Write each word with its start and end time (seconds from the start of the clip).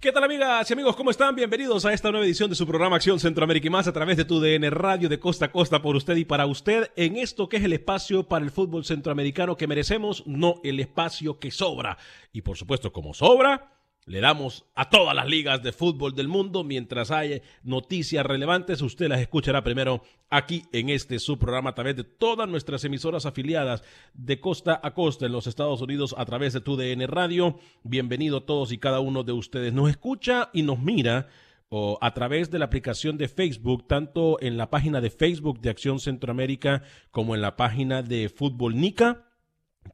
¿Qué 0.00 0.12
tal 0.12 0.22
amigas 0.22 0.70
y 0.70 0.72
amigos? 0.74 0.94
¿Cómo 0.94 1.10
están? 1.10 1.34
Bienvenidos 1.34 1.84
a 1.84 1.92
esta 1.92 2.12
nueva 2.12 2.24
edición 2.24 2.48
de 2.48 2.54
su 2.54 2.64
programa 2.68 2.94
Acción 2.94 3.18
Centroamérica 3.18 3.66
y 3.66 3.70
más 3.70 3.88
a 3.88 3.92
través 3.92 4.16
de 4.16 4.24
tu 4.24 4.38
DN 4.38 4.70
Radio 4.70 5.08
de 5.08 5.18
costa 5.18 5.46
a 5.46 5.50
costa 5.50 5.82
por 5.82 5.96
usted 5.96 6.14
y 6.14 6.24
para 6.24 6.46
usted 6.46 6.92
en 6.94 7.16
esto 7.16 7.48
que 7.48 7.56
es 7.56 7.64
el 7.64 7.72
espacio 7.72 8.22
para 8.22 8.44
el 8.44 8.52
fútbol 8.52 8.84
centroamericano 8.84 9.56
que 9.56 9.66
merecemos, 9.66 10.24
no 10.24 10.60
el 10.62 10.78
espacio 10.78 11.40
que 11.40 11.50
sobra. 11.50 11.98
Y 12.32 12.42
por 12.42 12.56
supuesto, 12.56 12.92
como 12.92 13.12
sobra, 13.12 13.72
le 14.08 14.20
damos 14.20 14.64
a 14.74 14.88
todas 14.88 15.14
las 15.14 15.28
ligas 15.28 15.62
de 15.62 15.70
fútbol 15.70 16.14
del 16.14 16.28
mundo. 16.28 16.64
Mientras 16.64 17.10
haya 17.10 17.42
noticias 17.62 18.24
relevantes, 18.24 18.80
usted 18.80 19.08
las 19.08 19.20
escuchará 19.20 19.62
primero 19.62 20.02
aquí 20.30 20.62
en 20.72 20.88
este 20.88 21.18
su 21.18 21.38
programa 21.38 21.70
a 21.70 21.74
través 21.74 21.96
de 21.96 22.04
todas 22.04 22.48
nuestras 22.48 22.82
emisoras 22.84 23.26
afiliadas 23.26 23.84
de 24.14 24.40
costa 24.40 24.80
a 24.82 24.94
costa 24.94 25.26
en 25.26 25.32
los 25.32 25.46
Estados 25.46 25.82
Unidos 25.82 26.14
a 26.16 26.24
través 26.24 26.54
de 26.54 26.62
tu 26.62 26.76
DN 26.76 27.06
Radio. 27.06 27.58
Bienvenido 27.82 28.38
a 28.38 28.46
todos 28.46 28.72
y 28.72 28.78
cada 28.78 29.00
uno 29.00 29.24
de 29.24 29.32
ustedes. 29.32 29.74
Nos 29.74 29.90
escucha 29.90 30.48
y 30.54 30.62
nos 30.62 30.78
mira 30.80 31.28
o 31.68 31.98
a 32.00 32.14
través 32.14 32.50
de 32.50 32.58
la 32.58 32.64
aplicación 32.64 33.18
de 33.18 33.28
Facebook, 33.28 33.86
tanto 33.86 34.38
en 34.40 34.56
la 34.56 34.70
página 34.70 35.02
de 35.02 35.10
Facebook 35.10 35.60
de 35.60 35.68
Acción 35.68 36.00
Centroamérica 36.00 36.82
como 37.10 37.34
en 37.34 37.42
la 37.42 37.56
página 37.56 38.02
de 38.02 38.30
Fútbol 38.30 38.80
Nica. 38.80 39.27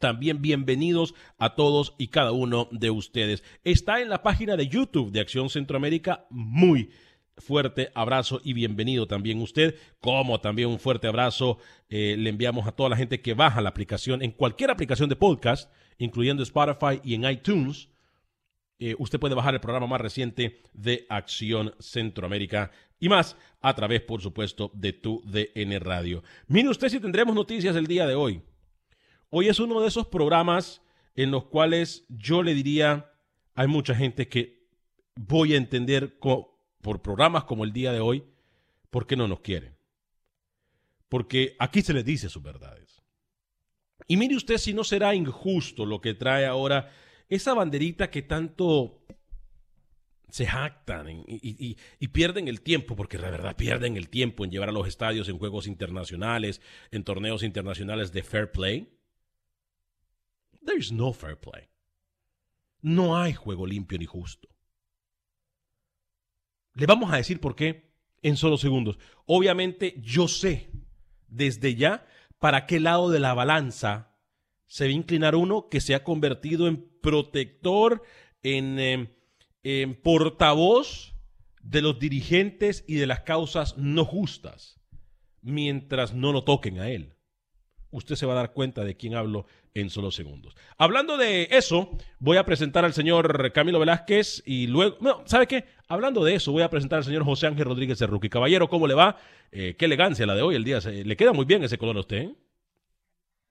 También 0.01 0.43
bienvenidos 0.43 1.15
a 1.39 1.55
todos 1.55 1.95
y 1.99 2.09
cada 2.09 2.33
uno 2.33 2.69
de 2.73 2.91
ustedes. 2.91 3.43
Está 3.65 4.01
en 4.01 4.09
la 4.09 4.23
página 4.23 4.57
de 4.57 4.69
YouTube 4.69 5.13
de 5.13 5.21
Acción 5.21 5.49
Centroamérica. 5.49 6.27
Muy 6.31 6.91
fuerte 7.39 7.91
abrazo 7.95 8.41
y 8.45 8.53
bienvenido 8.53 9.07
también 9.07 9.41
usted, 9.41 9.77
como 10.01 10.41
también 10.41 10.69
un 10.69 10.79
fuerte 10.79 11.09
abrazo 11.09 11.59
eh, 11.89 12.17
le 12.19 12.31
enviamos 12.31 12.67
a 12.67 12.73
toda 12.73 12.91
la 12.91 12.97
gente 12.97 13.21
que 13.21 13.35
baja 13.35 13.61
la 13.61 13.71
aplicación 13.71 14.23
en 14.23 14.31
cualquier 14.31 14.71
aplicación 14.71 15.09
de 15.09 15.17
podcast, 15.17 15.71
incluyendo 15.99 16.43
Spotify 16.43 17.01
y 17.03 17.15
en 17.15 17.25
iTunes. 17.25 17.89
Eh, 18.79 18.95
usted 18.99 19.19
puede 19.19 19.35
bajar 19.35 19.55
el 19.55 19.61
programa 19.61 19.87
más 19.87 20.01
reciente 20.01 20.61
de 20.73 21.07
Acción 21.09 21.75
Centroamérica 21.79 22.73
y 22.99 23.09
más 23.09 23.37
a 23.61 23.75
través, 23.75 24.03
por 24.03 24.21
supuesto, 24.21 24.71
de 24.75 24.93
tu 24.93 25.23
DN 25.25 25.79
Radio. 25.79 26.23
Mire 26.49 26.69
usted 26.69 26.89
si 26.89 27.01
tendremos 27.01 27.35
noticias 27.35 27.77
el 27.77 27.87
día 27.87 28.07
de 28.07 28.15
hoy. 28.15 28.43
Hoy 29.37 29.49
es 29.49 29.59
uno 29.59 29.81
de 29.81 29.89
esos 29.89 30.07
programas 30.07 30.81
en 31.17 31.33
los 31.33 31.47
cuales 31.47 32.05
yo 32.09 32.45
le 32.45 32.55
diría, 32.55 33.11
hay 33.57 33.67
mucha 33.67 33.93
gente 33.93 34.29
que 34.29 34.69
voy 35.17 35.55
a 35.55 35.57
entender 35.57 36.21
por 36.21 37.03
programas 37.03 37.43
como 37.43 37.65
el 37.65 37.73
día 37.73 37.91
de 37.91 37.99
hoy, 37.99 38.23
por 38.91 39.09
qué 39.09 39.17
no 39.17 39.27
nos 39.27 39.41
quieren. 39.41 39.77
Porque 41.09 41.57
aquí 41.59 41.83
se 41.83 41.93
les 41.93 42.05
dice 42.05 42.29
sus 42.29 42.45
verdades. 42.45 43.03
Y 44.07 44.17
mire 44.17 44.37
usted 44.37 44.57
si 44.57 44.73
no 44.73 44.85
será 44.85 45.17
injusto 45.17 45.85
lo 45.85 46.01
que 46.01 46.15
trae 46.15 46.47
ahora 46.47 46.93
esa 47.29 47.55
banderita 47.55 48.11
que 48.11 48.23
tanto 48.23 49.05
se 50.29 50.47
jactan 50.47 51.11
y, 51.11 51.25
y, 51.27 51.77
y, 51.99 52.09
pierden 52.09 52.47
el 52.47 52.61
tiempo, 52.61 52.95
porque 52.95 53.19
la 53.19 53.31
verdad 53.31 53.57
pierden 53.57 53.97
el 53.97 54.11
tiempo 54.11 54.45
en 54.45 54.53
llevar 54.53 54.69
a 54.69 54.73
los 54.73 54.87
estadios 54.87 55.29
en 55.29 55.39
juegos 55.39 55.67
internacionales, 55.67 56.61
en 56.93 57.03
torneos 57.03 57.43
internacionales 57.43 58.13
de 58.13 58.23
fair 58.23 58.53
play. 58.53 58.94
There's 60.65 60.91
no 60.91 61.13
fair 61.13 61.39
play. 61.39 61.69
No 62.81 63.17
hay 63.17 63.33
juego 63.33 63.67
limpio 63.67 63.99
ni 63.99 64.07
justo. 64.07 64.49
Le 66.75 66.87
vamos 66.87 67.13
a 67.13 67.17
decir 67.17 67.41
por 67.41 67.55
qué 67.55 67.95
en 68.23 68.37
solo 68.37 68.57
segundos. 68.57 68.99
Obviamente 69.27 70.01
yo 70.01 70.29
sé 70.29 70.71
desde 71.29 71.75
ya 71.77 72.07
para 72.39 72.67
qué 72.67 72.81
lado 72.81 73.11
de 73.11 73.21
la 73.21 73.35
balanza 73.35 74.17
se 74.67 74.85
va 74.85 74.91
a 74.91 74.93
inclinar 74.93 75.35
uno 75.35 75.69
que 75.69 75.81
se 75.81 75.95
ha 75.95 76.03
convertido 76.03 76.67
en 76.67 76.89
protector, 77.01 78.03
en, 78.43 78.79
eh, 78.79 79.19
en 79.63 79.95
portavoz 79.95 81.15
de 81.63 81.83
los 81.83 81.99
dirigentes 81.99 82.85
y 82.89 82.95
de 82.97 83.07
las 83.07 83.21
causas 83.21 83.77
no 83.79 84.05
justas, 84.05 84.81
mientras 85.41 86.15
no 86.15 86.33
lo 86.33 86.45
toquen 86.45 86.81
a 86.81 86.91
él 86.91 87.14
usted 87.95 88.17
se 88.17 88.27
va 88.27 88.33
a 88.33 88.37
dar 88.37 88.53
cuenta 88.53 88.85
de 88.85 88.97
quién 88.97 89.15
hablo 89.15 89.47
en 89.73 89.89
solo 89.89 90.11
segundos. 90.11 90.55
Hablando 90.77 91.17
de 91.17 91.49
eso, 91.51 91.91
voy 92.19 92.37
a 92.37 92.45
presentar 92.45 92.85
al 92.85 92.93
señor 92.93 93.53
Camilo 93.53 93.79
Velázquez 93.79 94.43
y 94.45 94.67
luego, 94.67 94.97
no, 95.01 95.23
¿sabe 95.27 95.47
qué? 95.47 95.65
Hablando 95.89 96.25
de 96.25 96.35
eso, 96.35 96.53
voy 96.53 96.63
a 96.63 96.71
presentar 96.71 96.99
al 96.99 97.05
señor 97.05 97.25
José 97.25 97.47
Ángel 97.47 97.67
Rodríguez 97.67 98.01
Rookie. 98.01 98.29
Caballero, 98.29 98.69
¿cómo 98.69 98.87
le 98.87 98.95
va? 98.95 99.17
Eh, 99.53 99.77
qué 99.79 99.85
elegancia 99.85 100.27
la 100.27 100.35
de 100.35 100.43
hoy, 100.43 100.57
el 100.57 100.65
día. 100.65 100.81
Le 100.81 101.17
queda 101.17 101.33
muy 101.33 101.45
bien 101.45 101.63
ese 101.63 101.79
color 101.79 101.97
a 101.97 102.01
usted, 102.01 102.17
¿eh? 102.17 102.35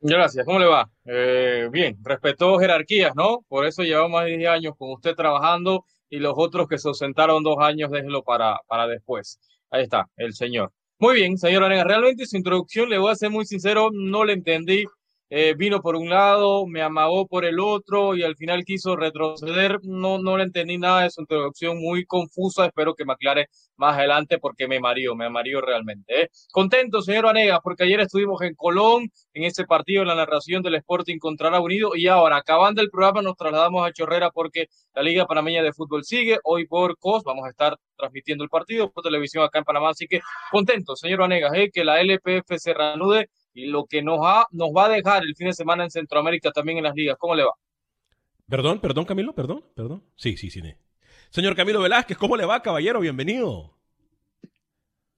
Gracias, 0.05 0.45
¿cómo 0.45 0.59
le 0.59 0.65
va? 0.65 0.89
Eh, 1.05 1.69
bien, 1.71 1.97
respetó 2.03 2.57
jerarquías, 2.59 3.15
¿no? 3.15 3.45
Por 3.47 3.65
eso 3.65 3.83
llevamos 3.83 4.11
más 4.11 4.25
de 4.25 4.37
10 4.37 4.49
años 4.49 4.73
con 4.77 4.91
usted 4.91 5.15
trabajando 5.15 5.85
y 6.09 6.19
los 6.19 6.33
otros 6.35 6.67
que 6.67 6.77
se 6.77 6.89
ausentaron 6.89 7.41
dos 7.41 7.55
años, 7.59 7.89
déjenlo 7.89 8.21
para, 8.23 8.59
para 8.67 8.87
después. 8.87 9.39
Ahí 9.71 9.83
está, 9.83 10.09
el 10.17 10.33
señor. 10.33 10.73
Muy 11.03 11.15
bien, 11.15 11.37
señor 11.37 11.65
Arenas. 11.65 11.85
Realmente 11.85 12.25
su 12.25 12.37
introducción, 12.37 12.89
le 12.89 12.97
voy 12.97 13.11
a 13.11 13.15
ser 13.15 13.29
muy 13.29 13.45
sincero, 13.45 13.89
no 13.91 14.23
le 14.23 14.31
entendí. 14.31 14.85
Eh, 15.35 15.55
vino 15.57 15.81
por 15.81 15.95
un 15.95 16.09
lado, 16.09 16.67
me 16.67 16.83
amagó 16.83 17.25
por 17.25 17.43
el 17.43 17.59
otro 17.59 18.15
y 18.15 18.21
al 18.21 18.35
final 18.35 18.63
quiso 18.63 18.95
retroceder. 18.95 19.79
No, 19.81 20.19
no 20.19 20.37
le 20.37 20.43
entendí 20.43 20.77
nada 20.77 21.01
de 21.01 21.09
su 21.09 21.21
introducción, 21.21 21.81
muy 21.81 22.05
confusa. 22.05 22.67
Espero 22.67 22.93
que 22.93 23.03
me 23.03 23.13
aclare 23.13 23.47
más 23.75 23.97
adelante 23.97 24.37
porque 24.37 24.67
me 24.67 24.79
mareó, 24.79 25.15
me 25.15 25.31
mareó 25.31 25.59
realmente. 25.59 26.21
¿eh? 26.21 26.29
Contento, 26.51 27.01
señor 27.01 27.25
Vanegas, 27.25 27.61
porque 27.63 27.83
ayer 27.83 27.99
estuvimos 28.01 28.43
en 28.43 28.53
Colón, 28.53 29.09
en 29.33 29.43
ese 29.45 29.65
partido, 29.65 30.03
en 30.03 30.09
la 30.09 30.13
narración 30.13 30.61
del 30.61 30.75
Sporting 30.75 31.17
contra 31.17 31.59
Unido 31.59 31.95
y 31.95 32.05
ahora, 32.05 32.37
acabando 32.37 32.83
el 32.83 32.91
programa, 32.91 33.23
nos 33.23 33.35
trasladamos 33.35 33.87
a 33.87 33.91
Chorrera 33.91 34.29
porque 34.29 34.67
la 34.93 35.01
Liga 35.01 35.25
Panameña 35.25 35.63
de 35.63 35.73
Fútbol 35.73 36.03
sigue. 36.03 36.37
Hoy 36.43 36.67
por 36.67 36.95
COS 36.99 37.23
vamos 37.23 37.47
a 37.47 37.49
estar 37.49 37.75
transmitiendo 37.97 38.43
el 38.43 38.51
partido 38.51 38.91
por 38.91 39.03
televisión 39.03 39.43
acá 39.43 39.57
en 39.57 39.65
Panamá. 39.65 39.89
Así 39.89 40.05
que 40.05 40.21
contento, 40.51 40.95
señor 40.95 41.21
Vanegas, 41.21 41.53
¿eh? 41.55 41.71
que 41.73 41.83
la 41.83 41.99
LPF 42.01 42.55
se 42.57 42.75
reanude 42.75 43.29
y 43.53 43.67
lo 43.67 43.85
que 43.85 44.01
nos, 44.01 44.19
ha, 44.23 44.47
nos 44.51 44.69
va 44.69 44.85
a 44.85 44.89
dejar 44.89 45.23
el 45.23 45.35
fin 45.35 45.47
de 45.47 45.53
semana 45.53 45.83
en 45.83 45.91
Centroamérica 45.91 46.51
también 46.51 46.79
en 46.79 46.85
las 46.85 46.95
ligas. 46.95 47.17
¿Cómo 47.19 47.35
le 47.35 47.43
va? 47.43 47.51
Perdón, 48.49 48.79
perdón, 48.79 49.05
Camilo, 49.05 49.33
perdón, 49.33 49.63
perdón. 49.75 50.03
Sí, 50.15 50.37
sí, 50.37 50.49
sí. 50.49 50.61
Señor 51.29 51.55
Camilo 51.55 51.81
Velázquez, 51.81 52.17
¿cómo 52.17 52.37
le 52.37 52.45
va, 52.45 52.61
caballero? 52.61 52.99
Bienvenido. 52.99 53.73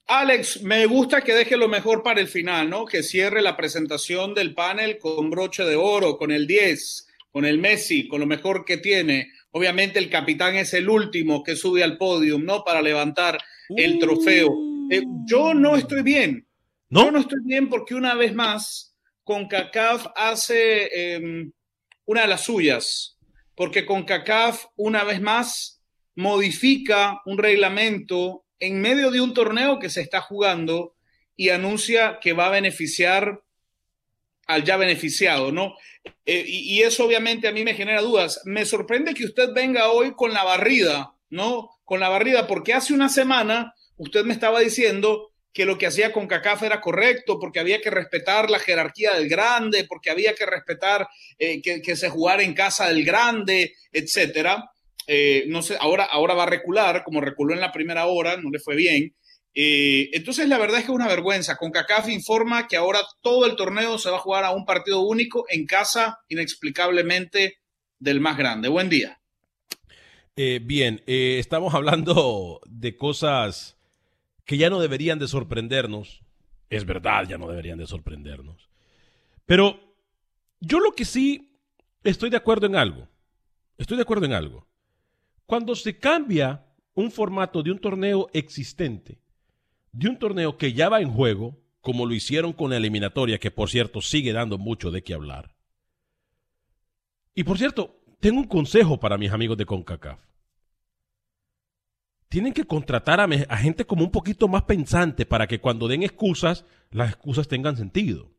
Alex, 0.07 0.61
me 0.61 0.85
gusta 0.85 1.21
que 1.21 1.33
deje 1.33 1.57
lo 1.57 1.67
mejor 1.67 2.03
para 2.03 2.21
el 2.21 2.27
final, 2.27 2.69
¿no? 2.69 2.85
Que 2.85 3.01
cierre 3.01 3.41
la 3.41 3.57
presentación 3.57 4.35
del 4.35 4.53
panel 4.53 4.99
con 4.99 5.31
broche 5.31 5.63
de 5.63 5.75
oro, 5.75 6.17
con 6.17 6.31
el 6.31 6.45
10, 6.45 7.07
con 7.31 7.43
el 7.43 7.57
Messi, 7.57 8.07
con 8.07 8.19
lo 8.19 8.27
mejor 8.27 8.65
que 8.65 8.77
tiene. 8.77 9.31
Obviamente 9.51 9.97
el 9.97 10.09
capitán 10.09 10.55
es 10.55 10.73
el 10.75 10.89
último 10.89 11.41
que 11.43 11.55
sube 11.55 11.83
al 11.83 11.97
podio, 11.97 12.37
¿no? 12.37 12.63
Para 12.63 12.83
levantar 12.83 13.39
el 13.75 13.97
trofeo. 13.97 14.55
Eh, 14.91 15.01
yo 15.25 15.55
no 15.55 15.75
estoy 15.75 16.03
bien. 16.03 16.44
¿No? 16.95 17.11
No 17.11 17.19
estoy 17.19 17.39
bien 17.43 17.67
porque 17.67 17.93
una 17.93 18.15
vez 18.15 18.33
más 18.33 18.95
CONCACAF 19.25 20.07
hace 20.15 21.15
em, 21.15 21.51
una 22.05 22.21
de 22.21 22.27
las 22.27 22.45
suyas, 22.45 23.17
porque 23.53 23.85
CONCACAF 23.85 24.67
una 24.77 25.03
vez 25.03 25.19
más 25.19 25.83
modifica 26.15 27.19
un 27.25 27.37
reglamento 27.37 28.45
en 28.59 28.79
medio 28.79 29.11
de 29.11 29.19
un 29.19 29.33
torneo 29.33 29.77
que 29.77 29.89
se 29.89 29.99
está 29.99 30.21
jugando 30.21 30.95
y 31.35 31.49
anuncia 31.49 32.19
que 32.21 32.31
va 32.31 32.45
a 32.45 32.51
beneficiar 32.51 33.43
al 34.47 34.63
ya 34.63 34.77
beneficiado, 34.77 35.51
¿no? 35.51 35.73
Eh, 36.25 36.45
y, 36.47 36.75
y, 36.75 36.83
eso 36.83 37.03
obviamente 37.03 37.49
a 37.49 37.51
mí 37.51 37.65
me 37.65 37.73
genera 37.73 38.01
dudas. 38.01 38.39
Me 38.45 38.63
sorprende 38.63 39.13
que 39.13 39.25
usted 39.25 39.49
venga 39.53 39.89
hoy 39.89 40.13
con 40.15 40.31
la 40.31 40.45
barrida, 40.45 41.13
¿no? 41.29 41.71
Con 41.83 41.99
la 41.99 42.07
barrida, 42.07 42.47
porque 42.47 42.73
hace 42.73 42.93
una 42.93 43.09
semana 43.09 43.73
usted 43.97 44.23
me 44.23 44.33
estaba 44.33 44.61
diciendo 44.61 45.33
que 45.55 45.63
lo 45.63 45.77
que 45.77 45.87
hacía 45.87 46.11
con 46.11 46.27
CACAF 46.27 46.63
era 46.63 46.81
correcto, 46.81 47.39
porque 47.39 47.61
había 47.61 47.79
que 47.79 47.89
respetar 47.89 48.49
la 48.49 48.59
jerarquía 48.59 49.13
del 49.13 49.29
grande, 49.29 49.85
porque 49.87 50.09
había 50.09 50.35
que 50.35 50.45
respetar 50.45 51.07
eh, 51.39 51.61
que, 51.61 51.95
se 51.95 52.09
jugara 52.09 52.43
en 52.43 52.53
casa 52.53 52.89
del 52.89 53.05
grande, 53.05 53.73
etcétera. 53.93 54.69
Eh, 55.07 55.45
no 55.47 55.61
sé, 55.61 55.77
ahora, 55.79 56.03
ahora 56.03 56.33
va 56.33 56.43
a 56.43 56.47
recular, 56.47 57.05
como 57.05 57.21
reculó 57.21 57.53
en 57.53 57.61
la 57.61 57.71
primera 57.71 58.05
hora, 58.05 58.35
no 58.35 58.49
le 58.49 58.59
fue 58.59 58.75
bien. 58.75 59.15
Eh, 59.53 60.09
entonces, 60.11 60.49
la 60.49 60.57
verdad 60.57 60.79
es 60.79 60.83
que 60.83 60.91
es 60.91 60.95
una 60.95 61.07
vergüenza. 61.07 61.55
Con 61.55 61.71
CACAF 61.71 62.09
informa 62.09 62.67
que 62.67 62.75
ahora 62.75 62.99
todo 63.21 63.45
el 63.45 63.55
torneo 63.55 63.97
se 63.97 64.09
va 64.09 64.17
a 64.17 64.21
jugar 64.21 64.43
a 64.43 64.51
un 64.51 64.65
partido 64.65 65.03
único 65.03 65.45
en 65.47 65.65
casa, 65.65 66.19
inexplicablemente, 66.27 67.59
del 67.97 68.19
más 68.19 68.37
grande. 68.37 68.67
Buen 68.67 68.89
día. 68.89 69.21
bien, 70.35 71.01
estamos 71.05 71.73
hablando 71.73 72.59
de 72.65 72.97
cosas 72.97 73.74
que 74.45 74.57
ya 74.57 74.69
no 74.69 74.79
deberían 74.79 75.19
de 75.19 75.27
sorprendernos. 75.27 76.21
Es 76.69 76.85
verdad, 76.85 77.27
ya 77.27 77.37
no 77.37 77.49
deberían 77.49 77.77
de 77.77 77.87
sorprendernos. 77.87 78.69
Pero 79.45 79.79
yo 80.59 80.79
lo 80.79 80.93
que 80.93 81.05
sí 81.05 81.59
estoy 82.03 82.29
de 82.29 82.37
acuerdo 82.37 82.67
en 82.67 82.75
algo. 82.75 83.07
Estoy 83.77 83.97
de 83.97 84.03
acuerdo 84.03 84.25
en 84.25 84.33
algo. 84.33 84.67
Cuando 85.45 85.75
se 85.75 85.97
cambia 85.97 86.65
un 86.93 87.11
formato 87.11 87.61
de 87.61 87.71
un 87.71 87.79
torneo 87.79 88.29
existente, 88.33 89.19
de 89.91 90.09
un 90.09 90.17
torneo 90.17 90.57
que 90.57 90.73
ya 90.73 90.89
va 90.89 91.01
en 91.01 91.11
juego, 91.11 91.59
como 91.81 92.05
lo 92.05 92.13
hicieron 92.13 92.53
con 92.53 92.71
la 92.71 92.77
eliminatoria, 92.77 93.39
que 93.39 93.51
por 93.51 93.69
cierto 93.69 94.01
sigue 94.01 94.33
dando 94.33 94.57
mucho 94.57 94.91
de 94.91 95.03
qué 95.03 95.13
hablar. 95.13 95.55
Y 97.35 97.43
por 97.43 97.57
cierto, 97.57 97.99
tengo 98.19 98.39
un 98.39 98.47
consejo 98.47 98.99
para 98.99 99.17
mis 99.17 99.31
amigos 99.31 99.57
de 99.57 99.65
CONCACAF 99.65 100.19
tienen 102.29 102.53
que 102.53 102.65
contratar 102.65 103.19
a, 103.19 103.57
gente 103.57 103.85
como 103.85 104.03
un 104.03 104.11
poquito 104.11 104.47
más 104.47 104.63
pensante 104.63 105.25
para 105.25 105.47
que 105.47 105.59
cuando 105.59 105.87
den 105.87 106.03
excusas, 106.03 106.65
las 106.91 107.09
excusas 107.09 107.47
tengan 107.47 107.77
sentido. 107.77 108.31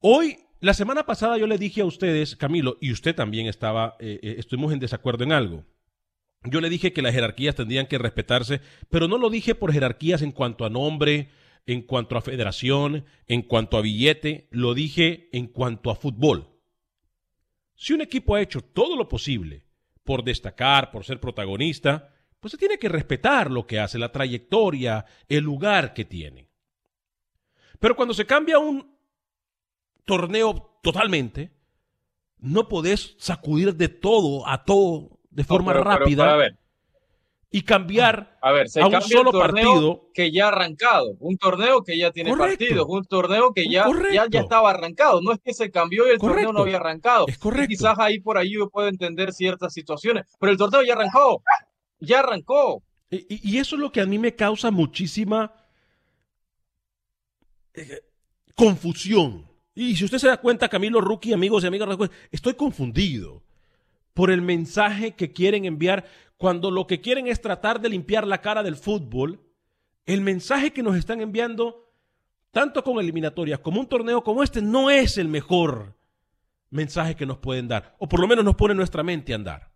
Hoy, 0.00 0.38
la 0.60 0.74
semana 0.74 1.06
pasada 1.06 1.38
yo 1.38 1.46
le 1.46 1.58
dije 1.58 1.80
a 1.80 1.86
ustedes, 1.86 2.36
Camilo, 2.36 2.76
y 2.80 2.92
usted 2.92 3.14
también 3.14 3.46
estaba, 3.46 3.96
eh, 3.98 4.20
eh, 4.22 4.36
estuvimos 4.38 4.72
en 4.72 4.78
desacuerdo 4.78 5.24
en 5.24 5.32
algo. 5.32 5.64
Yo 6.44 6.60
le 6.60 6.68
dije 6.68 6.92
que 6.92 7.00
las 7.00 7.14
jerarquías 7.14 7.54
tendrían 7.54 7.86
que 7.86 7.98
respetarse, 7.98 8.60
pero 8.90 9.08
no 9.08 9.16
lo 9.16 9.30
dije 9.30 9.54
por 9.54 9.72
jerarquías 9.72 10.20
en 10.20 10.32
cuanto 10.32 10.66
a 10.66 10.70
nombre, 10.70 11.30
en 11.66 11.80
cuanto 11.80 12.16
a 12.16 12.20
federación, 12.20 13.06
en 13.26 13.42
cuanto 13.42 13.78
a 13.78 13.80
billete, 13.80 14.48
lo 14.50 14.74
dije 14.74 15.30
en 15.32 15.46
cuanto 15.46 15.90
a 15.90 15.96
fútbol. 15.96 16.50
Si 17.74 17.94
un 17.94 18.02
equipo 18.02 18.34
ha 18.34 18.42
hecho 18.42 18.60
todo 18.60 18.96
lo 18.96 19.08
posible 19.08 19.63
por 20.04 20.22
destacar, 20.22 20.90
por 20.90 21.04
ser 21.04 21.18
protagonista, 21.18 22.10
pues 22.40 22.52
se 22.52 22.58
tiene 22.58 22.78
que 22.78 22.88
respetar 22.88 23.50
lo 23.50 23.66
que 23.66 23.80
hace, 23.80 23.98
la 23.98 24.12
trayectoria, 24.12 25.06
el 25.28 25.42
lugar 25.44 25.94
que 25.94 26.04
tiene. 26.04 26.48
Pero 27.80 27.96
cuando 27.96 28.14
se 28.14 28.26
cambia 28.26 28.58
un 28.58 28.96
torneo 30.04 30.78
totalmente, 30.82 31.52
no 32.38 32.68
podés 32.68 33.16
sacudir 33.18 33.74
de 33.74 33.88
todo 33.88 34.46
a 34.46 34.64
todo 34.64 35.20
de 35.30 35.44
forma 35.44 35.72
rápida 35.72 36.38
y 37.54 37.62
cambiar 37.62 38.36
a, 38.42 38.50
ver, 38.50 38.66
un 38.66 39.02
solo 39.02 39.30
partido 39.30 40.10
que 40.12 40.32
ya 40.32 40.46
ha 40.46 40.48
arrancado, 40.48 41.14
un 41.20 41.38
torneo 41.38 41.84
que 41.84 41.96
ya 41.96 42.10
tiene 42.10 42.36
partidos, 42.36 42.84
un 42.88 43.04
torneo 43.04 43.52
que 43.54 43.68
ya, 43.70 43.86
ya, 44.28 44.40
estaba 44.40 44.70
arrancado. 44.70 45.20
No 45.22 45.30
es 45.30 45.38
que 45.38 45.54
se 45.54 45.70
cambió 45.70 46.04
y 46.08 46.14
el 46.14 46.18
torneo 46.18 46.52
no 46.52 46.62
había 46.62 46.78
arrancado. 46.78 47.26
Es 47.28 47.38
correcto. 47.38 47.68
quizás 47.68 47.96
ahí 48.00 48.18
por 48.18 48.38
ahí 48.38 48.54
yo 48.54 48.68
puedo 48.70 48.88
entender 48.88 49.32
ciertas 49.32 49.72
situaciones, 49.72 50.26
pero 50.40 50.50
el 50.50 50.58
torneo 50.58 50.82
ya 50.82 50.94
arrancó, 50.94 51.44
ya 52.00 52.18
arrancó. 52.18 52.82
Y, 53.08 53.56
eso 53.56 53.76
es 53.76 53.80
lo 53.80 53.92
que 53.92 54.00
a 54.00 54.06
mí 54.06 54.18
me 54.18 54.34
causa 54.34 54.72
muchísima 54.72 55.54
eh, 57.72 58.00
confusión. 58.56 59.46
Y 59.76 59.94
si 59.94 60.06
usted 60.06 60.18
se 60.18 60.26
da 60.26 60.38
cuenta, 60.38 60.68
Camilo 60.68 61.00
Rookie, 61.00 61.32
amigos 61.32 61.62
y 61.62 61.68
amigas, 61.68 61.88
estoy 62.32 62.54
confundido 62.54 63.44
por 64.12 64.32
el 64.32 64.42
mensaje 64.42 65.12
que 65.12 65.32
quieren 65.32 65.64
enviar 65.64 66.04
cuando 66.44 66.70
lo 66.70 66.86
que 66.86 67.00
quieren 67.00 67.26
es 67.26 67.40
tratar 67.40 67.80
de 67.80 67.88
limpiar 67.88 68.26
la 68.26 68.42
cara 68.42 68.62
del 68.62 68.76
fútbol, 68.76 69.40
el 70.04 70.20
mensaje 70.20 70.74
que 70.74 70.82
nos 70.82 70.94
están 70.94 71.22
enviando, 71.22 71.90
tanto 72.50 72.84
con 72.84 72.98
eliminatorias 72.98 73.60
como 73.60 73.80
un 73.80 73.88
torneo 73.88 74.22
como 74.22 74.42
este, 74.42 74.60
no 74.60 74.90
es 74.90 75.16
el 75.16 75.28
mejor 75.28 75.96
mensaje 76.68 77.16
que 77.16 77.24
nos 77.24 77.38
pueden 77.38 77.66
dar, 77.66 77.96
o 77.98 78.06
por 78.06 78.20
lo 78.20 78.28
menos 78.28 78.44
nos 78.44 78.56
pone 78.56 78.74
nuestra 78.74 79.02
mente 79.02 79.32
a 79.32 79.36
andar. 79.36 79.72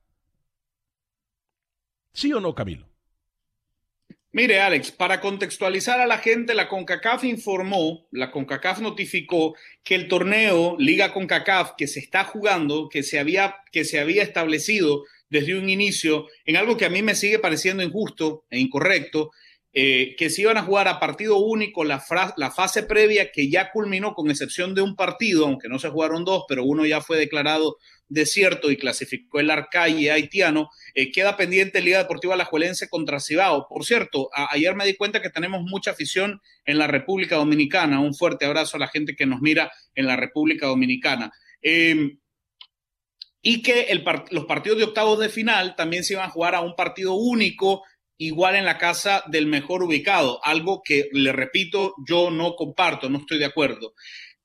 ¿Sí 2.13 2.35
o 2.35 2.39
no, 2.39 2.55
Camilo? 2.55 2.87
Mire, 4.33 4.61
Alex, 4.61 4.93
para 4.93 5.23
contextualizar 5.23 6.03
a 6.03 6.07
la 6.07 6.19
gente, 6.19 6.53
la 6.53 6.69
CONCACAF 6.69 7.25
informó, 7.25 8.07
la 8.11 8.31
CONCACAF 8.31 8.81
notificó 8.81 9.57
que 9.83 9.95
el 9.95 10.07
torneo 10.07 10.77
Liga 10.79 11.15
CONCACAF 11.15 11.73
que 11.79 11.87
se 11.87 12.01
está 12.01 12.25
jugando, 12.25 12.91
que 12.91 13.03
se 13.03 13.19
había, 13.19 13.57
que 13.73 13.87
se 13.87 13.99
había 13.99 14.23
establecido 14.23 15.05
desde 15.31 15.59
un 15.59 15.69
inicio 15.69 16.27
en 16.45 16.57
algo 16.57 16.77
que 16.77 16.85
a 16.85 16.91
mí 16.91 17.03
me 17.03 17.15
sigue 17.15 17.39
pareciendo 17.39 17.83
injusto 17.83 18.45
e 18.51 18.59
incorrecto, 18.59 19.31
eh, 19.75 20.17
que 20.17 20.31
se 20.31 20.43
iban 20.43 20.57
a 20.57 20.63
jugar 20.63 20.89
a 20.89 20.99
partido 20.99 21.37
único 21.37 21.85
la, 21.85 22.01
fase 22.01 22.83
previa 22.85 23.31
que 23.31 23.51
ya 23.51 23.71
culminó 23.71 24.15
con 24.15 24.31
excepción 24.31 24.75
de 24.75 24.81
un 24.81 24.97
partido, 24.97 25.47
aunque 25.47 25.69
no 25.69 25.79
se 25.79 25.91
jugaron 25.91 26.25
dos, 26.25 26.45
pero 26.49 26.65
uno 26.65 26.87
ya 26.87 27.03
fue 27.03 27.19
declarado 27.19 27.77
desierto 28.09 28.71
y 28.71 28.79
clasificó 28.79 29.41
el 29.41 29.51
Arcalle 29.51 30.11
haitiano, 30.11 30.71
eh, 30.95 31.13
queda 31.13 31.37
pendiente 31.37 31.83
Liga 31.83 31.99
Deportiva 31.99 32.33
Alajuelense 32.35 32.89
contra 32.89 33.21
Cibao. 33.21 33.69
Por 33.69 33.85
cierto, 33.85 34.31
ayer 34.33 34.75
me 34.75 34.87
di 34.87 34.97
cuenta 34.97 35.21
que 35.21 35.29
tenemos 35.29 35.63
mucha 35.63 35.91
afición 35.91 36.41
en 36.65 36.79
la 36.79 36.87
República 36.87 37.37
Dominicana. 37.37 38.01
Un 38.01 38.15
fuerte 38.15 38.47
abrazo 38.47 38.79
a 38.79 38.81
la 38.81 38.89
gente 38.89 39.15
que 39.15 39.27
nos 39.27 39.43
mira 39.43 39.71
en 39.95 40.07
la 40.07 40.17
República 40.17 40.67
Dominicana. 40.67 41.31
Eh, 41.61 42.17
y 43.51 43.63
que 43.63 43.89
los 44.31 44.45
partidos 44.45 44.77
de 44.77 44.85
octavos 44.85 45.19
de 45.19 45.31
final 45.31 45.75
también 45.75 46.05
se 46.05 46.13
iban 46.13 46.27
a 46.27 46.31
jugar 46.31 46.55
a 46.55 46.61
un 46.61 46.75
partido 46.77 47.15
único, 47.15 47.83
igual 48.19 48.57
en 48.57 48.67
la 48.67 48.77
casa 48.77 49.25
del 49.29 49.47
mejor 49.47 49.83
ubicado, 49.83 50.39
algo 50.45 50.83
que, 50.85 51.09
le 51.13 51.33
repito, 51.33 51.95
yo 52.07 52.31
no 52.31 52.57
comparto, 52.57 53.09
no 53.09 53.21
estoy 53.21 53.39
de 53.39 53.47
acuerdo. 53.47 53.95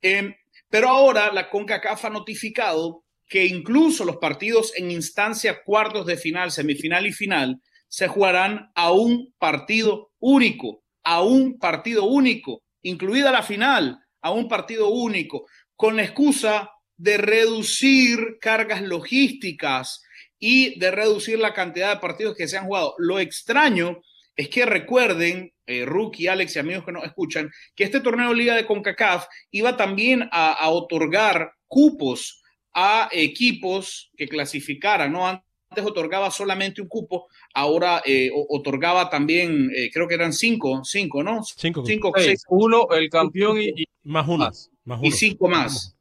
Em, 0.02 0.34
pero 0.70 0.88
ahora 0.88 1.34
la 1.34 1.50
CONCACAF 1.50 2.06
ha 2.06 2.10
notificado 2.12 3.04
que 3.28 3.46
incluso 3.46 4.06
los 4.06 4.16
partidos 4.22 4.72
en 4.78 4.90
instancia 4.90 5.64
cuartos 5.66 6.06
de 6.06 6.16
final, 6.16 6.52
semifinal 6.52 7.06
y 7.06 7.12
final 7.12 7.58
se 7.90 8.08
jugarán 8.08 8.72
a 8.74 8.94
un 8.94 9.34
partido 9.38 10.14
único, 10.18 10.82
a 11.04 11.24
un 11.24 11.60
partido 11.60 12.06
único, 12.06 12.64
incluida 12.82 13.34
la 13.34 13.44
final. 13.44 14.00
a 14.26 14.32
un 14.32 14.48
partido 14.48 14.88
único, 14.88 15.46
con 15.76 15.98
la 15.98 16.04
excusa 16.06 16.70
de 17.04 17.18
reducir 17.18 18.38
cargas 18.40 18.82
logísticas 18.82 20.04
y 20.40 20.80
de 20.80 20.90
reducir 20.90 21.38
la 21.38 21.54
cantidad 21.54 21.94
de 21.94 22.00
partidos 22.00 22.34
que 22.34 22.48
se 22.48 22.58
han 22.58 22.66
jugado. 22.66 22.96
Lo 22.98 23.20
extraño 23.20 24.02
es 24.38 24.48
que 24.48 24.66
recuerden, 24.66 25.52
eh, 25.66 25.84
Rookie, 25.86 26.30
Alex 26.30 26.56
y 26.56 26.60
amigos 26.60 26.86
que 26.86 26.94
nos 26.94 27.04
escuchan, 27.04 27.52
que 27.76 27.84
este 27.84 28.00
torneo 28.00 28.34
Liga 28.34 28.56
de 28.56 28.66
CONCACAF 28.66 29.26
iba 29.52 29.76
también 29.76 30.30
a, 30.32 30.54
a 30.54 30.70
otorgar 30.70 31.52
cupos 31.68 32.42
a 32.74 33.10
equipos 33.12 34.10
que 34.16 34.30
clasificaran, 34.30 35.12
¿no? 35.12 35.28
Antes 35.28 35.86
otorgaba 35.86 36.32
solamente 36.32 36.82
un 36.82 36.88
cupo, 36.88 37.28
ahora 37.54 38.02
eh, 38.06 38.30
otorgaba 38.50 39.10
también, 39.10 39.70
eh, 39.76 39.90
creo 39.92 40.08
que 40.08 40.16
eran 40.16 40.32
cinco, 40.32 40.82
cinco, 40.86 41.22
¿no? 41.22 41.44
Cinco. 41.44 41.86
cinco 41.86 42.14
seis. 42.16 42.44
Uno, 42.48 42.88
el 42.92 43.10
campeón 43.10 43.60
y, 43.60 43.70
y 43.76 43.86
más 44.04 44.26
uno. 44.26 44.46
Más, 44.46 44.72
más 44.86 45.00
uno. 45.00 45.08
Y 45.08 45.12
cinco 45.12 45.50
más. 45.50 45.98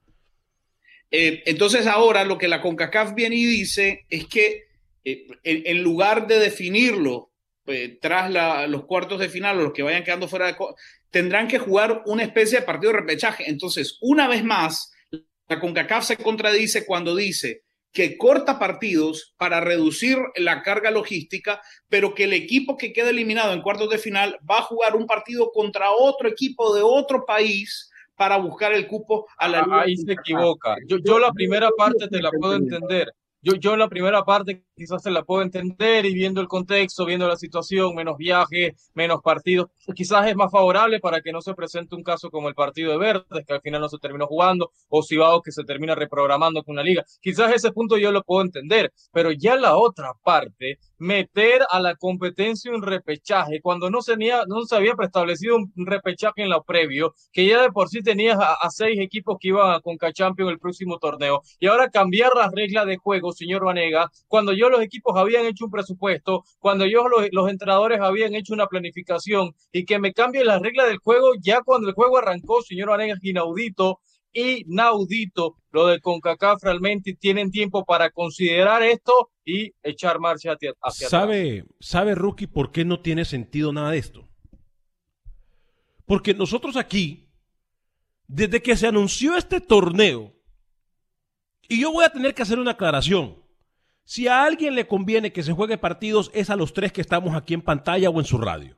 Eh, 1.14 1.42
entonces 1.45 1.87
ahora 1.87 2.25
lo 2.25 2.38
que 2.38 2.49
la 2.49 2.62
CONCACAF 2.62 3.14
viene 3.14 3.37
y 3.37 3.45
dice 3.45 4.07
es 4.09 4.26
que 4.26 4.64
eh, 5.04 5.26
en, 5.45 5.83
lugar 5.83 6.26
de 6.26 6.38
definirlo 6.38 7.31
eh, 7.66 7.99
tras 8.00 8.31
los 8.69 8.87
cuartos 8.87 9.21
de 9.21 9.28
final 9.28 9.59
o 9.59 9.62
los 9.64 9.73
que 9.75 9.83
vayan 9.83 10.04
quedando 10.04 10.26
fuera 10.26 10.47
de... 10.47 10.57
tendrán 11.11 11.49
que 11.49 11.59
jugar 11.59 12.02
una 12.07 12.23
especie 12.23 12.61
de 12.61 12.64
partido 12.64 12.92
de 12.92 13.00
repechaje. 13.00 13.45
Entonces, 13.47 13.99
una 14.00 14.26
vez 14.26 14.42
más, 14.42 14.90
la 15.49 15.61
CONCACAF 15.61 16.04
se 16.04 16.16
contradice 16.16 16.87
cuando 16.87 17.14
dice 17.14 17.62
que 17.92 18.16
corta 18.16 18.59
partidos 18.59 19.35
para 19.37 19.61
reducir 19.61 20.16
la 20.37 20.62
carga 20.62 20.90
logística, 20.90 21.61
pero 21.90 22.14
que 22.14 22.25
el 22.25 22.33
equipo 22.33 22.78
que 22.78 22.95
queda 22.95 23.11
eliminado 23.11 23.52
en 23.52 23.61
cuartos 23.61 23.90
de 23.90 23.99
final 23.99 24.38
va 24.50 24.61
a 24.61 24.62
jugar 24.62 24.97
un 24.97 25.07
partido 25.07 25.50
contra 25.52 25.90
otro 25.90 26.26
equipo 26.26 26.75
de 26.75 26.81
otro 26.83 27.26
país 27.26 27.91
para 28.16 28.37
buscar 28.37 28.73
el 28.73 28.87
cupo 28.87 29.26
a 29.38 29.49
la 29.49 29.61
ah, 29.61 29.83
Ahí 29.83 29.97
se 29.97 30.12
equivoca. 30.12 30.76
Yo, 30.87 30.99
yo 30.99 31.19
la 31.19 31.33
primera 31.33 31.71
parte 31.76 32.09
te 32.09 32.21
la 32.21 32.31
puedo 32.31 32.54
entender. 32.54 33.12
Yo, 33.44 33.54
yo 33.56 33.76
la 33.76 33.88
primera 33.88 34.25
parte 34.25 34.64
quizás 34.76 35.02
se 35.02 35.11
la 35.11 35.25
puedo 35.25 35.42
entender 35.42 36.06
y 36.06 36.14
viendo 36.14 36.40
el 36.40 36.46
contexto, 36.46 37.04
viendo 37.04 37.26
la 37.26 37.37
situación, 37.37 37.92
menos 37.92 38.16
viajes, 38.16 38.90
menos 38.94 39.20
partidos, 39.20 39.66
quizás 39.96 40.28
es 40.28 40.37
más 40.37 40.50
favorable 40.52 41.00
para 41.00 41.20
que 41.20 41.32
no 41.32 41.40
se 41.40 41.52
presente 41.54 41.96
un 41.96 42.04
caso 42.04 42.30
como 42.30 42.49
el 42.49 42.54
partido 42.54 42.92
de 42.92 42.99
Verdes, 42.99 43.44
que 43.44 43.52
al 43.52 43.61
final 43.61 43.80
no 43.80 43.88
se 43.88 43.99
terminó 43.99 44.28
jugando, 44.28 44.70
o 44.88 45.02
Cibao 45.02 45.42
que 45.42 45.50
se 45.50 45.64
termina 45.64 45.96
reprogramando 45.96 46.62
con 46.62 46.76
la 46.76 46.84
liga. 46.84 47.04
Quizás 47.20 47.52
ese 47.52 47.72
punto 47.72 47.96
yo 47.99 48.12
lo 48.12 48.22
puedo 48.22 48.42
entender, 48.42 48.92
pero 49.12 49.32
ya 49.32 49.56
la 49.56 49.76
otra 49.76 50.12
parte, 50.22 50.78
meter 50.99 51.62
a 51.68 51.80
la 51.80 51.96
competencia 51.96 52.70
un 52.70 52.82
repechaje, 52.82 53.61
cuando 53.61 53.90
no 53.90 54.02
se, 54.02 54.12
tenía, 54.12 54.42
no 54.46 54.62
se 54.62 54.76
había 54.76 54.94
preestablecido 54.94 55.56
un 55.56 55.72
repechaje 55.87 56.42
en 56.42 56.50
lo 56.50 56.62
previo, 56.62 57.12
que 57.32 57.44
ya 57.46 57.61
de 57.61 57.72
por 57.72 57.88
sí 57.88 58.02
tenías 58.02 58.38
a, 58.38 58.54
a 58.54 58.70
seis 58.70 59.00
equipos 59.00 59.37
que 59.40 59.49
iban 59.49 59.72
a 59.72 59.80
Conca 59.80 60.12
Champions 60.12 60.52
el 60.52 60.61
próximo 60.61 60.99
torneo, 60.99 61.42
y 61.58 61.66
ahora 61.66 61.90
cambiar 61.90 62.30
las 62.37 62.52
reglas 62.52 62.87
de 62.87 62.99
juego, 62.99 63.31
señor 63.32 63.64
Vanega, 63.64 64.10
cuando 64.28 64.52
yo 64.52 64.68
los 64.68 64.82
equipos 64.82 65.16
habían 65.16 65.46
hecho 65.46 65.64
un 65.66 65.70
presupuesto, 65.70 66.44
cuando 66.58 66.86
yo 66.86 67.04
los, 67.08 67.50
entrenadores 67.50 68.00
habían 68.00 68.34
hecho 68.34 68.54
una 68.54 68.66
planificación 68.66 69.54
y 69.72 69.84
que 69.84 69.98
me 69.98 70.12
cambien 70.12 70.46
las 70.46 70.60
reglas 70.60 70.88
del 70.88 70.98
juego 70.98 71.32
ya 71.40 71.62
cuando 71.62 71.88
el 71.88 71.94
juego 71.94 72.18
arrancó, 72.18 72.62
señor 72.62 72.90
Vanega, 72.90 73.16
inaudito, 73.22 74.00
inaudito 74.32 75.56
lo 75.70 75.86
de 75.86 76.00
CONCACAF 76.00 76.62
realmente 76.62 77.14
tienen 77.14 77.50
tiempo 77.50 77.84
para 77.84 78.10
considerar 78.10 78.82
esto 78.82 79.30
y 79.44 79.72
echar 79.82 80.20
marcha 80.20 80.52
hacia, 80.52 80.72
hacia 80.80 81.08
¿Sabe. 81.08 81.64
¿Sabe, 81.80 82.14
Rookie, 82.14 82.46
por 82.46 82.70
qué 82.70 82.84
no 82.84 83.00
tiene 83.00 83.24
sentido 83.24 83.72
nada 83.72 83.90
de 83.90 83.98
esto? 83.98 84.28
Porque 86.04 86.34
nosotros 86.34 86.76
aquí, 86.76 87.30
desde 88.26 88.60
que 88.60 88.76
se 88.76 88.86
anunció 88.86 89.36
este 89.36 89.60
torneo, 89.60 90.34
y 91.73 91.81
yo 91.81 91.91
voy 91.91 92.05
a 92.05 92.11
tener 92.11 92.35
que 92.35 92.43
hacer 92.43 92.59
una 92.59 92.73
aclaración. 92.73 93.43
Si 94.05 94.29
a 94.29 94.45
alguien 94.45 94.75
le 94.75 94.87
conviene 94.87 95.33
que 95.33 95.43
se 95.43 95.55
juegue 95.55 95.79
partidos, 95.79 96.31
es 96.35 96.50
a 96.50 96.57
los 96.57 96.75
tres 96.75 96.93
que 96.93 97.00
estamos 97.00 97.35
aquí 97.35 97.55
en 97.55 97.62
pantalla 97.62 98.11
o 98.11 98.21
en 98.21 98.26
su 98.26 98.37
radio. 98.37 98.76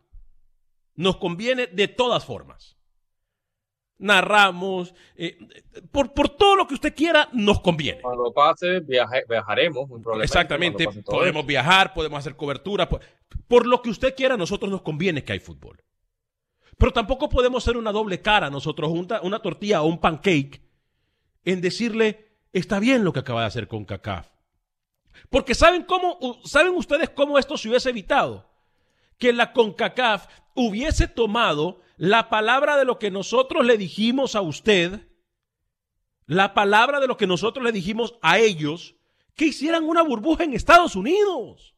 Nos 0.94 1.16
conviene 1.16 1.66
de 1.66 1.88
todas 1.88 2.24
formas. 2.24 2.76
Narramos, 3.98 4.94
eh, 5.16 5.36
por, 5.90 6.12
por, 6.12 6.28
todo 6.28 6.54
lo 6.54 6.68
que 6.68 6.74
usted 6.74 6.94
quiera, 6.94 7.28
nos 7.32 7.58
conviene. 7.60 8.00
Cuando 8.00 8.32
pase, 8.32 8.78
viaje, 8.78 9.24
viajaremos. 9.28 9.90
Exactamente, 10.22 10.86
podemos 11.04 11.44
viajar, 11.44 11.94
podemos 11.94 12.20
hacer 12.20 12.36
cobertura. 12.36 12.88
Por, 12.88 13.00
por 13.48 13.66
lo 13.66 13.82
que 13.82 13.90
usted 13.90 14.14
quiera, 14.14 14.34
a 14.34 14.38
nosotros 14.38 14.70
nos 14.70 14.82
conviene 14.82 15.24
que 15.24 15.32
hay 15.32 15.40
fútbol. 15.40 15.82
Pero 16.78 16.92
tampoco 16.92 17.28
podemos 17.28 17.64
ser 17.64 17.76
una 17.76 17.90
doble 17.90 18.22
cara 18.22 18.50
nosotros, 18.50 18.92
una, 18.92 19.20
una 19.22 19.40
tortilla 19.42 19.82
o 19.82 19.86
un 19.86 19.98
pancake, 19.98 20.62
en 21.44 21.60
decirle, 21.60 22.33
está 22.54 22.78
bien 22.78 23.04
lo 23.04 23.12
que 23.12 23.20
acaba 23.20 23.42
de 23.42 23.48
hacer 23.48 23.68
con 23.68 23.84
CACAF. 23.84 24.28
Porque 25.28 25.54
¿saben 25.54 25.82
cómo, 25.84 26.40
saben 26.44 26.74
ustedes 26.74 27.10
cómo 27.10 27.38
esto 27.38 27.56
se 27.58 27.68
hubiese 27.68 27.90
evitado? 27.90 28.50
Que 29.18 29.32
la 29.32 29.52
CONCACAF 29.52 30.26
hubiese 30.54 31.08
tomado 31.08 31.80
la 31.96 32.28
palabra 32.28 32.76
de 32.76 32.84
lo 32.84 32.98
que 32.98 33.10
nosotros 33.10 33.64
le 33.66 33.76
dijimos 33.76 34.34
a 34.34 34.40
usted, 34.40 35.08
la 36.26 36.54
palabra 36.54 37.00
de 37.00 37.06
lo 37.06 37.16
que 37.16 37.26
nosotros 37.26 37.64
le 37.64 37.72
dijimos 37.72 38.14
a 38.22 38.38
ellos, 38.38 38.96
que 39.34 39.46
hicieran 39.46 39.84
una 39.84 40.02
burbuja 40.02 40.44
en 40.44 40.54
Estados 40.54 40.96
Unidos. 40.96 41.74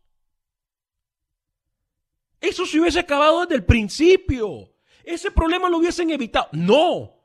Eso 2.40 2.66
se 2.66 2.78
hubiese 2.78 3.00
acabado 3.00 3.40
desde 3.40 3.56
el 3.56 3.64
principio. 3.64 4.72
Ese 5.02 5.30
problema 5.30 5.70
lo 5.70 5.78
hubiesen 5.78 6.10
evitado. 6.10 6.48
No. 6.52 7.15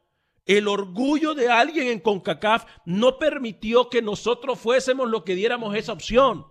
El 0.45 0.67
orgullo 0.67 1.33
de 1.33 1.49
alguien 1.49 1.87
en 1.87 1.99
CONCACAF 1.99 2.65
no 2.85 3.19
permitió 3.19 3.89
que 3.89 4.01
nosotros 4.01 4.59
fuésemos 4.59 5.09
los 5.09 5.23
que 5.23 5.35
diéramos 5.35 5.75
esa 5.75 5.93
opción. 5.93 6.45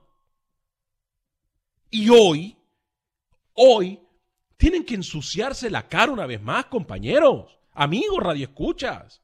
Y 1.90 2.08
hoy, 2.08 2.56
hoy, 3.52 4.00
tienen 4.56 4.84
que 4.84 4.94
ensuciarse 4.94 5.70
la 5.70 5.88
cara 5.88 6.12
una 6.12 6.26
vez 6.26 6.40
más, 6.40 6.66
compañeros, 6.66 7.58
amigos, 7.72 8.22
radioescuchas. 8.22 9.22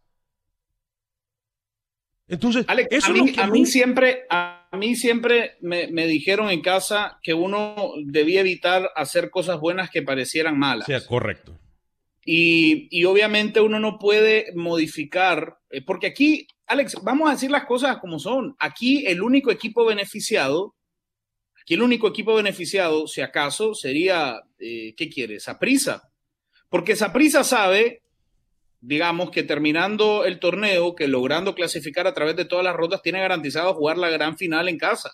Entonces, 2.28 2.64
Alex, 2.66 2.88
eso 2.90 3.10
a, 3.12 3.14
mí, 3.14 3.34
a 3.38 3.46
mí 3.46 3.66
siempre, 3.66 4.24
a 4.30 4.68
mí 4.72 4.96
siempre 4.96 5.58
me, 5.60 5.86
me, 5.88 6.08
dijeron 6.08 6.50
en 6.50 6.60
casa 6.60 7.20
que 7.22 7.34
uno 7.34 7.92
debía 8.04 8.40
evitar 8.40 8.90
hacer 8.96 9.30
cosas 9.30 9.60
buenas 9.60 9.90
que 9.90 10.02
parecieran 10.02 10.58
malas. 10.58 10.86
Sí, 10.86 10.94
correcto. 11.06 11.56
Y, 12.28 13.04
obviamente 13.04 13.60
uno 13.60 13.78
no 13.78 14.00
puede 14.00 14.52
modificar, 14.56 15.58
eh, 15.70 15.80
porque 15.80 16.08
aquí, 16.08 16.48
Alex, 16.66 16.96
vamos 17.04 17.28
a 17.28 17.34
decir 17.34 17.52
las 17.52 17.66
cosas 17.66 17.98
como 17.98 18.18
son. 18.18 18.56
Aquí 18.58 19.06
el 19.06 19.22
único 19.22 19.52
equipo 19.52 19.84
beneficiado, 19.84 20.74
aquí 21.62 21.74
el 21.74 21.82
único 21.82 22.08
equipo 22.08 22.34
beneficiado, 22.34 23.06
si 23.06 23.20
acaso, 23.20 23.74
sería, 23.74 24.40
eh, 24.58 24.92
¿qué 24.96 25.08
quiere? 25.08 25.38
Saprisa. 25.38 26.02
Porque 26.68 26.96
Saprisa 26.96 27.44
sabe, 27.44 28.02
digamos, 28.80 29.30
que 29.30 29.44
terminando 29.44 30.24
el 30.24 30.40
torneo, 30.40 30.96
que 30.96 31.06
logrando 31.06 31.54
clasificar 31.54 32.08
a 32.08 32.14
través 32.14 32.34
de 32.34 32.44
todas 32.44 32.64
las 32.64 32.74
rondas, 32.74 33.02
tiene 33.02 33.20
garantizado 33.20 33.72
jugar 33.74 33.98
la 33.98 34.10
gran 34.10 34.36
final 34.36 34.68
en 34.68 34.78
casa. 34.78 35.12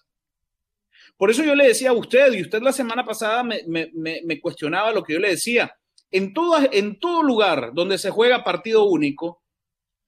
Por 1.19 1.31
eso 1.31 1.45
yo 1.45 1.54
le 1.54 1.66
decía 1.66 1.90
a 1.90 1.92
usted, 1.92 2.33
y 2.33 2.40
usted 2.40 2.62
la 2.62 2.73
semana 2.73 3.04
pasada 3.04 3.42
me, 3.42 3.61
me, 3.66 3.90
me, 3.92 4.23
me 4.25 4.40
cuestionaba 4.40 4.92
lo 4.92 5.04
que 5.04 5.12
yo 5.12 5.19
le 5.19 5.28
decía 5.28 5.76
en 6.12 6.33
todo, 6.33 6.57
en 6.71 6.99
todo 7.00 7.23
lugar 7.23 7.73
donde 7.75 7.99
se 7.99 8.11
juega 8.11 8.45
partido 8.45 8.85
único, 8.85 9.42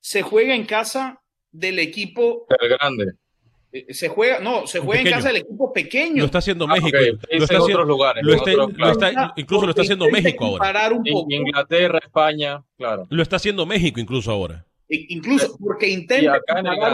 se 0.01 0.23
juega 0.23 0.55
en 0.55 0.67
casa 0.67 1.23
del 1.51 1.79
equipo. 1.79 2.47
El 2.61 2.69
grande. 2.69 3.15
Se 3.89 4.09
juega, 4.09 4.39
no, 4.39 4.69
se 4.69 4.79
juega 4.79 5.03
en 5.03 5.11
casa 5.11 5.29
del 5.29 5.39
equipo 5.39 5.73
pequeño. 5.73 6.19
Lo 6.19 6.27
está 6.27 6.39
haciendo 6.39 6.69
México. 6.69 6.97
Ah, 6.97 7.01
okay. 7.01 7.11
Lo 7.11 7.17
está 7.17 7.35
en 7.35 7.43
haciendo, 7.43 7.65
otros 7.65 7.89
lugares. 7.89 8.23
Lo 8.23 8.35
está, 8.35 8.51
otros, 8.53 8.79
lo 8.79 8.91
está, 8.91 9.33
incluso 9.37 9.65
lo 9.65 9.71
está 9.71 9.83
haciendo 9.83 10.11
México 10.11 10.45
ahora. 10.45 10.91
Un 10.93 11.03
poco. 11.03 11.27
Inglaterra, 11.31 11.99
España, 12.01 12.63
claro. 12.77 13.07
Lo 13.11 13.23
está 13.23 13.37
haciendo 13.37 13.67
México 13.67 13.99
incluso 13.99 14.31
ahora. 14.31 14.65
E 14.95 15.07
incluso 15.09 15.57
porque 15.59 15.89
intenta 15.89 16.41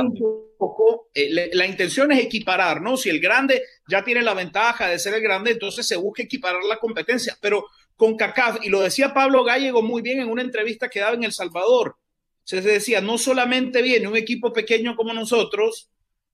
un 0.01 0.15
poco, 0.59 1.09
eh, 1.15 1.51
la 1.53 1.67
intención 1.67 2.13
es 2.13 2.21
equiparar, 2.21 2.81
¿no? 2.81 2.97
Si 2.97 3.11
el 3.11 3.21
grande 3.21 3.63
ya 3.89 4.05
tiene 4.05 4.23
la 4.23 4.35
ventaja 4.35 4.89
de 4.89 4.99
ser 4.99 5.15
el 5.15 5.23
grande, 5.23 5.53
entonces 5.53 5.87
se 5.87 5.97
busca 5.97 6.23
equiparar 6.23 6.63
la 6.65 6.79
competencia. 6.79 7.37
Pero 7.41 7.67
con 7.97 8.17
CACAF, 8.17 8.65
y 8.65 8.71
lo 8.71 8.81
decía 8.81 9.13
Pablo 9.13 9.45
Gallego 9.45 9.83
muy 9.83 10.03
bien 10.03 10.21
en 10.21 10.31
una 10.31 10.43
entrevista 10.43 10.89
que 10.89 11.01
daba 11.01 11.15
en 11.15 11.25
El 11.25 11.33
Salvador. 11.33 11.97
Se 12.45 12.61
decía, 12.63 13.01
no 13.01 13.19
solamente 13.19 13.83
viene 13.83 14.09
un 14.09 14.17
equipo 14.17 14.53
pequeño 14.53 14.97
como 14.97 15.13
nosotros 15.13 15.91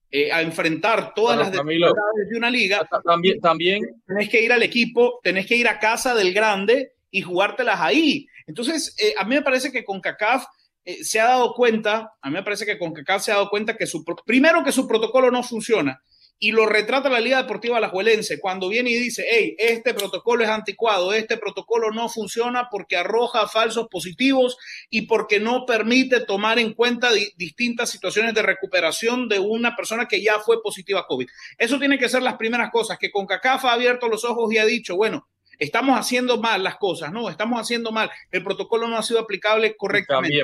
eh, 0.09 0.31
a 0.31 0.41
enfrentar 0.41 1.13
todas 1.13 1.35
bueno, 1.35 1.51
las 1.51 1.65
dificultades 1.65 2.29
de 2.29 2.37
una 2.37 2.49
liga, 2.49 2.87
también, 3.03 3.41
también 3.41 4.01
tenés 4.07 4.29
que 4.29 4.41
ir 4.41 4.53
al 4.53 4.63
equipo, 4.63 5.19
tenés 5.21 5.45
que 5.45 5.57
ir 5.57 5.67
a 5.67 5.79
casa 5.79 6.15
del 6.15 6.33
grande 6.33 6.93
y 7.11 7.21
jugártelas 7.21 7.81
ahí. 7.81 8.25
Entonces, 8.45 8.95
eh, 9.03 9.13
a 9.17 9.25
mí 9.25 9.35
me 9.35 9.41
parece 9.41 9.69
que 9.69 9.83
con 9.83 9.99
CACAF 9.99 10.45
eh, 10.87 11.03
se 11.03 11.19
ha 11.19 11.25
dado 11.25 11.53
cuenta, 11.53 12.13
a 12.21 12.29
mí 12.29 12.33
me 12.33 12.43
parece 12.43 12.65
que 12.65 12.79
con 12.79 12.93
CACAF 12.93 13.21
se 13.21 13.33
ha 13.33 13.35
dado 13.35 13.49
cuenta 13.49 13.75
que 13.75 13.85
su, 13.85 14.05
primero 14.25 14.63
que 14.63 14.71
su 14.71 14.87
protocolo 14.87 15.29
no 15.29 15.43
funciona 15.43 16.01
y 16.39 16.53
lo 16.53 16.65
retrata 16.65 17.09
la 17.09 17.19
Liga 17.19 17.41
Deportiva 17.41 17.75
Alajuelense 17.75 18.39
cuando 18.39 18.69
viene 18.69 18.91
y 18.91 18.97
dice, 18.97 19.25
hey, 19.29 19.53
este 19.57 19.93
protocolo 19.93 20.45
es 20.45 20.49
anticuado, 20.49 21.11
este 21.11 21.35
protocolo 21.35 21.91
no 21.91 22.07
funciona 22.07 22.69
porque 22.71 22.95
arroja 22.95 23.49
falsos 23.49 23.87
positivos 23.91 24.55
y 24.89 25.07
porque 25.07 25.41
no 25.41 25.65
permite 25.65 26.21
tomar 26.21 26.57
en 26.57 26.73
cuenta 26.73 27.11
di 27.11 27.33
distintas 27.35 27.89
situaciones 27.89 28.33
de 28.33 28.43
recuperación 28.43 29.27
de 29.27 29.39
una 29.39 29.75
persona 29.75 30.07
que 30.07 30.21
ya 30.21 30.39
fue 30.39 30.61
positiva 30.61 31.01
a 31.01 31.05
COVID. 31.05 31.27
Eso 31.57 31.79
tiene 31.79 31.99
que 31.99 32.07
ser 32.07 32.21
las 32.21 32.37
primeras 32.37 32.71
cosas, 32.71 32.97
que 32.97 33.11
con 33.11 33.25
CACAF 33.25 33.65
ha 33.65 33.73
abierto 33.73 34.07
los 34.07 34.23
ojos 34.23 34.53
y 34.53 34.57
ha 34.57 34.65
dicho, 34.65 34.95
bueno, 34.95 35.27
estamos 35.59 35.99
haciendo 35.99 36.39
mal 36.39 36.63
las 36.63 36.77
cosas, 36.77 37.11
no, 37.11 37.29
estamos 37.29 37.59
haciendo 37.59 37.91
mal, 37.91 38.09
el 38.31 38.41
protocolo 38.41 38.87
no 38.87 38.97
ha 38.97 39.03
sido 39.03 39.19
aplicable 39.19 39.75
correctamente. 39.75 40.37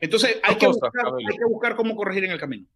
Entonces 0.00 0.40
hay 0.42 0.56
que, 0.56 0.66
cosas, 0.66 0.80
buscar, 0.82 1.04
Camilo. 1.04 1.30
hay 1.30 1.36
que 1.36 1.44
buscar 1.44 1.76
cómo 1.76 1.96
corregir 1.96 2.24
en 2.24 2.32
el 2.32 2.40
camino. 2.40 2.66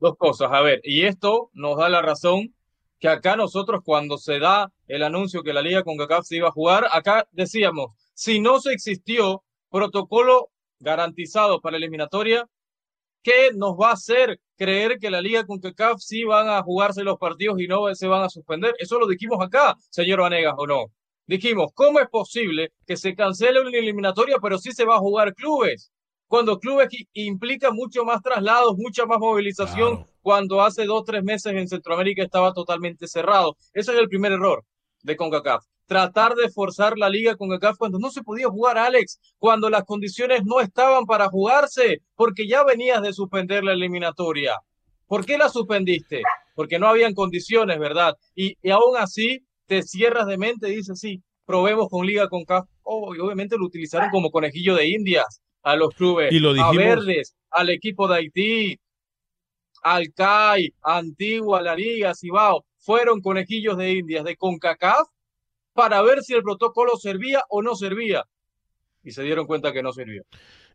Dos 0.00 0.16
cosas, 0.16 0.50
a 0.52 0.60
ver, 0.60 0.80
y 0.84 1.04
esto 1.04 1.50
nos 1.54 1.76
da 1.76 1.88
la 1.88 2.02
razón 2.02 2.54
que 3.00 3.08
acá 3.08 3.36
nosotros 3.36 3.80
cuando 3.84 4.18
se 4.18 4.38
da 4.38 4.72
el 4.86 5.02
anuncio 5.02 5.42
que 5.42 5.52
la 5.52 5.62
Liga 5.62 5.82
con 5.82 5.96
CACAF 5.96 6.24
se 6.24 6.36
iba 6.36 6.48
a 6.48 6.52
jugar, 6.52 6.86
acá 6.92 7.28
decíamos, 7.32 7.92
si 8.14 8.40
no 8.40 8.60
se 8.60 8.72
existió 8.72 9.42
protocolo 9.70 10.50
garantizado 10.80 11.60
para 11.60 11.72
la 11.72 11.84
eliminatoria, 11.84 12.48
¿qué 13.22 13.50
nos 13.54 13.76
va 13.76 13.90
a 13.90 13.94
hacer 13.94 14.40
creer 14.56 14.98
que 14.98 15.10
la 15.10 15.20
Liga 15.20 15.44
con 15.44 15.60
CACAF 15.60 16.00
sí 16.00 16.24
van 16.24 16.48
a 16.48 16.62
jugarse 16.62 17.04
los 17.04 17.18
partidos 17.18 17.60
y 17.60 17.68
no 17.68 17.94
se 17.94 18.06
van 18.06 18.22
a 18.22 18.28
suspender? 18.28 18.74
Eso 18.78 18.98
lo 18.98 19.06
dijimos 19.06 19.38
acá, 19.40 19.76
señor 19.90 20.20
Vanegas, 20.20 20.54
¿o 20.56 20.66
no? 20.66 20.86
Dijimos, 21.26 21.72
¿cómo 21.74 22.00
es 22.00 22.08
posible 22.08 22.72
que 22.86 22.96
se 22.96 23.14
cancele 23.14 23.60
una 23.60 23.76
eliminatoria, 23.76 24.36
pero 24.40 24.58
sí 24.58 24.72
se 24.72 24.84
va 24.84 24.96
a 24.96 25.00
jugar 25.00 25.34
clubes? 25.34 25.92
Cuando 26.28 26.58
clubes 26.60 26.88
implica 27.14 27.70
mucho 27.72 28.04
más 28.04 28.22
traslados, 28.22 28.76
mucha 28.76 29.06
más 29.06 29.18
movilización, 29.18 29.96
Claro. 29.96 30.10
cuando 30.20 30.60
hace 30.60 30.84
dos, 30.84 31.04
tres 31.06 31.24
meses 31.24 31.54
en 31.54 31.66
Centroamérica 31.66 32.22
estaba 32.22 32.52
totalmente 32.52 33.08
cerrado. 33.08 33.56
Ese 33.72 33.92
es 33.92 33.98
el 33.98 34.08
primer 34.08 34.32
error 34.32 34.62
de 35.02 35.16
CONCACAF. 35.16 35.64
Tratar 35.86 36.34
de 36.34 36.50
forzar 36.50 36.98
la 36.98 37.08
liga 37.08 37.34
CONCACAF 37.34 37.78
cuando 37.78 37.98
no 37.98 38.10
se 38.10 38.22
podía 38.22 38.48
jugar, 38.50 38.76
Alex, 38.76 39.18
cuando 39.38 39.70
las 39.70 39.84
condiciones 39.84 40.42
no 40.44 40.60
estaban 40.60 41.06
para 41.06 41.28
jugarse, 41.30 42.02
porque 42.14 42.46
ya 42.46 42.62
venías 42.62 43.00
de 43.00 43.14
suspender 43.14 43.64
la 43.64 43.72
eliminatoria. 43.72 44.58
¿Por 45.06 45.24
qué 45.24 45.38
la 45.38 45.48
suspendiste? 45.48 46.20
Porque 46.54 46.78
no 46.78 46.88
habían 46.88 47.14
condiciones, 47.14 47.78
¿verdad? 47.78 48.12
Y, 48.34 48.54
y 48.62 48.68
aún 48.70 48.98
así 48.98 49.46
te 49.66 49.82
cierras 49.82 50.26
de 50.26 50.36
mente 50.36 50.68
y 50.68 50.76
dices, 50.76 50.98
sí, 51.00 51.22
probemos 51.46 51.88
con 51.88 52.06
Liga 52.06 52.28
CONCACAF. 52.28 52.68
Oh, 52.82 53.14
y 53.14 53.18
obviamente 53.20 53.56
lo 53.56 53.64
utilizaron 53.64 54.10
como 54.10 54.30
conejillo 54.30 54.74
de 54.74 54.88
indias 54.88 55.40
a 55.62 55.76
los 55.76 55.94
clubes, 55.94 56.32
Y 56.32 56.38
lo 56.38 56.50
a 56.50 56.72
Verdes, 56.72 57.34
al 57.50 57.70
equipo 57.70 58.08
de 58.08 58.16
Haití, 58.16 58.80
al 59.82 60.12
CAI, 60.12 60.72
Antigua, 60.82 61.62
La 61.62 61.74
Liga, 61.74 62.14
Cibao, 62.14 62.64
fueron 62.78 63.20
conejillos 63.20 63.76
de 63.76 63.92
indias 63.92 64.24
de 64.24 64.36
CONCACAF 64.36 65.08
para 65.72 66.02
ver 66.02 66.22
si 66.22 66.34
el 66.34 66.42
protocolo 66.42 66.96
servía 66.96 67.42
o 67.48 67.62
no 67.62 67.74
servía. 67.74 68.24
Y 69.04 69.12
se 69.12 69.22
dieron 69.22 69.46
cuenta 69.46 69.72
que 69.72 69.82
no 69.82 69.92
servía. 69.92 70.22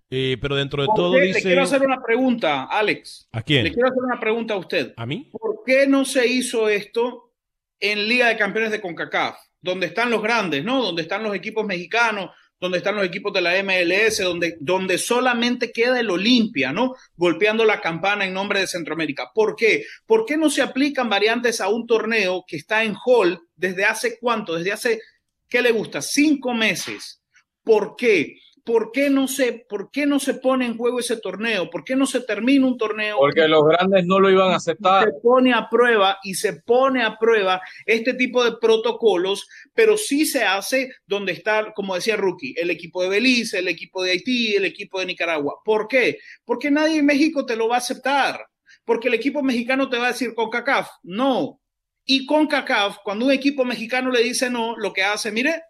Eh, 0.10 0.38
pero 0.40 0.56
dentro 0.56 0.82
de 0.82 0.88
¿Por 0.88 0.96
todo 0.96 1.14
qué? 1.14 1.20
Le 1.20 1.26
dice... 1.28 1.42
quiero 1.42 1.64
hacer 1.64 1.82
una 1.82 2.02
pregunta, 2.02 2.66
Alex. 2.66 3.28
¿A 3.32 3.40
Le 3.40 3.44
quién? 3.44 3.74
quiero 3.74 3.90
hacer 3.90 4.04
una 4.04 4.20
pregunta 4.20 4.54
a 4.54 4.58
usted. 4.58 4.94
¿A 4.96 5.06
mí? 5.06 5.30
¿Por 5.32 5.64
qué 5.66 5.88
no 5.88 6.06
se 6.06 6.28
hizo 6.28 6.70
esto 6.70 7.32
en 7.80 8.08
Liga 8.08 8.28
de 8.28 8.38
Campeones 8.38 8.72
de 8.72 8.80
CONCACAF? 8.82 9.38
Donde 9.60 9.88
están 9.88 10.12
los 10.12 10.22
grandes, 10.22 10.64
¿no? 10.64 10.84
Donde 10.84 11.02
están 11.02 11.24
los 11.24 11.34
equipos 11.36 11.66
mexicanos, 11.66 12.30
donde 12.64 12.78
están 12.78 12.96
los 12.96 13.06
equipos 13.06 13.34
de 13.34 13.42
la 13.42 13.62
MLS, 13.62 14.22
donde, 14.64 14.98
solamente 14.98 15.74
queda 15.74 16.00
el 16.00 16.10
Olimpia, 16.10 16.72
¿no? 16.72 16.94
Golpeando 17.18 17.66
la 17.66 17.82
campana 17.82 18.24
en 18.24 18.34
nombre 18.34 18.62
de 18.62 18.68
Centroamérica. 18.68 19.32
¿Por 19.36 19.58
qué? 19.58 19.84
¿Por 20.06 20.26
qué 20.26 20.38
no 20.38 20.50
se 20.50 20.62
aplican 20.62 21.10
variantes 21.10 21.60
a 21.60 21.68
un 21.68 21.86
torneo 21.86 22.46
que 22.48 22.56
está 22.56 22.86
en 22.86 22.96
hall 23.06 23.38
desde 23.54 23.84
hace 23.84 24.18
cuánto? 24.18 24.56
Desde 24.56 24.72
hace, 24.72 25.02
¿qué 25.50 25.62
le 25.62 25.74
gusta? 25.74 26.02
Cinco 26.02 26.54
meses. 26.54 27.22
¿Por 27.66 27.98
qué? 27.98 28.38
¿Por 28.66 28.92
qué 28.94 29.10
no 29.10 29.28
se, 29.28 29.66
por 29.68 29.92
qué 29.92 30.06
no 30.06 30.20
se 30.20 30.36
pone 30.36 30.66
en 30.66 30.78
juego 30.78 31.00
ese 31.00 31.18
torneo? 31.18 31.70
¿Por 31.70 31.84
qué 31.84 31.98
no 31.98 32.06
se 32.06 32.22
termina 32.22 32.66
un 32.66 32.78
torneo? 32.78 33.18
Porque 33.18 33.48
los 33.48 33.66
grandes 33.66 34.06
no 34.06 34.22
lo 34.22 34.30
iban 34.30 34.52
a 34.52 34.56
aceptar. 34.56 35.04
se 35.04 35.12
pone 35.22 35.54
a 35.54 35.68
prueba 35.70 36.18
y 36.24 36.36
se 36.36 36.62
pone 36.62 37.04
a 37.04 37.18
prueba 37.18 37.62
este 37.86 38.14
tipo 38.14 38.42
de 38.44 38.56
protocolos, 38.62 39.50
pero 39.74 39.98
sí 39.98 40.26
se 40.26 40.44
hace 40.44 40.94
donde 41.06 41.34
está, 41.34 41.74
como 41.74 41.96
decía 41.96 42.16
Rookie, 42.16 42.56
el 42.58 42.70
equipo 42.70 43.04
de 43.04 43.10
Belice, 43.10 43.60
el 43.60 43.68
equipo 43.68 44.02
de 44.02 44.12
Haití, 44.12 44.56
el 44.56 44.64
equipo 44.64 45.00
de 45.02 45.08
Nicaragua. 45.08 45.56
¿Por 45.66 45.90
qué? 45.90 46.20
Porque 46.46 46.72
nadie 46.72 47.00
en 47.00 47.06
México 47.06 47.46
te 47.46 47.58
lo 47.58 47.68
va 47.68 47.76
a 47.76 47.80
aceptar. 47.80 48.46
Porque 48.86 49.10
el 49.10 49.14
equipo 49.14 49.44
mexicano 49.44 49.90
te 49.90 49.98
va 49.98 50.06
a 50.06 50.12
decir 50.12 50.34
con 50.34 50.50
CACAF, 50.50 50.90
no. 51.04 51.60
Y 52.06 52.26
con 52.26 52.48
CACAF, 52.48 52.98
cuando 53.04 53.26
un 53.26 53.32
equipo 53.32 53.66
mexicano 53.66 54.10
le 54.10 54.24
dice 54.24 54.50
no, 54.50 54.76
lo 54.78 54.94
que 54.94 55.04
hace, 55.04 55.32
mire, 55.32 55.62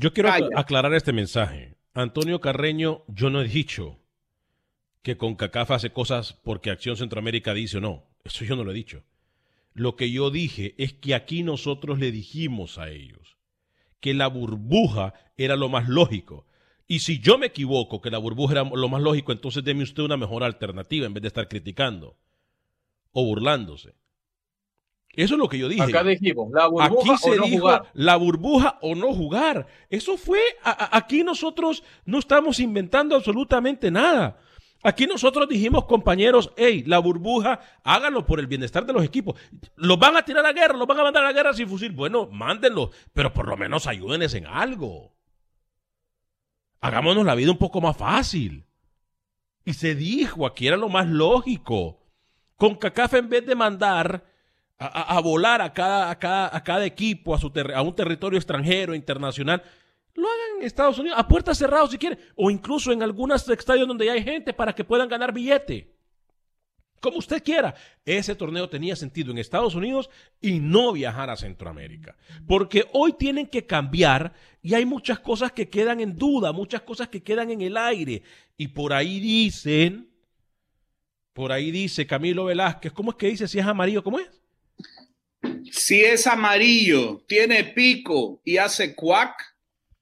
Yo 0.00 0.14
quiero 0.14 0.30
Calla. 0.30 0.48
aclarar 0.56 0.94
este 0.94 1.12
mensaje. 1.12 1.76
Antonio 1.92 2.40
Carreño, 2.40 3.04
yo 3.06 3.28
no 3.28 3.42
he 3.42 3.48
dicho 3.48 3.98
que 5.02 5.18
con 5.18 5.34
CACAF 5.34 5.72
hace 5.72 5.90
cosas 5.90 6.32
porque 6.42 6.70
Acción 6.70 6.96
Centroamérica 6.96 7.52
dice 7.52 7.76
o 7.76 7.80
no. 7.82 8.06
Eso 8.24 8.46
yo 8.46 8.56
no 8.56 8.64
lo 8.64 8.70
he 8.70 8.74
dicho. 8.74 9.04
Lo 9.74 9.96
que 9.96 10.10
yo 10.10 10.30
dije 10.30 10.74
es 10.78 10.94
que 10.94 11.14
aquí 11.14 11.42
nosotros 11.42 11.98
le 11.98 12.12
dijimos 12.12 12.78
a 12.78 12.88
ellos 12.88 13.36
que 14.00 14.14
la 14.14 14.28
burbuja 14.28 15.12
era 15.36 15.54
lo 15.56 15.68
más 15.68 15.86
lógico. 15.86 16.46
Y 16.86 17.00
si 17.00 17.18
yo 17.18 17.36
me 17.36 17.46
equivoco 17.48 18.00
que 18.00 18.10
la 18.10 18.16
burbuja 18.16 18.52
era 18.54 18.64
lo 18.64 18.88
más 18.88 19.02
lógico, 19.02 19.32
entonces 19.32 19.64
deme 19.64 19.82
usted 19.82 20.02
una 20.02 20.16
mejor 20.16 20.44
alternativa 20.44 21.04
en 21.04 21.12
vez 21.12 21.20
de 21.20 21.28
estar 21.28 21.46
criticando 21.46 22.16
o 23.12 23.22
burlándose. 23.22 23.96
Eso 25.14 25.34
es 25.34 25.38
lo 25.38 25.48
que 25.48 25.58
yo 25.58 25.68
dije. 25.68 25.82
Acá 25.82 26.04
dijimos, 26.04 26.48
la 26.52 26.66
burbuja 26.68 27.14
Aquí 27.14 27.22
se 27.22 27.30
o 27.30 27.34
no 27.36 27.44
dijo 27.44 27.58
jugar. 27.58 27.82
la 27.94 28.16
burbuja 28.16 28.78
o 28.80 28.94
no 28.94 29.12
jugar. 29.12 29.66
Eso 29.88 30.16
fue, 30.16 30.38
a- 30.62 30.70
a- 30.70 30.96
aquí 30.98 31.24
nosotros 31.24 31.82
no 32.04 32.18
estamos 32.18 32.60
inventando 32.60 33.16
absolutamente 33.16 33.90
nada. 33.90 34.38
Aquí 34.82 35.06
nosotros 35.06 35.46
dijimos, 35.48 35.84
compañeros, 35.84 36.52
hey, 36.56 36.84
la 36.86 37.00
burbuja, 37.00 37.60
háganlo 37.84 38.24
por 38.24 38.40
el 38.40 38.46
bienestar 38.46 38.86
de 38.86 38.92
los 38.94 39.04
equipos. 39.04 39.34
Los 39.76 39.98
van 39.98 40.16
a 40.16 40.24
tirar 40.24 40.46
a 40.46 40.52
guerra, 40.52 40.74
los 40.76 40.86
van 40.86 41.00
a 41.00 41.02
mandar 41.02 41.22
a 41.24 41.26
la 41.26 41.32
guerra 41.34 41.52
sin 41.52 41.68
fusil. 41.68 41.92
Bueno, 41.92 42.28
mándenlos, 42.30 42.88
pero 43.12 43.32
por 43.32 43.46
lo 43.46 43.56
menos 43.58 43.86
ayúdenles 43.86 44.32
en 44.34 44.46
algo. 44.46 45.12
Hagámonos 46.80 47.26
la 47.26 47.34
vida 47.34 47.50
un 47.50 47.58
poco 47.58 47.80
más 47.80 47.96
fácil. 47.96 48.64
Y 49.64 49.74
se 49.74 49.94
dijo, 49.94 50.46
aquí 50.46 50.66
era 50.66 50.76
lo 50.78 50.88
más 50.88 51.06
lógico. 51.08 51.98
Con 52.56 52.76
CACAF 52.76 53.14
en 53.14 53.28
vez 53.28 53.44
de 53.44 53.54
mandar 53.54 54.24
a, 54.80 55.16
a- 55.16 55.20
volar 55.20 55.60
a 55.60 55.72
cada, 55.72 56.10
a 56.10 56.18
cada, 56.18 56.56
a 56.56 56.64
cada 56.64 56.86
equipo 56.86 57.34
a, 57.34 57.38
su 57.38 57.52
a 57.74 57.82
un 57.82 57.94
territorio 57.94 58.38
extranjero, 58.38 58.94
internacional, 58.94 59.62
lo 60.14 60.26
hagan 60.26 60.58
en 60.58 60.66
Estados 60.66 60.98
Unidos, 60.98 61.18
a 61.18 61.28
puertas 61.28 61.58
cerradas 61.58 61.90
si 61.90 61.98
quieren, 61.98 62.18
o 62.34 62.50
incluso 62.50 62.90
en 62.90 63.02
algunos 63.02 63.48
estadios 63.48 63.86
donde 63.86 64.10
hay 64.10 64.22
gente 64.22 64.52
para 64.52 64.74
que 64.74 64.84
puedan 64.84 65.08
ganar 65.08 65.32
billete. 65.32 65.94
Como 67.00 67.16
usted 67.16 67.42
quiera. 67.42 67.74
Ese 68.04 68.34
torneo 68.34 68.68
tenía 68.68 68.94
sentido 68.94 69.30
en 69.30 69.38
Estados 69.38 69.74
Unidos 69.74 70.10
y 70.40 70.60
no 70.60 70.92
viajar 70.92 71.30
a 71.30 71.36
Centroamérica. 71.36 72.14
Porque 72.46 72.84
hoy 72.92 73.14
tienen 73.14 73.46
que 73.46 73.64
cambiar 73.64 74.34
y 74.62 74.74
hay 74.74 74.84
muchas 74.84 75.18
cosas 75.20 75.52
que 75.52 75.70
quedan 75.70 76.00
en 76.00 76.16
duda, 76.16 76.52
muchas 76.52 76.82
cosas 76.82 77.08
que 77.08 77.22
quedan 77.22 77.50
en 77.50 77.62
el 77.62 77.78
aire. 77.78 78.22
Y 78.58 78.68
por 78.68 78.92
ahí 78.92 79.18
dicen, 79.18 80.10
por 81.32 81.52
ahí 81.52 81.70
dice 81.70 82.06
Camilo 82.06 82.44
Velázquez, 82.44 82.92
¿cómo 82.92 83.12
es 83.12 83.16
que 83.16 83.28
dice 83.28 83.48
si 83.48 83.58
es 83.58 83.64
amarillo? 83.64 84.04
¿Cómo 84.04 84.18
es? 84.18 84.39
Si 85.70 86.02
es 86.02 86.26
amarillo, 86.26 87.22
tiene 87.26 87.64
pico 87.64 88.40
y 88.44 88.58
hace 88.58 88.94
cuac, 88.94 89.34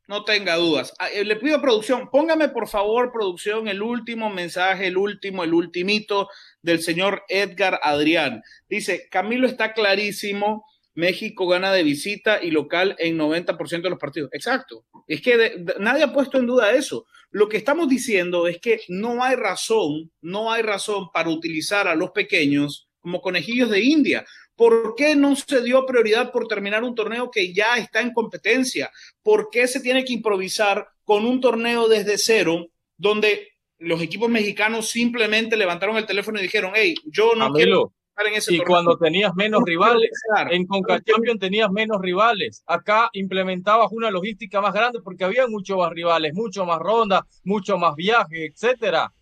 no 0.08 0.24
tenga 0.24 0.56
dudas. 0.56 0.94
Ah, 0.98 1.08
eh, 1.10 1.24
Le 1.24 1.36
pido 1.36 1.56
a 1.56 1.62
producción, 1.62 2.08
póngame 2.10 2.48
por 2.48 2.66
favor, 2.68 3.12
producción, 3.12 3.68
el 3.68 3.82
último 3.82 4.30
mensaje, 4.30 4.86
el 4.86 4.96
último, 4.96 5.44
el 5.44 5.52
ultimito 5.52 6.28
del 6.62 6.80
señor 6.80 7.24
Edgar 7.28 7.78
Adrián. 7.82 8.42
Dice, 8.68 9.08
Camilo 9.10 9.46
está 9.46 9.74
clarísimo, 9.74 10.64
México 10.94 11.46
gana 11.46 11.72
de 11.72 11.84
visita 11.84 12.42
y 12.42 12.50
local 12.50 12.96
en 12.98 13.18
90% 13.18 13.82
de 13.82 13.90
los 13.90 13.98
partidos. 13.98 14.30
Exacto. 14.32 14.84
Es 15.06 15.20
que 15.20 15.62
nadie 15.78 16.02
ha 16.02 16.12
puesto 16.12 16.38
en 16.38 16.46
duda 16.46 16.72
eso. 16.72 17.06
Lo 17.30 17.48
que 17.48 17.58
estamos 17.58 17.88
diciendo 17.88 18.48
es 18.48 18.58
que 18.58 18.80
no 18.88 19.22
hay 19.22 19.36
razón, 19.36 20.10
no 20.22 20.50
hay 20.50 20.62
razón 20.62 21.10
para 21.12 21.28
utilizar 21.28 21.86
a 21.86 21.94
los 21.94 22.10
pequeños 22.10 22.88
como 23.00 23.20
conejillos 23.20 23.70
de 23.70 23.80
India. 23.80 24.24
¿Por 24.58 24.96
qué 24.96 25.14
no 25.14 25.36
se 25.36 25.62
dio 25.62 25.86
prioridad 25.86 26.32
por 26.32 26.48
terminar 26.48 26.82
un 26.82 26.96
torneo 26.96 27.30
que 27.30 27.54
ya 27.54 27.76
está 27.76 28.00
en 28.00 28.12
competencia? 28.12 28.90
¿Por 29.22 29.50
qué 29.50 29.68
se 29.68 29.78
tiene 29.78 30.04
que 30.04 30.14
improvisar 30.14 30.88
con 31.04 31.24
un 31.24 31.40
torneo 31.40 31.86
desde 31.86 32.18
cero 32.18 32.66
donde 32.96 33.50
los 33.78 34.02
equipos 34.02 34.28
mexicanos 34.28 34.88
simplemente 34.88 35.56
levantaron 35.56 35.96
el 35.96 36.06
teléfono 36.06 36.40
y 36.40 36.42
dijeron, 36.42 36.72
hey, 36.74 36.96
yo 37.04 37.36
no 37.36 37.52
quiero 37.52 37.52
Camilo, 37.52 37.92
estar 38.08 38.26
en 38.26 38.34
ese 38.34 38.54
y 38.54 38.56
torneo. 38.58 38.74
cuando 38.74 38.98
tenías 38.98 39.32
menos 39.36 39.60
No 39.60 39.64
quiero 39.64 39.84
rivales, 39.84 40.10
en 40.50 40.66
CONCACHAMPION 40.66 41.38
tenías 41.38 41.70
menos 41.70 41.98
rivales. 42.02 42.64
Acá 42.66 43.10
implementabas 43.12 43.92
una 43.92 44.10
logística 44.10 44.60
más 44.60 44.74
grande 44.74 44.98
porque 45.04 45.22
había 45.22 45.46
muchos 45.46 45.78
más 45.78 45.92
rivales, 45.92 46.34
mucho 46.34 46.66
más 46.66 46.80
rondas, 46.80 47.20
mucho 47.44 47.78
más 47.78 47.94
viajes, 47.94 48.50
etcétera. 48.52 49.12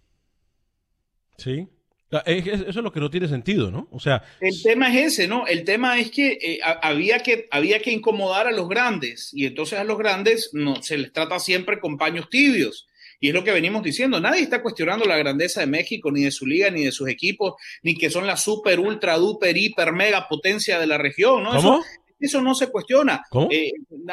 Sí. 1.36 1.68
Eso 2.10 2.68
es 2.68 2.76
lo 2.76 2.92
que 2.92 3.00
no 3.00 3.10
tiene 3.10 3.26
sentido, 3.26 3.70
¿no? 3.70 3.88
O 3.90 3.98
sea. 3.98 4.22
El 4.40 4.62
tema 4.62 4.94
es 4.94 5.14
ese, 5.14 5.26
¿no? 5.26 5.46
El 5.46 5.64
tema 5.64 5.98
es 5.98 6.10
que, 6.10 6.38
eh, 6.40 6.60
había 6.62 7.18
que 7.20 7.48
había 7.50 7.80
que 7.80 7.90
incomodar 7.90 8.46
a 8.46 8.52
los 8.52 8.68
grandes 8.68 9.30
y 9.32 9.46
entonces 9.46 9.78
a 9.78 9.84
los 9.84 9.98
grandes 9.98 10.50
no, 10.52 10.82
se 10.82 10.98
les 10.98 11.12
trata 11.12 11.40
siempre 11.40 11.80
con 11.80 11.98
paños 11.98 12.28
tibios. 12.30 12.86
Y 13.18 13.28
es 13.28 13.34
lo 13.34 13.42
que 13.42 13.50
venimos 13.50 13.82
diciendo. 13.82 14.20
Nadie 14.20 14.42
está 14.42 14.62
cuestionando 14.62 15.04
la 15.06 15.16
grandeza 15.16 15.60
de 15.60 15.66
México, 15.66 16.12
ni 16.12 16.24
de 16.24 16.30
su 16.30 16.46
liga, 16.46 16.70
ni 16.70 16.84
de 16.84 16.92
sus 16.92 17.08
equipos, 17.08 17.54
ni 17.82 17.96
que 17.96 18.10
son 18.10 18.26
la 18.26 18.36
super, 18.36 18.78
ultra, 18.78 19.16
duper, 19.16 19.56
hiper, 19.56 19.92
mega 19.92 20.28
potencia 20.28 20.78
de 20.78 20.86
la 20.86 20.98
región, 20.98 21.42
¿no? 21.42 21.54
¿Cómo? 21.56 21.82
Eso, 22.18 22.40
no 22.40 22.54
se 22.54 22.68
cuestiona. 22.68 23.22
Eh, 23.50 23.72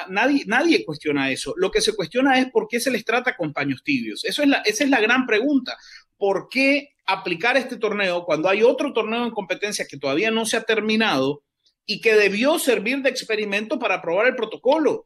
nadie, 0.09 0.43
nadie 0.45 0.83
cuestiona 0.83 1.31
eso. 1.31 1.53
Lo 1.57 1.71
que 1.71 1.79
se 1.79 1.95
cuestiona 1.95 2.39
es 2.39 2.49
por 2.49 2.67
qué 2.67 2.79
se 2.79 2.91
les 2.91 3.05
trata 3.05 3.35
con 3.35 3.53
paños 3.53 3.81
tibios. 3.83 4.25
Eso 4.25 4.41
es 4.41 4.49
la, 4.49 4.57
esa 4.65 4.83
es 4.83 4.89
la 4.89 4.99
gran 4.99 5.25
pregunta. 5.25 5.77
¿Por 6.17 6.47
qué 6.49 6.92
aplicar 7.05 7.57
este 7.57 7.77
torneo 7.77 8.25
cuando 8.25 8.49
hay 8.49 8.63
otro 8.63 8.93
torneo 8.93 9.23
en 9.25 9.31
competencia 9.31 9.85
que 9.89 9.97
todavía 9.97 10.31
no 10.31 10.45
se 10.45 10.57
ha 10.57 10.63
terminado 10.63 11.43
y 11.85 12.01
que 12.01 12.15
debió 12.15 12.59
servir 12.59 13.01
de 13.01 13.09
experimento 13.09 13.79
para 13.79 14.01
probar 14.01 14.27
el 14.27 14.35
protocolo? 14.35 15.05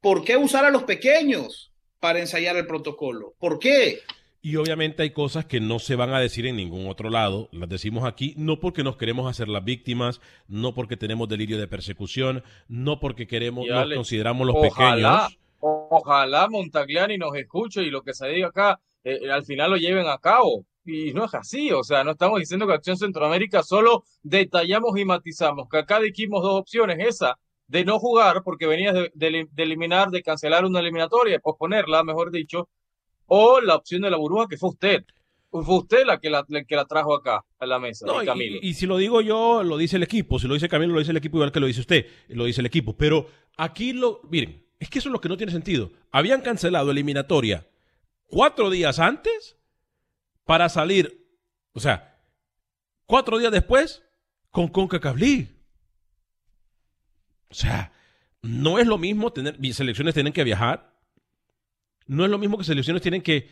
¿Por 0.00 0.24
qué 0.24 0.36
usar 0.36 0.64
a 0.64 0.70
los 0.70 0.84
pequeños? 0.84 1.74
para 2.04 2.18
ensayar 2.18 2.54
el 2.56 2.66
protocolo. 2.66 3.32
¿Por 3.38 3.58
qué? 3.58 4.00
Y 4.42 4.56
obviamente 4.56 5.02
hay 5.02 5.08
cosas 5.08 5.46
que 5.46 5.58
no 5.58 5.78
se 5.78 5.96
van 5.96 6.12
a 6.12 6.20
decir 6.20 6.44
en 6.44 6.54
ningún 6.54 6.86
otro 6.86 7.08
lado, 7.08 7.48
las 7.50 7.66
decimos 7.66 8.04
aquí, 8.04 8.34
no 8.36 8.60
porque 8.60 8.84
nos 8.84 8.98
queremos 8.98 9.26
hacer 9.26 9.48
las 9.48 9.64
víctimas, 9.64 10.20
no 10.46 10.74
porque 10.74 10.98
tenemos 10.98 11.30
delirio 11.30 11.56
de 11.56 11.66
persecución, 11.66 12.44
no 12.68 13.00
porque 13.00 13.26
queremos, 13.26 13.66
nos 13.66 13.94
consideramos 13.94 14.46
los 14.46 14.56
pequeños. 14.56 15.34
Ojalá 15.60 16.46
Montagliani 16.50 17.16
nos 17.16 17.34
escuche 17.36 17.82
y 17.82 17.88
lo 17.88 18.02
que 18.02 18.12
se 18.12 18.28
diga 18.28 18.48
acá 18.48 18.78
eh, 19.02 19.20
eh, 19.22 19.30
al 19.30 19.46
final 19.46 19.70
lo 19.70 19.78
lleven 19.78 20.06
a 20.06 20.18
cabo. 20.18 20.66
Y 20.84 21.12
no 21.14 21.24
es 21.24 21.34
así, 21.34 21.72
o 21.72 21.82
sea, 21.82 22.04
no 22.04 22.12
estamos 22.12 22.38
diciendo 22.38 22.66
que 22.66 22.74
Acción 22.74 22.96
Centroamérica 22.96 23.62
solo 23.62 24.04
detallamos 24.22 24.98
y 24.98 25.04
matizamos, 25.04 25.68
que 25.68 25.78
acá 25.78 25.98
dijimos 25.98 26.42
dos 26.42 26.60
opciones, 26.60 26.98
esa 27.00 27.38
de 27.66 27.84
no 27.84 27.98
jugar 27.98 28.42
porque 28.44 28.66
venías 28.66 28.94
de, 28.94 29.48
eliminar, 29.56 30.10
de 30.10 30.22
cancelar 30.22 30.64
una 30.64 30.80
eliminatoria, 30.80 31.38
posponerla, 31.38 32.04
mejor 32.04 32.30
dicho, 32.30 32.68
o 33.26 33.60
la 33.60 33.76
opción 33.76 34.02
de 34.02 34.10
la 34.10 34.16
burbuja 34.16 34.46
que 34.48 34.56
fue 34.56 34.70
usted. 34.70 35.04
Fue 35.50 35.78
usted 35.78 36.04
la 36.04 36.18
que 36.18 36.30
la, 36.30 36.44
que 36.44 36.74
la 36.74 36.84
trajo 36.84 37.14
acá 37.14 37.44
a 37.60 37.66
la 37.66 37.78
mesa, 37.78 38.06
Camilo. 38.24 38.58
Y, 38.60 38.74
si 38.74 38.86
lo 38.86 38.96
digo 38.96 39.20
yo, 39.20 39.62
lo 39.62 39.76
dice 39.76 39.96
el 39.96 40.02
equipo. 40.02 40.40
Si 40.40 40.48
lo 40.48 40.54
dice 40.54 40.68
Camilo, 40.68 40.92
lo 40.92 40.98
dice 40.98 41.12
el 41.12 41.16
equipo 41.16 41.36
igual 41.36 41.52
que 41.52 41.60
lo 41.60 41.66
dice 41.66 41.80
usted. 41.80 42.06
Lo 42.28 42.44
dice 42.44 42.60
el 42.60 42.66
equipo. 42.66 42.96
Pero 42.96 43.28
aquí 43.56 43.92
lo. 43.92 44.20
Miren, 44.28 44.66
es 44.80 44.90
que 44.90 44.98
eso 44.98 45.10
es 45.10 45.12
lo 45.12 45.20
que 45.20 45.28
no 45.28 45.36
tiene 45.36 45.52
sentido. 45.52 45.92
Habían 46.10 46.40
cancelado 46.40 46.90
eliminatoria 46.90 47.68
cuatro 48.26 48.68
días 48.68 48.98
antes 48.98 49.56
para 50.44 50.68
salir. 50.68 51.26
O 51.72 51.80
sea, 51.80 52.18
cuatro 53.06 53.38
días 53.38 53.52
después 53.52 54.02
con 54.50 54.68
CONCACAF 54.68 55.16
o 57.50 57.54
sea, 57.54 57.92
no 58.42 58.78
es 58.78 58.86
lo 58.86 58.98
mismo 58.98 59.32
tener, 59.32 59.56
selecciones 59.72 60.14
tienen 60.14 60.32
que 60.32 60.42
viajar, 60.42 60.92
no 62.06 62.24
es 62.24 62.30
lo 62.30 62.38
mismo 62.38 62.58
que 62.58 62.64
selecciones 62.64 63.00
tienen 63.00 63.22
que 63.22 63.48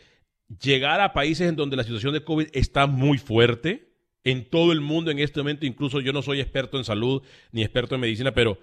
llegar 0.61 1.01
a 1.01 1.13
países 1.13 1.49
en 1.49 1.55
donde 1.57 1.77
la 1.77 1.85
situación 1.85 2.13
de 2.13 2.25
COVID 2.25 2.49
está 2.53 2.87
muy 2.89 3.19
fuerte, 3.19 3.93
en 4.25 4.49
todo 4.49 4.73
el 4.73 4.81
mundo 4.81 5.11
en 5.11 5.19
este 5.19 5.41
momento, 5.41 5.67
incluso 5.67 6.01
yo 6.01 6.13
no 6.13 6.23
soy 6.23 6.41
experto 6.41 6.79
en 6.79 6.85
salud 6.85 7.23
ni 7.51 7.63
experto 7.63 7.95
en 7.95 8.01
medicina, 8.01 8.33
pero 8.33 8.59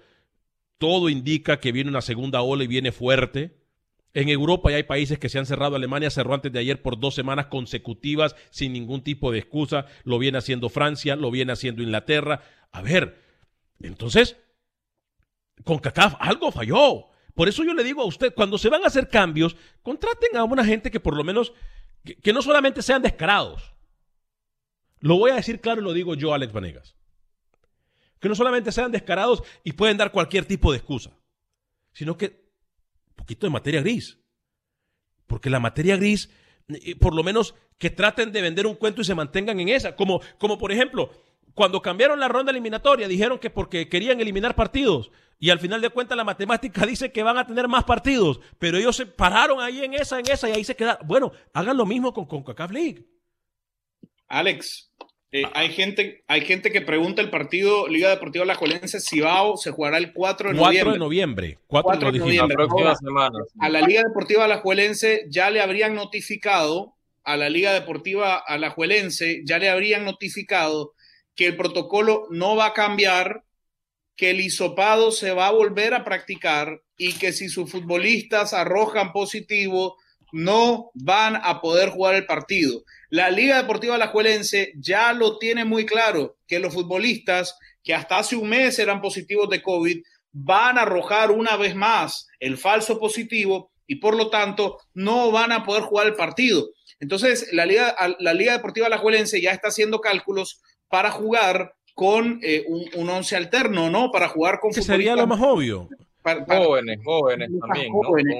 todo 0.78 1.08
indica 1.08 1.60
que 1.60 1.72
viene 1.72 1.90
una 1.90 2.00
segunda 2.00 2.40
ola 2.42 2.64
y 2.64 2.66
viene 2.66 2.92
fuerte. 2.92 3.59
En 4.12 4.28
Europa 4.28 4.70
ya 4.70 4.76
hay 4.76 4.82
países 4.82 5.18
que 5.18 5.28
se 5.28 5.38
han 5.38 5.46
cerrado. 5.46 5.76
Alemania 5.76 6.10
cerró 6.10 6.34
antes 6.34 6.52
de 6.52 6.58
ayer 6.58 6.82
por 6.82 6.98
dos 6.98 7.14
semanas 7.14 7.46
consecutivas 7.46 8.34
sin 8.50 8.72
ningún 8.72 9.02
tipo 9.02 9.30
de 9.30 9.38
excusa. 9.38 9.86
Lo 10.04 10.18
viene 10.18 10.38
haciendo 10.38 10.68
Francia, 10.68 11.16
lo 11.16 11.30
viene 11.30 11.52
haciendo 11.52 11.82
Inglaterra. 11.82 12.42
A 12.72 12.82
ver, 12.82 13.20
entonces 13.80 14.36
con 15.64 15.78
CACAF 15.78 16.14
algo 16.18 16.50
falló. 16.50 17.06
Por 17.34 17.48
eso 17.48 17.64
yo 17.64 17.74
le 17.74 17.84
digo 17.84 18.02
a 18.02 18.06
usted, 18.06 18.34
cuando 18.34 18.58
se 18.58 18.68
van 18.68 18.82
a 18.84 18.88
hacer 18.88 19.08
cambios, 19.08 19.56
contraten 19.82 20.36
a 20.36 20.44
una 20.44 20.64
gente 20.64 20.90
que 20.90 21.00
por 21.00 21.16
lo 21.16 21.24
menos, 21.24 21.52
que, 22.22 22.32
no 22.32 22.42
solamente 22.42 22.82
sean 22.82 23.02
descarados. 23.02 23.72
Lo 24.98 25.16
voy 25.16 25.30
a 25.30 25.36
decir 25.36 25.60
claro 25.60 25.80
y 25.80 25.84
lo 25.84 25.92
digo 25.92 26.14
yo, 26.14 26.34
Alex 26.34 26.52
Vanegas. 26.52 26.96
Que 28.18 28.28
no 28.28 28.34
solamente 28.34 28.72
sean 28.72 28.92
descarados 28.92 29.42
y 29.64 29.72
pueden 29.72 29.96
dar 29.96 30.12
cualquier 30.12 30.44
tipo 30.44 30.72
de 30.72 30.78
excusa, 30.78 31.16
sino 31.92 32.18
que 32.18 32.39
poquito 33.20 33.46
de 33.46 33.52
materia 33.52 33.80
gris. 33.80 34.18
Porque 35.26 35.50
la 35.50 35.60
materia 35.60 35.96
gris, 35.96 36.30
eh, 36.68 36.96
por 36.96 37.14
lo 37.14 37.22
menos 37.22 37.54
que 37.78 37.90
traten 37.90 38.32
de 38.32 38.42
vender 38.42 38.66
un 38.66 38.74
cuento 38.74 39.00
y 39.00 39.04
se 39.04 39.14
mantengan 39.14 39.60
en 39.60 39.68
esa. 39.68 39.94
Como, 39.94 40.20
como 40.38 40.58
por 40.58 40.72
ejemplo, 40.72 41.10
cuando 41.54 41.82
cambiaron 41.82 42.18
la 42.18 42.28
ronda 42.28 42.50
eliminatoria, 42.50 43.08
dijeron 43.08 43.38
que 43.38 43.50
porque 43.50 43.88
querían 43.88 44.20
eliminar 44.20 44.54
partidos. 44.54 45.10
Y 45.38 45.50
al 45.50 45.58
final 45.58 45.80
de 45.80 45.90
cuentas 45.90 46.16
la 46.16 46.24
matemática 46.24 46.84
dice 46.86 47.12
que 47.12 47.22
van 47.22 47.38
a 47.38 47.46
tener 47.46 47.68
más 47.68 47.84
partidos. 47.84 48.40
Pero 48.58 48.78
ellos 48.78 48.96
se 48.96 49.06
pararon 49.06 49.60
ahí 49.60 49.84
en 49.84 49.94
esa, 49.94 50.18
en 50.18 50.30
esa 50.30 50.48
y 50.48 50.52
ahí 50.52 50.64
se 50.64 50.76
quedaron. 50.76 51.06
Bueno, 51.06 51.32
hagan 51.54 51.76
lo 51.76 51.86
mismo 51.86 52.12
con 52.12 52.26
CONCACAF 52.26 52.70
League. 52.70 53.06
Alex, 54.28 54.92
eh, 55.32 55.44
hay, 55.54 55.70
gente, 55.70 56.24
hay 56.26 56.40
gente 56.40 56.72
que 56.72 56.80
pregunta 56.80 57.22
el 57.22 57.30
partido 57.30 57.86
Liga 57.86 58.10
Deportiva 58.10 58.44
La 58.44 58.56
Juelense 58.56 59.00
Cibao 59.00 59.56
se 59.56 59.70
jugará 59.70 59.98
el 59.98 60.12
4 60.12 60.52
de 60.52 60.58
4 60.58 60.66
noviembre. 60.66 60.92
De 60.92 60.98
noviembre 60.98 61.58
4, 61.68 62.12
de 62.12 62.18
noviembre. 62.18 62.56
A 63.60 63.68
la 63.68 63.80
Liga 63.82 64.02
Deportiva 64.02 64.48
La 64.48 64.58
Juelense 64.58 65.26
ya 65.28 65.50
le 65.50 65.60
habrían 65.60 65.94
notificado, 65.94 66.96
a 67.22 67.36
la 67.36 67.48
Liga 67.48 67.72
Deportiva 67.72 68.38
a 68.38 68.58
La 68.58 68.70
Juelense 68.70 69.42
ya 69.44 69.58
le 69.58 69.68
habrían 69.68 70.04
notificado 70.04 70.94
que 71.36 71.46
el 71.46 71.56
protocolo 71.56 72.26
no 72.30 72.56
va 72.56 72.66
a 72.66 72.72
cambiar, 72.72 73.44
que 74.16 74.30
el 74.30 74.40
hisopado 74.40 75.12
se 75.12 75.32
va 75.32 75.46
a 75.46 75.52
volver 75.52 75.94
a 75.94 76.04
practicar 76.04 76.82
y 76.96 77.12
que 77.14 77.32
si 77.32 77.48
sus 77.48 77.70
futbolistas 77.70 78.52
arrojan 78.52 79.12
positivo, 79.12 79.96
no 80.32 80.90
van 80.94 81.36
a 81.36 81.60
poder 81.60 81.90
jugar 81.90 82.16
el 82.16 82.26
partido. 82.26 82.82
La 83.10 83.28
Liga 83.28 83.56
Deportiva 83.56 83.96
Alajuelense 83.96 84.72
ya 84.76 85.12
lo 85.12 85.38
tiene 85.38 85.64
muy 85.64 85.84
claro, 85.84 86.36
que 86.46 86.60
los 86.60 86.72
futbolistas 86.72 87.58
que 87.82 87.92
hasta 87.92 88.18
hace 88.18 88.36
un 88.36 88.48
mes 88.48 88.78
eran 88.78 89.00
positivos 89.00 89.48
de 89.50 89.62
COVID 89.62 90.00
van 90.32 90.78
a 90.78 90.82
arrojar 90.82 91.32
una 91.32 91.56
vez 91.56 91.74
más 91.74 92.28
el 92.38 92.56
falso 92.56 93.00
positivo 93.00 93.72
y 93.86 93.96
por 93.96 94.14
lo 94.16 94.30
tanto 94.30 94.78
no 94.94 95.32
van 95.32 95.50
a 95.50 95.64
poder 95.64 95.82
jugar 95.82 96.06
el 96.06 96.14
partido. 96.14 96.68
Entonces, 97.00 97.48
la 97.52 97.66
Liga, 97.66 97.96
la 98.20 98.34
Liga 98.34 98.52
Deportiva 98.52 98.86
Alajuelense 98.86 99.40
ya 99.40 99.50
está 99.50 99.68
haciendo 99.68 100.00
cálculos 100.00 100.60
para 100.88 101.10
jugar 101.10 101.74
con 101.94 102.38
eh, 102.42 102.64
un, 102.68 103.08
once 103.08 103.34
alterno, 103.34 103.90
¿no? 103.90 104.12
Para 104.12 104.28
jugar 104.28 104.60
con 104.60 104.70
que 104.70 104.82
sería 104.82 105.16
lo 105.16 105.26
más 105.26 105.40
obvio. 105.40 105.88
jóvenes, 106.22 106.98
jóvenes 107.02 107.50
también. 107.60 107.92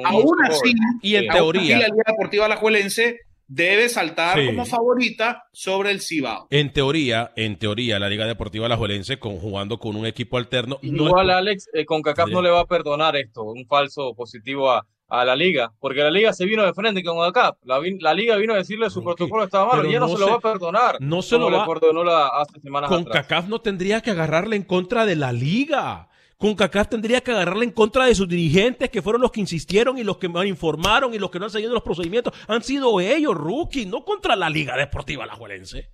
Aún 0.04 0.36
así, 0.44 0.72
y 1.02 1.16
en 1.16 1.28
teoría, 1.28 1.78
la 1.78 1.88
Liga 1.88 2.04
Deportiva 2.06 2.44
Alajuelense 2.44 3.18
debe 3.50 3.88
saltar 3.88 4.38
como 4.46 4.64
favorita 4.64 5.44
sobre 5.52 5.90
el 5.90 6.00
Cibao. 6.00 6.46
En 6.50 6.72
teoría, 6.72 7.32
en 7.34 7.58
teoría, 7.58 7.98
la 7.98 8.08
Liga 8.08 8.24
Deportiva 8.24 8.66
Alajuelense 8.66 9.18
con, 9.18 9.38
jugando 9.38 9.78
con 9.78 9.96
un 9.96 10.06
equipo 10.06 10.38
alterno. 10.38 10.78
Igual, 10.82 11.30
Alex, 11.30 11.68
eh, 11.74 11.84
con 11.84 12.00
CACAF 12.00 12.30
no 12.30 12.42
le 12.42 12.50
va 12.50 12.60
a 12.60 12.66
perdonar 12.66 13.16
esto, 13.16 13.42
un 13.42 13.66
falso 13.66 14.14
positivo 14.14 14.70
a, 14.70 14.86
a 15.08 15.24
la 15.24 15.34
liga, 15.34 15.72
porque 15.80 16.00
la 16.00 16.12
liga 16.12 16.32
se 16.32 16.44
vino 16.44 16.64
de 16.64 16.72
frente 16.72 17.02
con 17.02 17.26
acá. 17.26 17.56
La, 17.64 17.80
la 17.98 18.14
liga 18.14 18.36
vino 18.36 18.54
a 18.54 18.58
decirle 18.58 18.86
que 18.86 18.90
su 18.90 19.02
protocolo 19.02 19.42
estaba 19.42 19.74
malo 19.74 19.88
y 19.88 19.92
ya 19.92 19.98
no, 19.98 20.08
se, 20.08 20.18
lo 20.18 20.28
va 20.28 20.34
a 20.36 20.40
perdonar. 20.40 20.96
No 21.00 21.20
se 21.20 21.36
lo 21.36 21.50
va 21.50 21.64
a 21.64 21.66
perdonar 21.66 22.30
hace 22.32 22.60
semanas 22.60 22.88
Con 22.88 23.04
CACAF 23.04 23.48
no 23.48 23.60
tendría 23.60 24.00
que 24.00 24.12
agarrarle 24.12 24.54
en 24.54 24.62
contra 24.62 25.06
de 25.06 25.16
la 25.16 25.32
liga. 25.32 26.09
Con 26.40 26.54
CACAF 26.54 26.88
tendría 26.88 27.20
que 27.20 27.32
agarrarle 27.32 27.66
en 27.66 27.70
contra 27.70 28.06
de 28.06 28.14
sus 28.14 28.26
dirigentes, 28.26 28.88
que 28.88 29.02
fueron 29.02 29.20
los 29.20 29.30
que 29.30 29.40
insistieron 29.40 29.98
y 29.98 30.04
los 30.04 30.16
que 30.16 30.26
me 30.26 30.46
informaron 30.46 31.12
y 31.12 31.18
los 31.18 31.30
que 31.30 31.38
no 31.38 31.44
han 31.44 31.50
seguido 31.50 31.74
los 31.74 31.82
procedimientos. 31.82 32.32
Han 32.48 32.62
sido 32.62 32.98
ellos, 32.98 33.34
rookie, 33.34 33.84
no 33.84 34.06
contra 34.06 34.34
la 34.36 34.48
Liga 34.48 34.74
Deportiva 34.74 35.24
Alajuelense. 35.24 35.90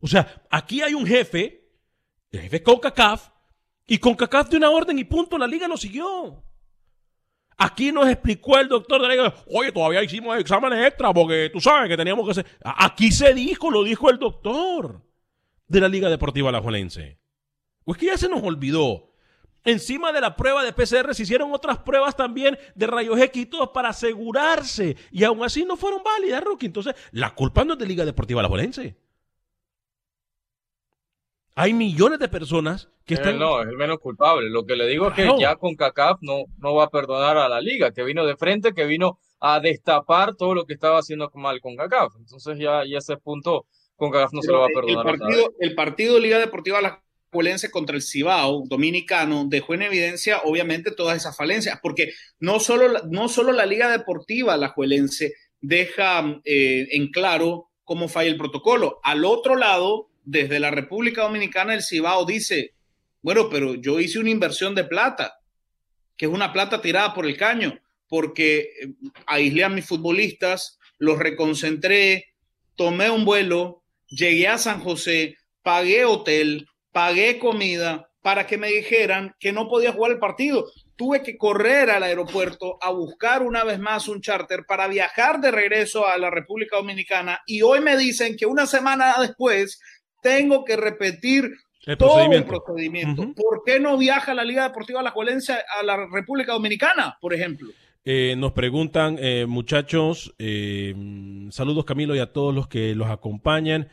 O 0.00 0.08
sea, 0.08 0.42
aquí 0.50 0.82
hay 0.82 0.94
un 0.94 1.06
jefe, 1.06 1.70
el 2.32 2.40
jefe 2.40 2.64
con 2.64 2.80
CACAF, 2.80 3.28
y 3.86 3.98
con 3.98 4.16
CACAF 4.16 4.48
de 4.48 4.56
una 4.56 4.70
orden 4.70 4.98
y 4.98 5.04
punto, 5.04 5.38
la 5.38 5.46
liga 5.46 5.68
lo 5.68 5.76
siguió. 5.76 6.42
Aquí 7.58 7.92
nos 7.92 8.08
explicó 8.08 8.58
el 8.58 8.66
doctor 8.66 9.02
de 9.02 9.14
la 9.14 9.34
oye, 9.52 9.70
todavía 9.70 10.02
hicimos 10.02 10.36
exámenes 10.36 10.84
extra 10.84 11.14
porque 11.14 11.48
tú 11.52 11.60
sabes 11.60 11.88
que 11.88 11.96
teníamos 11.96 12.24
que 12.24 12.32
hacer. 12.32 12.46
Aquí 12.64 13.12
se 13.12 13.32
dijo, 13.34 13.70
lo 13.70 13.84
dijo 13.84 14.10
el 14.10 14.18
doctor 14.18 15.06
de 15.68 15.80
la 15.80 15.88
Liga 15.88 16.10
Deportiva 16.10 16.48
Alajuelense. 16.48 17.20
Pues 17.86 17.98
que 17.98 18.06
ya 18.06 18.18
se 18.18 18.28
nos 18.28 18.42
olvidó. 18.42 19.12
Encima 19.64 20.10
de 20.10 20.20
la 20.20 20.34
prueba 20.34 20.64
de 20.64 20.72
PCR 20.72 21.14
se 21.14 21.22
hicieron 21.22 21.52
otras 21.52 21.78
pruebas 21.78 22.16
también 22.16 22.58
de 22.74 22.86
rayos 22.88 23.16
X 23.16 23.46
para 23.72 23.90
asegurarse. 23.90 24.96
Y 25.12 25.22
aún 25.22 25.44
así 25.44 25.64
no 25.64 25.76
fueron 25.76 26.02
válidas, 26.02 26.42
Rookie. 26.42 26.66
Entonces, 26.66 26.96
la 27.12 27.32
culpa 27.32 27.64
no 27.64 27.74
es 27.74 27.78
de 27.78 27.86
Liga 27.86 28.04
Deportiva 28.04 28.40
Alajuelense. 28.40 28.96
Hay 31.54 31.72
millones 31.72 32.18
de 32.18 32.28
personas 32.28 32.90
que 33.04 33.14
eh, 33.14 33.18
están. 33.18 33.38
no, 33.38 33.62
es 33.62 33.68
el 33.68 33.76
menos 33.76 34.00
culpable. 34.00 34.50
Lo 34.50 34.66
que 34.66 34.74
le 34.74 34.88
digo 34.88 35.08
es 35.08 35.14
que 35.14 35.28
ya 35.38 35.54
con 35.54 35.76
CACAF 35.76 36.18
no, 36.22 36.46
no 36.58 36.74
va 36.74 36.84
a 36.84 36.90
perdonar 36.90 37.38
a 37.38 37.48
la 37.48 37.60
liga, 37.60 37.92
que 37.92 38.02
vino 38.02 38.26
de 38.26 38.36
frente, 38.36 38.74
que 38.74 38.84
vino 38.84 39.20
a 39.38 39.60
destapar 39.60 40.34
todo 40.34 40.56
lo 40.56 40.66
que 40.66 40.74
estaba 40.74 40.98
haciendo 40.98 41.30
mal 41.34 41.60
con 41.60 41.76
CACAF. 41.76 42.16
Entonces 42.18 42.58
ya, 42.58 42.82
ya 42.84 42.98
ese 42.98 43.16
punto 43.16 43.66
CONCACAF 43.94 44.32
no 44.32 44.42
se 44.42 44.50
lo 44.50 44.58
va 44.58 44.66
a 44.66 44.74
perdonar. 44.74 45.06
El 45.06 45.18
partido, 45.18 45.54
el 45.60 45.74
partido 45.76 46.18
Liga 46.18 46.40
Deportiva 46.40 46.80
La 46.80 47.05
Juelense 47.30 47.70
contra 47.70 47.96
el 47.96 48.02
Cibao 48.02 48.64
dominicano 48.66 49.46
dejó 49.48 49.74
en 49.74 49.82
evidencia 49.82 50.40
obviamente 50.44 50.90
todas 50.90 51.16
esas 51.16 51.36
falencias, 51.36 51.78
porque 51.82 52.12
no 52.38 52.60
solo, 52.60 53.02
no 53.10 53.28
solo 53.28 53.52
la 53.52 53.66
Liga 53.66 53.90
Deportiva 53.90 54.56
La 54.56 54.68
Juelense 54.68 55.34
deja 55.60 56.40
eh, 56.44 56.88
en 56.92 57.10
claro 57.10 57.70
cómo 57.84 58.08
falla 58.08 58.30
el 58.30 58.36
protocolo. 58.36 59.00
Al 59.02 59.24
otro 59.24 59.56
lado, 59.56 60.10
desde 60.24 60.60
la 60.60 60.70
República 60.70 61.22
Dominicana, 61.22 61.74
el 61.74 61.82
Cibao 61.82 62.24
dice, 62.26 62.74
bueno, 63.22 63.48
pero 63.48 63.74
yo 63.74 64.00
hice 64.00 64.18
una 64.18 64.30
inversión 64.30 64.74
de 64.74 64.84
plata, 64.84 65.40
que 66.16 66.26
es 66.26 66.32
una 66.32 66.52
plata 66.52 66.80
tirada 66.80 67.14
por 67.14 67.26
el 67.26 67.36
caño, 67.36 67.80
porque 68.08 68.58
eh, 68.58 68.92
aislé 69.26 69.64
a 69.64 69.68
mis 69.68 69.86
futbolistas, 69.86 70.78
los 70.98 71.18
reconcentré, 71.18 72.34
tomé 72.76 73.10
un 73.10 73.24
vuelo, 73.24 73.82
llegué 74.08 74.48
a 74.48 74.58
San 74.58 74.80
José, 74.80 75.36
pagué 75.62 76.04
hotel, 76.04 76.68
pagué 76.96 77.38
comida 77.38 78.08
para 78.22 78.46
que 78.46 78.56
me 78.56 78.68
dijeran 78.68 79.34
que 79.38 79.52
no 79.52 79.68
podía 79.68 79.92
jugar 79.92 80.12
el 80.12 80.18
partido. 80.18 80.64
Tuve 80.96 81.22
que 81.22 81.36
correr 81.36 81.90
al 81.90 82.02
aeropuerto 82.02 82.78
a 82.80 82.90
buscar 82.90 83.42
una 83.42 83.64
vez 83.64 83.78
más 83.78 84.08
un 84.08 84.22
charter 84.22 84.64
para 84.66 84.88
viajar 84.88 85.38
de 85.42 85.50
regreso 85.50 86.06
a 86.06 86.16
la 86.16 86.30
República 86.30 86.78
Dominicana 86.78 87.42
y 87.46 87.60
hoy 87.60 87.80
me 87.80 87.98
dicen 87.98 88.34
que 88.34 88.46
una 88.46 88.64
semana 88.64 89.14
después 89.20 89.78
tengo 90.22 90.64
que 90.64 90.78
repetir 90.78 91.52
todo 91.98 92.32
el 92.32 92.44
procedimiento. 92.46 93.30
¿Por 93.34 93.62
qué 93.66 93.78
no 93.78 93.98
viaja 93.98 94.32
la 94.32 94.44
Liga 94.44 94.62
Deportiva 94.62 95.02
La 95.02 95.10
Juelense 95.10 95.52
a 95.52 95.82
la 95.82 95.98
República 96.10 96.54
Dominicana, 96.54 97.18
por 97.20 97.34
ejemplo? 97.34 97.68
Eh, 98.06 98.36
nos 98.38 98.52
preguntan, 98.52 99.18
eh, 99.20 99.44
muchachos, 99.46 100.34
eh, 100.38 100.94
saludos 101.50 101.84
Camilo 101.84 102.16
y 102.16 102.20
a 102.20 102.32
todos 102.32 102.54
los 102.54 102.68
que 102.68 102.94
los 102.94 103.10
acompañan. 103.10 103.88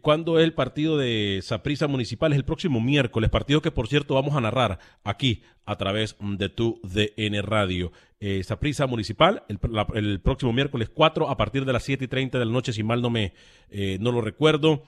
¿Cuándo 0.00 0.38
es 0.38 0.44
el 0.44 0.52
partido 0.52 0.98
de 0.98 1.40
Saprisa 1.42 1.86
Municipal? 1.86 2.32
Es 2.32 2.38
el 2.38 2.44
próximo 2.44 2.80
miércoles, 2.80 3.30
partido 3.30 3.62
que 3.62 3.70
por 3.70 3.88
cierto 3.88 4.14
vamos 4.14 4.36
a 4.36 4.40
narrar 4.40 4.78
aquí 5.04 5.42
a 5.64 5.76
través 5.76 6.16
de 6.20 6.48
tu 6.48 6.80
DN 6.82 7.42
Radio. 7.42 7.92
Saprisa 8.42 8.86
Municipal, 8.86 9.44
el, 9.48 10.20
próximo 10.20 10.52
miércoles 10.52 10.90
4 10.92 11.30
a 11.30 11.36
partir 11.36 11.64
de 11.64 11.72
las 11.72 11.84
7 11.84 12.04
y 12.04 12.08
30 12.08 12.38
de 12.38 12.44
la 12.44 12.52
noche, 12.52 12.72
si 12.72 12.82
mal 12.82 13.00
no 13.00 13.10
me 13.10 13.32
no 14.00 14.12
lo 14.12 14.20
recuerdo. 14.20 14.82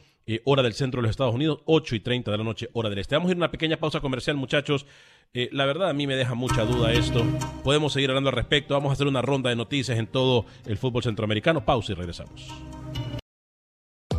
hora 0.44 0.62
del 0.62 0.74
centro 0.74 1.00
de 1.00 1.03
los 1.03 1.11
Estados 1.11 1.35
Unidos, 1.35 1.61
8 1.66 1.94
y 1.94 2.00
30 2.00 2.31
de 2.31 2.38
la 2.38 2.44
noche, 2.44 2.68
hora 2.72 2.90
del 2.90 2.98
este. 2.98 3.14
Vamos 3.14 3.29
a 3.29 3.33
ir 3.33 3.37
a 3.37 3.38
una 3.38 3.50
pequeña 3.50 3.79
pausa 3.79 4.00
comercial, 4.00 4.37
muchachos. 4.37 4.87
Eh, 5.33 5.48
la 5.53 5.64
verdad 5.64 5.88
a 5.88 5.92
mí 5.92 6.09
me 6.09 6.16
deja 6.16 6.35
mucha 6.35 6.64
duda 6.64 6.92
esto. 6.92 7.24
Podemos 7.62 7.92
seguir 7.92 8.11
hablando 8.11 8.31
al 8.31 8.37
respecto. 8.37 8.74
Vamos 8.74 8.90
a 8.90 8.92
hacer 8.94 9.07
una 9.07 9.22
ronda 9.22 9.50
de 9.50 9.57
noticias 9.57 9.96
en 9.98 10.09
todo 10.09 10.44
el 10.66 10.76
fútbol 10.76 11.05
centroamericano. 11.05 11.64
Pausa 11.64 11.92
y 11.92 11.94
regresamos. 11.94 12.48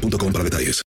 para 0.00 0.44
detalles. 0.44 0.82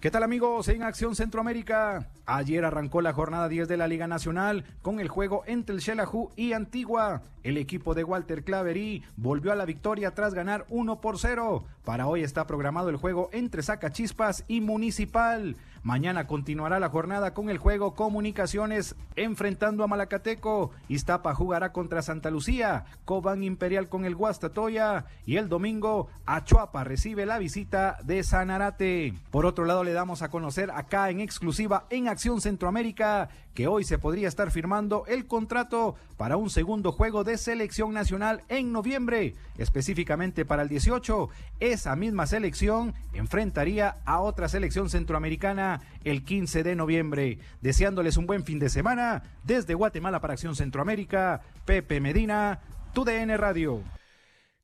¿Qué 0.00 0.10
tal 0.10 0.22
amigos? 0.22 0.66
En 0.68 0.82
Acción 0.82 1.14
Centroamérica. 1.14 2.08
Ayer 2.24 2.64
arrancó 2.64 3.02
la 3.02 3.12
jornada 3.12 3.50
10 3.50 3.68
de 3.68 3.76
la 3.76 3.86
Liga 3.86 4.06
Nacional 4.06 4.64
con 4.80 4.98
el 4.98 5.08
juego 5.08 5.42
entre 5.46 5.74
el 5.74 5.82
Xelajú 5.82 6.30
y 6.36 6.54
Antigua. 6.54 7.20
El 7.42 7.58
equipo 7.58 7.92
de 7.92 8.04
Walter 8.04 8.42
Claverí 8.42 9.02
volvió 9.18 9.52
a 9.52 9.56
la 9.56 9.66
victoria 9.66 10.14
tras 10.14 10.32
ganar 10.32 10.64
1 10.70 11.02
por 11.02 11.18
0. 11.18 11.64
Para 11.84 12.06
hoy 12.06 12.22
está 12.22 12.46
programado 12.46 12.88
el 12.88 12.96
juego 12.96 13.28
entre 13.32 13.62
Zacachispas 13.62 14.44
y 14.48 14.62
Municipal. 14.62 15.56
Mañana 15.82 16.26
continuará 16.26 16.78
la 16.78 16.90
jornada 16.90 17.32
con 17.32 17.48
el 17.48 17.56
juego 17.56 17.94
Comunicaciones 17.94 18.96
enfrentando 19.16 19.82
a 19.82 19.86
Malacateco. 19.86 20.72
Iztapa 20.88 21.34
jugará 21.34 21.72
contra 21.72 22.02
Santa 22.02 22.30
Lucía. 22.30 22.84
Cobán 23.06 23.42
Imperial 23.42 23.88
con 23.88 24.04
el 24.04 24.14
Guastatoya. 24.14 25.06
Y 25.24 25.36
el 25.36 25.48
domingo 25.48 26.08
Achuapa 26.26 26.84
recibe 26.84 27.24
la 27.24 27.38
visita 27.38 27.96
de 28.04 28.22
Sanarate. 28.22 29.14
Por 29.30 29.46
otro 29.46 29.64
lado, 29.64 29.82
le 29.82 29.92
damos 29.92 30.20
a 30.20 30.28
conocer 30.28 30.70
acá 30.70 31.08
en 31.08 31.20
exclusiva 31.20 31.86
en 31.88 32.08
Acción 32.08 32.42
Centroamérica 32.42 33.30
que 33.54 33.66
hoy 33.66 33.84
se 33.84 33.98
podría 33.98 34.28
estar 34.28 34.50
firmando 34.50 35.04
el 35.06 35.26
contrato 35.26 35.96
para 36.16 36.36
un 36.36 36.50
segundo 36.50 36.92
juego 36.92 37.24
de 37.24 37.36
selección 37.38 37.92
nacional 37.92 38.42
en 38.48 38.72
noviembre, 38.72 39.34
específicamente 39.58 40.44
para 40.44 40.62
el 40.62 40.68
18. 40.68 41.28
Esa 41.60 41.96
misma 41.96 42.26
selección 42.26 42.94
enfrentaría 43.12 43.96
a 44.04 44.20
otra 44.20 44.48
selección 44.48 44.88
centroamericana 44.88 45.80
el 46.04 46.24
15 46.24 46.62
de 46.62 46.76
noviembre. 46.76 47.38
Deseándoles 47.60 48.16
un 48.16 48.26
buen 48.26 48.44
fin 48.44 48.58
de 48.58 48.68
semana 48.68 49.22
desde 49.44 49.74
Guatemala 49.74 50.20
para 50.20 50.34
Acción 50.34 50.56
Centroamérica, 50.56 51.42
Pepe 51.64 52.00
Medina, 52.00 52.60
TUDN 52.92 53.36
Radio. 53.36 53.82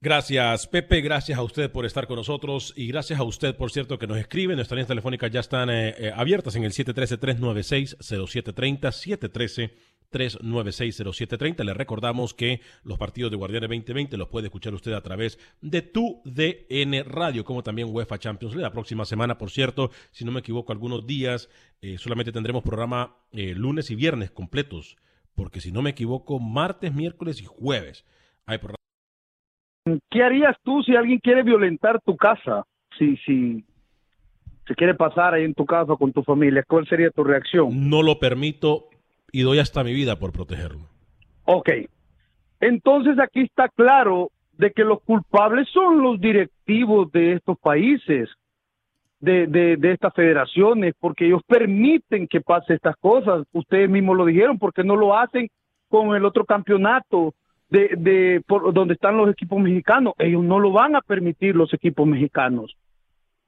Gracias, 0.00 0.66
Pepe. 0.66 1.00
Gracias 1.00 1.38
a 1.38 1.42
usted 1.42 1.72
por 1.72 1.86
estar 1.86 2.06
con 2.06 2.16
nosotros 2.16 2.74
y 2.76 2.88
gracias 2.88 3.18
a 3.18 3.22
usted, 3.22 3.56
por 3.56 3.70
cierto, 3.70 3.98
que 3.98 4.06
nos 4.06 4.18
escribe. 4.18 4.54
Nuestras 4.54 4.76
líneas 4.76 4.88
telefónicas 4.88 5.30
ya 5.30 5.40
están 5.40 5.70
eh, 5.70 5.94
eh, 5.96 6.12
abiertas 6.14 6.54
en 6.54 6.64
el 6.64 6.72
713-396-0730, 6.72 9.72
713-396-0730. 10.12 11.64
Le 11.64 11.72
recordamos 11.72 12.34
que 12.34 12.60
los 12.84 12.98
partidos 12.98 13.30
de 13.30 13.38
Guardianes 13.38 13.70
2020 13.70 14.18
los 14.18 14.28
puede 14.28 14.48
escuchar 14.48 14.74
usted 14.74 14.92
a 14.92 15.00
través 15.00 15.38
de 15.62 15.80
tu 15.80 16.20
DN 16.26 17.02
Radio, 17.04 17.46
como 17.46 17.62
también 17.62 17.88
UEFA 17.90 18.18
Champions 18.18 18.54
League. 18.54 18.68
La 18.68 18.72
próxima 18.72 19.06
semana, 19.06 19.38
por 19.38 19.50
cierto, 19.50 19.90
si 20.10 20.26
no 20.26 20.32
me 20.32 20.40
equivoco, 20.40 20.72
algunos 20.72 21.06
días 21.06 21.48
eh, 21.80 21.96
solamente 21.96 22.32
tendremos 22.32 22.62
programa 22.62 23.16
lunes 23.32 23.90
y 23.90 23.94
viernes 23.94 24.30
completos, 24.30 24.98
porque 25.34 25.62
si 25.62 25.72
no 25.72 25.80
me 25.80 25.88
equivoco, 25.90 26.38
martes, 26.38 26.92
miércoles 26.92 27.40
y 27.40 27.46
jueves 27.46 28.04
hay 28.44 28.58
programa 28.58 28.76
¿Qué 30.10 30.22
harías 30.22 30.56
tú 30.62 30.82
si 30.82 30.96
alguien 30.96 31.18
quiere 31.18 31.42
violentar 31.42 32.00
tu 32.00 32.16
casa? 32.16 32.64
Si, 32.98 33.16
si 33.18 33.64
se 34.66 34.74
quiere 34.74 34.94
pasar 34.94 35.34
ahí 35.34 35.44
en 35.44 35.54
tu 35.54 35.64
casa 35.64 35.94
con 35.96 36.12
tu 36.12 36.22
familia, 36.22 36.64
¿cuál 36.66 36.86
sería 36.88 37.10
tu 37.10 37.22
reacción? 37.22 37.88
No 37.88 38.02
lo 38.02 38.18
permito 38.18 38.88
y 39.30 39.42
doy 39.42 39.58
hasta 39.58 39.84
mi 39.84 39.92
vida 39.92 40.16
por 40.18 40.32
protegerlo. 40.32 40.88
Ok. 41.44 41.70
Entonces 42.58 43.18
aquí 43.18 43.42
está 43.42 43.68
claro 43.68 44.30
de 44.52 44.72
que 44.72 44.82
los 44.82 45.02
culpables 45.02 45.68
son 45.72 46.02
los 46.02 46.18
directivos 46.18 47.12
de 47.12 47.34
estos 47.34 47.58
países, 47.58 48.30
de, 49.20 49.46
de, 49.46 49.76
de 49.76 49.92
estas 49.92 50.14
federaciones, 50.14 50.94
porque 50.98 51.26
ellos 51.26 51.42
permiten 51.46 52.26
que 52.26 52.40
pase 52.40 52.74
estas 52.74 52.96
cosas. 52.96 53.46
Ustedes 53.52 53.88
mismos 53.88 54.16
lo 54.16 54.24
dijeron, 54.24 54.58
porque 54.58 54.82
no 54.82 54.96
lo 54.96 55.16
hacen 55.16 55.48
con 55.88 56.16
el 56.16 56.24
otro 56.24 56.44
campeonato 56.44 57.34
de, 57.68 57.90
de 57.96 58.42
por 58.46 58.72
donde 58.72 58.94
están 58.94 59.16
los 59.16 59.30
equipos 59.30 59.58
mexicanos. 59.60 60.14
Ellos 60.18 60.42
no 60.42 60.58
lo 60.58 60.72
van 60.72 60.96
a 60.96 61.00
permitir 61.00 61.56
los 61.56 61.72
equipos 61.74 62.06
mexicanos. 62.06 62.76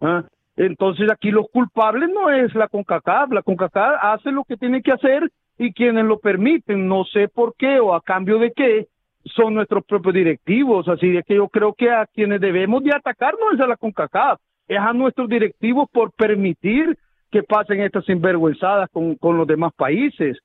¿ah? 0.00 0.24
Entonces 0.56 1.10
aquí 1.10 1.30
los 1.30 1.46
culpables 1.50 2.10
no 2.10 2.30
es 2.30 2.54
la 2.54 2.68
CONCACAF, 2.68 3.30
la 3.30 3.42
CONCACAF 3.42 3.98
hace 4.02 4.32
lo 4.32 4.44
que 4.44 4.56
tiene 4.56 4.82
que 4.82 4.92
hacer 4.92 5.30
y 5.56 5.72
quienes 5.72 6.04
lo 6.04 6.18
permiten, 6.18 6.88
no 6.88 7.04
sé 7.04 7.28
por 7.28 7.54
qué 7.56 7.78
o 7.80 7.94
a 7.94 8.02
cambio 8.02 8.38
de 8.38 8.52
qué, 8.52 8.88
son 9.24 9.54
nuestros 9.54 9.84
propios 9.84 10.14
directivos. 10.14 10.88
Así 10.88 11.10
de 11.10 11.22
que 11.22 11.36
yo 11.36 11.48
creo 11.48 11.74
que 11.74 11.90
a 11.90 12.06
quienes 12.06 12.40
debemos 12.40 12.82
de 12.82 12.92
atacar 12.92 13.34
no 13.38 13.54
es 13.54 13.60
a 13.60 13.66
la 13.66 13.76
CONCACAF, 13.76 14.40
es 14.66 14.78
a 14.78 14.92
nuestros 14.92 15.28
directivos 15.28 15.88
por 15.92 16.12
permitir 16.12 16.96
que 17.30 17.42
pasen 17.42 17.80
estas 17.80 18.04
sinvergüenzadas 18.06 18.88
con, 18.90 19.14
con 19.16 19.36
los 19.36 19.46
demás 19.46 19.72
países. 19.74 20.38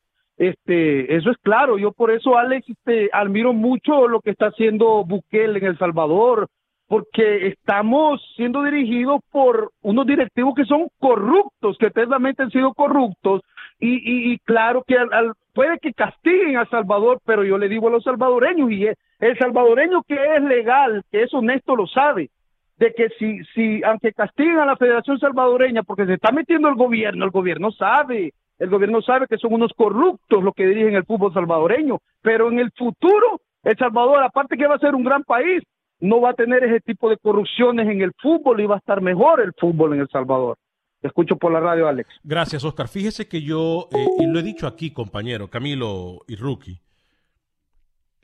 Este, 0.49 1.15
eso 1.15 1.31
es 1.31 1.37
claro. 1.37 1.77
Yo 1.77 1.93
por 1.93 2.11
eso, 2.11 2.37
Alex, 2.37 2.67
este, 2.69 3.09
admiro 3.13 3.53
mucho 3.53 4.07
lo 4.07 4.19
que 4.19 4.31
está 4.31 4.47
haciendo 4.47 5.05
Bukele 5.05 5.59
en 5.59 5.65
El 5.65 5.77
Salvador, 5.77 6.47
porque 6.87 7.47
estamos 7.47 8.21
siendo 8.35 8.61
dirigidos 8.63 9.21
por 9.31 9.71
unos 9.81 10.05
directivos 10.05 10.53
que 10.53 10.65
son 10.65 10.87
corruptos, 10.99 11.77
que 11.77 11.87
eternamente 11.87 12.43
han 12.43 12.51
sido 12.51 12.73
corruptos, 12.73 13.41
y, 13.79 14.37
claro 14.39 14.83
que 14.87 14.97
al, 14.97 15.33
puede 15.53 15.77
que 15.79 15.93
castiguen 15.93 16.57
a 16.57 16.65
Salvador, 16.67 17.19
pero 17.25 17.43
yo 17.43 17.57
le 17.57 17.67
digo 17.67 17.87
a 17.87 17.91
los 17.91 18.03
salvadoreños, 18.03 18.71
y 18.71 18.85
el 18.85 19.37
salvadoreño 19.37 20.03
que 20.03 20.15
es 20.15 20.43
legal, 20.43 21.03
que 21.11 21.23
es 21.23 21.33
honesto, 21.33 21.75
lo 21.75 21.87
sabe, 21.87 22.29
de 22.77 22.93
que 22.93 23.09
si, 23.19 23.43
si, 23.53 23.83
aunque 23.83 24.13
castiguen 24.13 24.59
a 24.59 24.65
la 24.65 24.77
Federación 24.77 25.19
Salvadoreña, 25.19 25.83
porque 25.83 26.05
se 26.05 26.13
está 26.13 26.31
metiendo 26.31 26.69
el 26.69 26.75
gobierno, 26.75 27.25
el 27.25 27.31
gobierno 27.31 27.71
sabe 27.71 28.33
El 28.59 28.69
gobierno 28.69 29.01
sabe 29.01 29.27
que 29.27 29.37
son 29.37 29.53
unos 29.53 29.71
corruptos 29.75 30.43
los 30.43 30.53
que 30.53 30.67
dirigen 30.67 30.95
el 30.95 31.05
fútbol 31.05 31.33
salvadoreño, 31.33 31.99
pero 32.21 32.51
en 32.51 32.59
el 32.59 32.71
futuro 32.71 33.41
El 33.63 33.77
Salvador, 33.77 34.23
aparte 34.23 34.57
que 34.57 34.67
va 34.67 34.75
a 34.75 34.79
ser 34.79 34.93
un 34.93 35.03
gran 35.03 35.23
país, 35.23 35.63
no 35.99 36.19
va 36.19 36.31
a 36.31 36.33
tener 36.33 36.63
ese 36.63 36.81
tipo 36.81 37.09
de 37.09 37.17
corrupciones 37.17 37.87
en 37.87 38.01
el 38.01 38.11
fútbol 38.21 38.59
y 38.59 38.65
va 38.65 38.75
a 38.75 38.79
estar 38.79 39.01
mejor 39.01 39.39
el 39.41 39.53
fútbol 39.57 39.93
en 39.93 40.01
El 40.01 40.09
Salvador. 40.09 40.57
Escucho 41.01 41.35
por 41.35 41.51
la 41.51 41.59
radio, 41.59 41.87
Alex. 41.87 42.09
Gracias, 42.23 42.63
Oscar. 42.63 42.87
Fíjese 42.87 43.27
que 43.27 43.41
yo, 43.41 43.89
eh, 43.91 44.05
y 44.19 44.25
lo 44.25 44.39
he 44.39 44.43
dicho 44.43 44.67
aquí, 44.67 44.91
compañero, 44.91 45.49
Camilo 45.49 46.21
y 46.27 46.35
Rookie, 46.35 46.79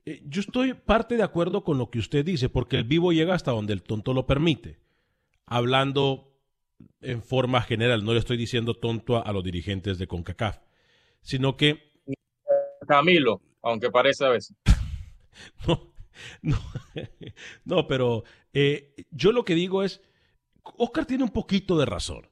eh, 0.06 0.22
yo 0.26 0.40
estoy 0.42 0.74
parte 0.74 1.18
de 1.18 1.24
acuerdo 1.24 1.64
con 1.64 1.78
lo 1.78 1.90
que 1.90 2.00
usted 2.00 2.26
dice, 2.26 2.50
porque 2.50 2.78
el 2.78 2.86
vivo 2.86 3.12
llega 3.12 3.34
hasta 3.34 3.52
donde 3.52 3.74
el 3.74 3.84
tonto 3.84 4.14
lo 4.14 4.26
permite. 4.26 4.80
Hablando 5.46 6.29
en 7.02 7.24
forma 7.24 7.62
general, 7.62 8.04
no 8.04 8.14
le 8.14 8.20
estoy 8.20 8.38
diciendo 8.38 8.74
tonto 8.74 9.18
a, 9.18 9.22
a 9.22 9.34
los 9.34 9.44
dirigentes 9.44 9.98
de 9.98 10.08
CONCACAF, 10.08 10.60
sino 11.22 11.56
que... 11.56 11.92
Camilo, 12.88 13.42
aunque 13.62 13.90
parece 13.90 14.26
a 14.26 14.30
veces. 14.30 14.56
No, 15.66 15.94
no, 16.42 16.58
no 17.64 17.88
pero 17.88 18.26
eh, 18.52 18.94
yo 19.12 19.32
lo 19.32 19.46
que 19.46 19.56
digo 19.56 19.84
es, 19.84 20.02
Oscar 20.64 21.06
tiene 21.06 21.24
un 21.24 21.30
poquito 21.30 21.78
de 21.78 21.86
razón, 21.86 22.30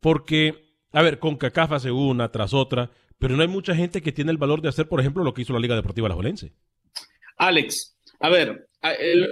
porque, 0.00 0.72
a 0.92 1.02
ver, 1.02 1.18
CONCACAF 1.18 1.72
hace 1.72 1.90
una 1.90 2.32
tras 2.32 2.54
otra, 2.54 2.90
pero 3.18 3.36
no 3.36 3.42
hay 3.42 3.48
mucha 3.48 3.74
gente 3.74 4.00
que 4.00 4.12
tiene 4.12 4.30
el 4.30 4.38
valor 4.38 4.62
de 4.62 4.68
hacer, 4.68 4.88
por 4.88 5.00
ejemplo, 5.00 5.24
lo 5.24 5.34
que 5.34 5.42
hizo 5.42 5.52
la 5.52 5.58
Liga 5.58 5.76
Deportiva 5.76 6.06
Alajuelense. 6.06 6.54
Alex, 7.36 7.98
a 8.20 8.30
ver, 8.30 8.68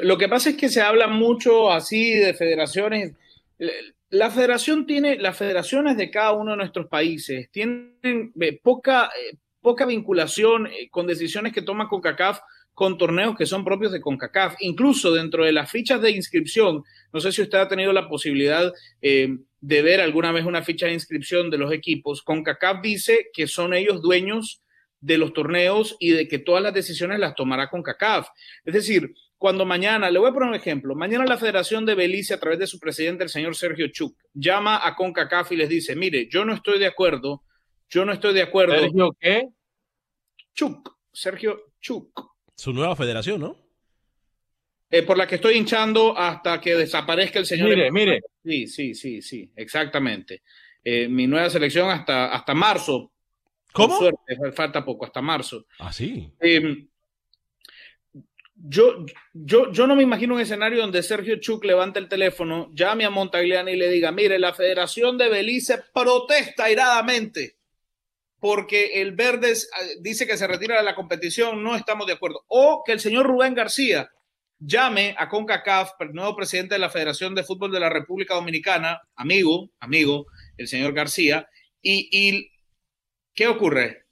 lo 0.02 0.18
que 0.18 0.28
pasa 0.28 0.50
es 0.50 0.56
que 0.56 0.68
se 0.68 0.80
habla 0.80 1.08
mucho 1.08 1.70
así 1.70 2.14
de 2.14 2.34
federaciones. 2.34 3.14
La 4.10 4.30
federación 4.30 4.86
tiene, 4.86 5.16
las 5.18 5.36
federaciones 5.36 5.96
de 5.96 6.10
cada 6.10 6.32
uno 6.32 6.52
de 6.52 6.58
nuestros 6.58 6.86
países 6.86 7.50
tienen 7.50 8.32
eh, 8.40 8.60
poca, 8.62 9.06
eh, 9.06 9.36
poca 9.60 9.84
vinculación 9.84 10.68
eh, 10.68 10.88
con 10.90 11.06
decisiones 11.08 11.52
que 11.52 11.62
toma 11.62 11.88
CONCACAF 11.88 12.38
con 12.72 12.98
torneos 12.98 13.36
que 13.36 13.46
son 13.46 13.64
propios 13.64 13.90
de 13.90 14.00
CONCACAF. 14.00 14.56
Incluso 14.60 15.12
dentro 15.12 15.44
de 15.44 15.52
las 15.52 15.70
fichas 15.70 16.00
de 16.02 16.10
inscripción, 16.10 16.84
no 17.12 17.20
sé 17.20 17.32
si 17.32 17.42
usted 17.42 17.58
ha 17.58 17.68
tenido 17.68 17.92
la 17.92 18.06
posibilidad 18.06 18.70
de 19.00 19.82
ver 19.82 20.02
alguna 20.02 20.30
vez 20.30 20.44
una 20.44 20.62
ficha 20.62 20.84
de 20.84 20.92
inscripción 20.92 21.48
de 21.48 21.56
los 21.56 21.72
equipos. 21.72 22.22
CONCACAF 22.22 22.82
dice 22.82 23.30
que 23.32 23.46
son 23.46 23.72
ellos 23.72 24.02
dueños 24.02 24.62
de 25.00 25.16
los 25.16 25.32
torneos 25.32 25.96
y 25.98 26.10
de 26.10 26.28
que 26.28 26.38
todas 26.38 26.62
las 26.62 26.74
decisiones 26.74 27.18
las 27.18 27.34
tomará 27.34 27.70
CONCACAF. 27.70 28.28
Es 28.66 28.74
decir, 28.74 29.14
cuando 29.38 29.66
mañana, 29.66 30.10
le 30.10 30.18
voy 30.18 30.30
a 30.30 30.32
poner 30.32 30.48
un 30.48 30.54
ejemplo, 30.54 30.94
mañana 30.94 31.24
la 31.26 31.36
Federación 31.36 31.84
de 31.84 31.94
Belice, 31.94 32.34
a 32.34 32.40
través 32.40 32.58
de 32.58 32.66
su 32.66 32.78
presidente, 32.78 33.24
el 33.24 33.30
señor 33.30 33.54
Sergio 33.54 33.88
Chuk, 33.88 34.16
llama 34.32 34.86
a 34.86 34.94
CONCACAF 34.94 35.52
y 35.52 35.56
les 35.56 35.68
dice, 35.68 35.94
mire, 35.94 36.28
yo 36.30 36.44
no 36.44 36.54
estoy 36.54 36.78
de 36.78 36.86
acuerdo, 36.86 37.42
yo 37.88 38.04
no 38.04 38.12
estoy 38.12 38.34
de 38.34 38.42
acuerdo. 38.42 38.78
¿Sergio 38.78 39.16
qué? 39.20 39.48
Chuk, 40.54 40.96
Sergio 41.12 41.72
Chuk. 41.80 42.36
Su 42.54 42.72
nueva 42.72 42.96
federación, 42.96 43.40
¿no? 43.40 43.66
Eh, 44.90 45.02
por 45.02 45.18
la 45.18 45.26
que 45.26 45.34
estoy 45.34 45.56
hinchando 45.56 46.16
hasta 46.16 46.60
que 46.60 46.74
desaparezca 46.74 47.38
el 47.38 47.46
señor. 47.46 47.68
Mire, 47.68 47.90
mire. 47.90 48.20
Sí, 48.42 48.66
sí, 48.66 48.94
sí, 48.94 49.20
sí, 49.20 49.50
exactamente. 49.56 50.42
Eh, 50.82 51.08
mi 51.08 51.26
nueva 51.26 51.50
selección 51.50 51.90
hasta, 51.90 52.32
hasta 52.32 52.54
marzo. 52.54 53.12
Con 53.72 53.88
¿Cómo? 53.88 53.98
suerte, 53.98 54.52
falta 54.52 54.84
poco, 54.84 55.04
hasta 55.04 55.20
marzo. 55.20 55.66
Ah, 55.80 55.92
sí. 55.92 56.32
Eh, 56.40 56.86
yo, 58.56 59.04
yo, 59.32 59.70
yo 59.70 59.86
no 59.86 59.94
me 59.94 60.02
imagino 60.02 60.34
un 60.34 60.40
escenario 60.40 60.80
donde 60.80 61.02
Sergio 61.02 61.36
Chuk 61.40 61.64
levante 61.64 61.98
el 61.98 62.08
teléfono, 62.08 62.70
llame 62.74 63.04
a 63.04 63.10
Montagliani 63.10 63.72
y 63.72 63.76
le 63.76 63.88
diga, 63.90 64.12
mire, 64.12 64.38
la 64.38 64.54
Federación 64.54 65.18
de 65.18 65.28
Belice 65.28 65.82
protesta 65.92 66.64
airadamente 66.64 67.56
porque 68.38 69.00
el 69.00 69.12
Verdes 69.12 69.64
eh, 69.64 69.96
dice 70.00 70.26
que 70.26 70.36
se 70.36 70.46
retira 70.46 70.76
de 70.76 70.84
la 70.84 70.94
competición, 70.94 71.62
no 71.62 71.74
estamos 71.74 72.06
de 72.06 72.12
acuerdo. 72.14 72.44
O 72.48 72.82
que 72.84 72.92
el 72.92 73.00
señor 73.00 73.26
Rubén 73.26 73.54
García 73.54 74.10
llame 74.58 75.14
a 75.18 75.28
CONCACAF, 75.28 75.90
el 76.00 76.12
nuevo 76.12 76.36
presidente 76.36 76.74
de 76.74 76.78
la 76.78 76.90
Federación 76.90 77.34
de 77.34 77.44
Fútbol 77.44 77.72
de 77.72 77.80
la 77.80 77.90
República 77.90 78.34
Dominicana, 78.34 79.02
amigo, 79.14 79.70
amigo, 79.80 80.26
el 80.56 80.68
señor 80.68 80.92
García, 80.94 81.48
y, 81.82 82.08
y 82.10 82.50
¿qué 83.34 83.48
ocurre? 83.48 84.05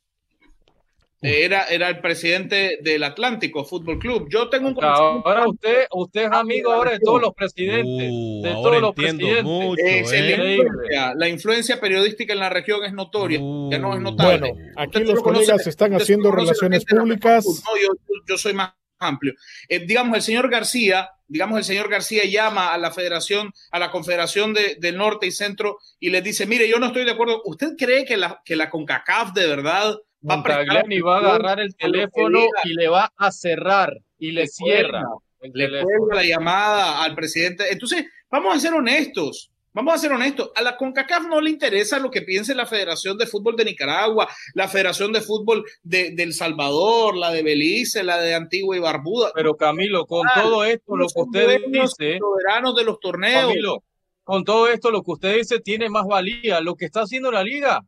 Era, 1.26 1.64
era 1.64 1.88
el 1.88 2.00
presidente 2.00 2.78
del 2.82 3.02
Atlántico 3.02 3.64
Fútbol 3.64 3.98
Club. 3.98 4.28
Yo 4.30 4.48
tengo 4.50 4.68
un 4.68 4.76
Ahora 4.84 5.48
usted, 5.48 5.86
usted 5.92 6.24
es 6.24 6.32
amigo 6.32 6.70
ahora 6.72 6.90
de 6.92 6.98
todos 7.00 7.20
los 7.22 7.32
presidentes. 7.34 8.08
Uh, 8.12 8.42
de 8.42 8.50
ahora 8.50 8.62
todos 8.62 8.80
los 8.82 8.90
entiendo 8.90 9.18
presidentes. 9.26 9.44
mucho, 9.44 9.82
Es 9.84 10.12
¿eh? 10.12 10.20
la, 10.36 10.52
influencia, 10.52 11.14
la 11.16 11.28
influencia 11.28 11.80
periodística 11.80 12.32
en 12.34 12.38
la 12.40 12.50
región 12.50 12.84
es 12.84 12.92
notoria, 12.92 13.38
ya 13.38 13.78
no 13.78 13.94
es 13.94 14.00
notable. 14.00 14.38
Bueno, 14.52 14.72
aquí 14.76 14.98
Usted 14.98 15.06
los 15.14 15.22
conoce- 15.22 15.46
colegas 15.46 15.66
están 15.66 15.94
haciendo 15.94 16.30
relaciones 16.30 16.84
públicas. 16.84 17.44
No, 17.46 17.80
yo, 17.80 17.88
yo- 18.28 18.38
soy 18.38 18.52
más 18.52 18.72
amplio. 18.98 19.32
Eh, 19.68 19.80
digamos, 19.86 20.16
el 20.16 20.22
señor 20.22 20.48
García, 20.50 21.10
digamos, 21.26 21.58
el 21.58 21.64
señor 21.64 21.88
García 21.90 22.24
llama 22.24 22.72
a 22.72 22.78
la 22.78 22.90
Federación, 22.90 23.50
a 23.70 23.78
la 23.78 23.90
Confederación 23.90 24.52
de- 24.54 24.76
del 24.78 24.96
Norte 24.96 25.26
y 25.26 25.30
Centro 25.30 25.78
y 25.98 26.10
les 26.10 26.22
dice, 26.24 26.46
mire, 26.46 26.68
yo 26.68 26.78
no 26.78 26.86
estoy 26.86 27.04
de 27.04 27.10
acuerdo. 27.12 27.40
¿Usted 27.44 27.70
cree 27.78 28.04
que 28.04 28.16
la, 28.16 28.40
que 28.44 28.56
la 28.56 28.70
CONCACAF 28.70 29.32
de 29.34 29.46
verdad 29.46 29.96
Montagliani 30.24 31.00
va 31.00 31.16
a 31.16 31.18
agarrar 31.20 31.60
el 31.60 31.74
teléfono 31.76 32.40
y 32.64 32.74
le 32.74 32.88
va 32.88 33.12
a 33.16 33.30
cerrar 33.30 33.92
y 34.18 34.32
le 34.32 34.42
Le 34.42 34.46
cierra 34.48 35.02
le 35.52 35.82
cuelga 35.82 36.14
la 36.16 36.24
llamada 36.24 37.04
al 37.04 37.14
presidente. 37.14 37.64
Entonces, 37.70 38.06
vamos 38.30 38.54
a 38.56 38.60
ser 38.60 38.74
honestos. 38.74 39.50
Vamos 39.72 39.94
a 39.94 39.98
ser 39.98 40.12
honestos. 40.12 40.52
A 40.54 40.62
la 40.62 40.76
CONCACAF 40.76 41.26
no 41.26 41.40
le 41.40 41.50
interesa 41.50 41.98
lo 41.98 42.10
que 42.10 42.22
piense 42.22 42.54
la 42.54 42.64
Federación 42.64 43.18
de 43.18 43.26
Fútbol 43.26 43.56
de 43.56 43.64
Nicaragua, 43.64 44.28
la 44.54 44.68
Federación 44.68 45.12
de 45.12 45.20
Fútbol 45.20 45.64
de, 45.82 46.12
de 46.12 46.22
El 46.22 46.32
Salvador, 46.32 47.16
la 47.16 47.32
de 47.32 47.42
Belice, 47.42 48.04
la 48.04 48.18
de 48.18 48.34
Antigua 48.34 48.76
y 48.76 48.80
Barbuda. 48.80 49.32
Pero 49.34 49.56
Camilo, 49.56 50.06
con 50.06 50.28
Ah, 50.28 50.42
todo 50.42 50.64
esto, 50.64 50.96
lo 50.96 51.08
que 51.08 51.20
usted 51.20 51.60
dice, 51.68 52.18
soberanos 52.18 52.76
de 52.76 52.84
los 52.84 53.00
torneos. 53.00 53.48
Camilo, 53.48 53.82
con 54.22 54.44
todo 54.44 54.68
esto, 54.68 54.92
lo 54.92 55.02
que 55.02 55.10
usted 55.10 55.36
dice 55.38 55.58
tiene 55.58 55.90
más 55.90 56.06
valía. 56.06 56.60
Lo 56.60 56.76
que 56.76 56.84
está 56.84 57.02
haciendo 57.02 57.32
la 57.32 57.42
liga, 57.42 57.84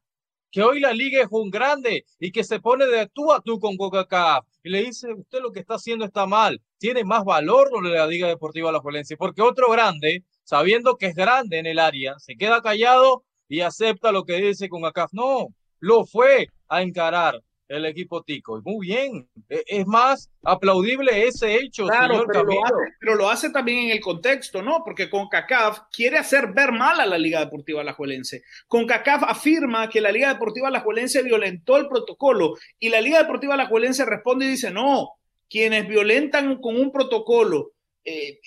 que 0.50 0.62
hoy 0.62 0.80
la 0.80 0.92
liga 0.92 1.22
es 1.22 1.28
un 1.30 1.50
grande 1.50 2.04
y 2.18 2.32
que 2.32 2.44
se 2.44 2.60
pone 2.60 2.86
de 2.86 3.08
tú 3.08 3.32
a 3.32 3.40
tú 3.40 3.58
con 3.58 3.76
Coca-Cola 3.76 4.42
y 4.62 4.70
le 4.70 4.82
dice, 4.82 5.12
usted 5.12 5.40
lo 5.40 5.52
que 5.52 5.60
está 5.60 5.74
haciendo 5.74 6.04
está 6.04 6.26
mal. 6.26 6.60
Tiene 6.78 7.04
más 7.04 7.24
valor 7.24 7.70
lo 7.72 7.88
de 7.88 7.96
la 7.96 8.06
Liga 8.06 8.26
Deportiva 8.26 8.72
La 8.72 8.80
Juelense, 8.80 9.16
porque 9.16 9.42
otro 9.42 9.70
grande, 9.70 10.24
sabiendo 10.42 10.96
que 10.96 11.06
es 11.06 11.14
grande 11.14 11.58
en 11.58 11.66
el 11.66 11.78
área, 11.78 12.18
se 12.18 12.36
queda 12.36 12.60
callado 12.62 13.22
y 13.48 13.60
acepta 13.60 14.12
lo 14.12 14.24
que 14.24 14.40
dice 14.40 14.68
con 14.68 14.84
ACAF. 14.84 15.12
No, 15.12 15.48
lo 15.78 16.04
fue 16.04 16.48
a 16.68 16.82
encarar 16.82 17.40
el 17.68 17.84
equipo 17.86 18.22
Tico. 18.22 18.60
Muy 18.64 18.86
bien. 18.86 19.28
E- 19.48 19.64
Es 19.66 19.86
más 19.86 20.30
aplaudible 20.42 21.26
ese 21.26 21.56
hecho, 21.56 21.86
Claro, 21.86 22.14
señor 22.14 22.26
pero 22.28 22.44
lo, 22.44 22.64
hace, 22.64 22.74
pero 23.00 23.14
lo 23.16 23.28
hace 23.30 23.50
también 23.50 23.78
en 23.86 23.90
el 23.90 24.00
contexto, 24.00 24.62
¿no? 24.62 24.82
Porque 24.84 25.10
CONCACAF 25.10 25.80
quiere 25.92 26.18
hacer 26.18 26.52
ver 26.52 26.72
mal 26.72 27.00
a 27.00 27.06
la 27.06 27.18
Liga 27.18 27.40
Deportiva 27.40 27.80
Alajuelense. 27.80 28.42
CONCACAF 28.68 29.24
afirma 29.24 29.88
que 29.88 30.00
la 30.00 30.12
Liga 30.12 30.32
Deportiva 30.32 30.68
Alajuelense 30.68 31.22
violentó 31.22 31.76
el 31.76 31.88
protocolo 31.88 32.54
y 32.78 32.88
la 32.88 33.00
Liga 33.00 33.18
Deportiva 33.18 33.54
Alajuelense 33.54 34.04
responde 34.04 34.46
y 34.46 34.50
dice, 34.50 34.70
no, 34.70 35.10
quienes 35.48 35.88
violentan 35.88 36.60
con 36.60 36.76
un 36.76 36.92
protocolo 36.92 37.72
eh, 38.04 38.38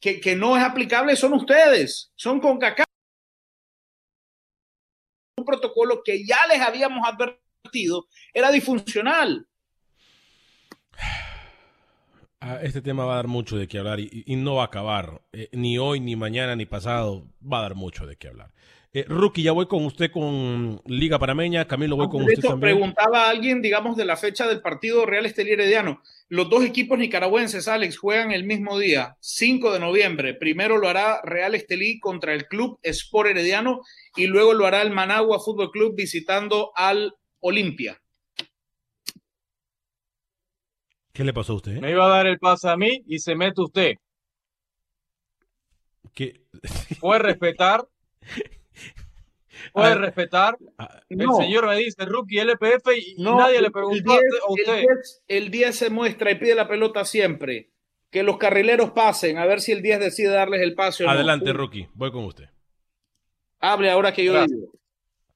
que, 0.00 0.20
que 0.20 0.34
no 0.36 0.56
es 0.56 0.62
aplicable 0.64 1.14
son 1.16 1.32
ustedes, 1.34 2.12
son 2.16 2.40
CONCACAF. 2.40 2.86
Un 5.38 5.44
protocolo 5.44 6.02
que 6.04 6.24
ya 6.26 6.46
les 6.48 6.60
habíamos 6.60 7.06
advertido 7.06 7.45
era 8.32 8.50
disfuncional. 8.50 9.46
Ah, 12.40 12.58
Este 12.62 12.82
tema 12.82 13.04
va 13.04 13.14
a 13.14 13.16
dar 13.16 13.28
mucho 13.28 13.56
de 13.56 13.66
qué 13.66 13.78
hablar 13.78 13.98
y, 14.00 14.22
y 14.26 14.36
no 14.36 14.56
va 14.56 14.62
a 14.62 14.66
acabar. 14.66 15.22
Eh, 15.32 15.48
ni 15.52 15.78
hoy, 15.78 16.00
ni 16.00 16.16
mañana, 16.16 16.54
ni 16.54 16.66
pasado. 16.66 17.26
Va 17.42 17.58
a 17.58 17.62
dar 17.62 17.74
mucho 17.74 18.06
de 18.06 18.16
qué 18.16 18.28
hablar. 18.28 18.52
Eh, 18.92 19.04
Rookie, 19.08 19.42
ya 19.42 19.52
voy 19.52 19.66
con 19.66 19.84
usted 19.84 20.10
con 20.10 20.80
Liga 20.86 21.18
Panameña. 21.18 21.66
Camilo, 21.66 21.96
voy 21.96 22.08
con 22.08 22.24
De 22.24 22.34
usted 22.34 22.48
también. 22.48 22.76
preguntaba 22.76 23.26
a 23.26 23.30
alguien, 23.30 23.60
digamos, 23.62 23.96
de 23.96 24.04
la 24.04 24.16
fecha 24.16 24.46
del 24.46 24.60
partido 24.62 25.04
Real 25.06 25.26
Estelí 25.26 25.52
Herediano. 25.52 26.02
Los 26.28 26.48
dos 26.48 26.64
equipos 26.64 26.98
nicaragüenses, 26.98 27.68
Alex, 27.68 27.98
juegan 27.98 28.32
el 28.32 28.44
mismo 28.44 28.78
día, 28.78 29.16
5 29.20 29.72
de 29.72 29.80
noviembre. 29.80 30.34
Primero 30.34 30.78
lo 30.78 30.88
hará 30.88 31.20
Real 31.24 31.54
Estelí 31.54 31.98
contra 32.00 32.32
el 32.34 32.46
Club 32.46 32.78
Sport 32.82 33.30
Herediano 33.30 33.80
y 34.16 34.26
luego 34.26 34.54
lo 34.54 34.66
hará 34.66 34.82
el 34.82 34.90
Managua 34.92 35.40
Fútbol 35.40 35.70
Club 35.70 35.94
visitando 35.96 36.72
al 36.74 37.14
Olimpia. 37.40 38.00
¿Qué 41.12 41.24
le 41.24 41.32
pasó 41.32 41.54
a 41.54 41.56
usted? 41.56 41.78
Me 41.80 41.90
iba 41.90 42.04
a 42.04 42.08
dar 42.16 42.26
el 42.26 42.38
pase 42.38 42.68
a 42.68 42.76
mí 42.76 43.02
y 43.06 43.18
se 43.18 43.34
mete 43.34 43.60
usted. 43.62 43.94
¿Qué? 46.14 46.42
Puede 47.00 47.20
respetar. 47.20 47.86
Puede 49.72 49.92
Ah, 49.92 49.94
respetar. 49.94 50.56
El 51.08 51.18
No. 51.18 51.36
señor 51.36 51.66
me 51.66 51.76
dice 51.76 52.04
rookie 52.04 52.38
LPF 52.40 52.92
y, 52.96 53.14
nadie 53.22 53.56
el- 53.56 53.62
le 53.62 53.66
el 53.68 53.72
preguntó 53.72 54.12
a 54.12 54.14
10, 54.16 54.24
usted- 54.24 54.38
a 54.46 54.52
usted. 54.52 54.72
El 54.78 54.80
10, 54.86 55.22
el 55.28 55.50
10 55.50 55.76
se 55.76 55.90
muestra 55.90 56.30
y 56.30 56.34
pide 56.36 56.54
la 56.54 56.68
pelota 56.68 57.04
siempre. 57.04 57.70
Que 58.10 58.22
los 58.22 58.36
carrileros 58.36 58.90
pasen, 58.92 59.38
a 59.38 59.46
ver 59.46 59.60
si 59.60 59.72
el 59.72 59.82
10 59.82 59.98
decide 59.98 60.28
darles 60.28 60.60
el 60.62 60.74
pase 60.74 61.04
o 61.04 61.06
no. 61.06 61.12
Adelante, 61.12 61.52
Rookie. 61.52 61.88
Voy 61.94 62.12
con 62.12 62.24
usted. 62.24 62.48
Hable 63.60 63.90
ahora 63.90 64.12
que 64.12 64.24
yo 64.24 64.32
Gracias. 64.34 64.58
digo. 64.58 64.72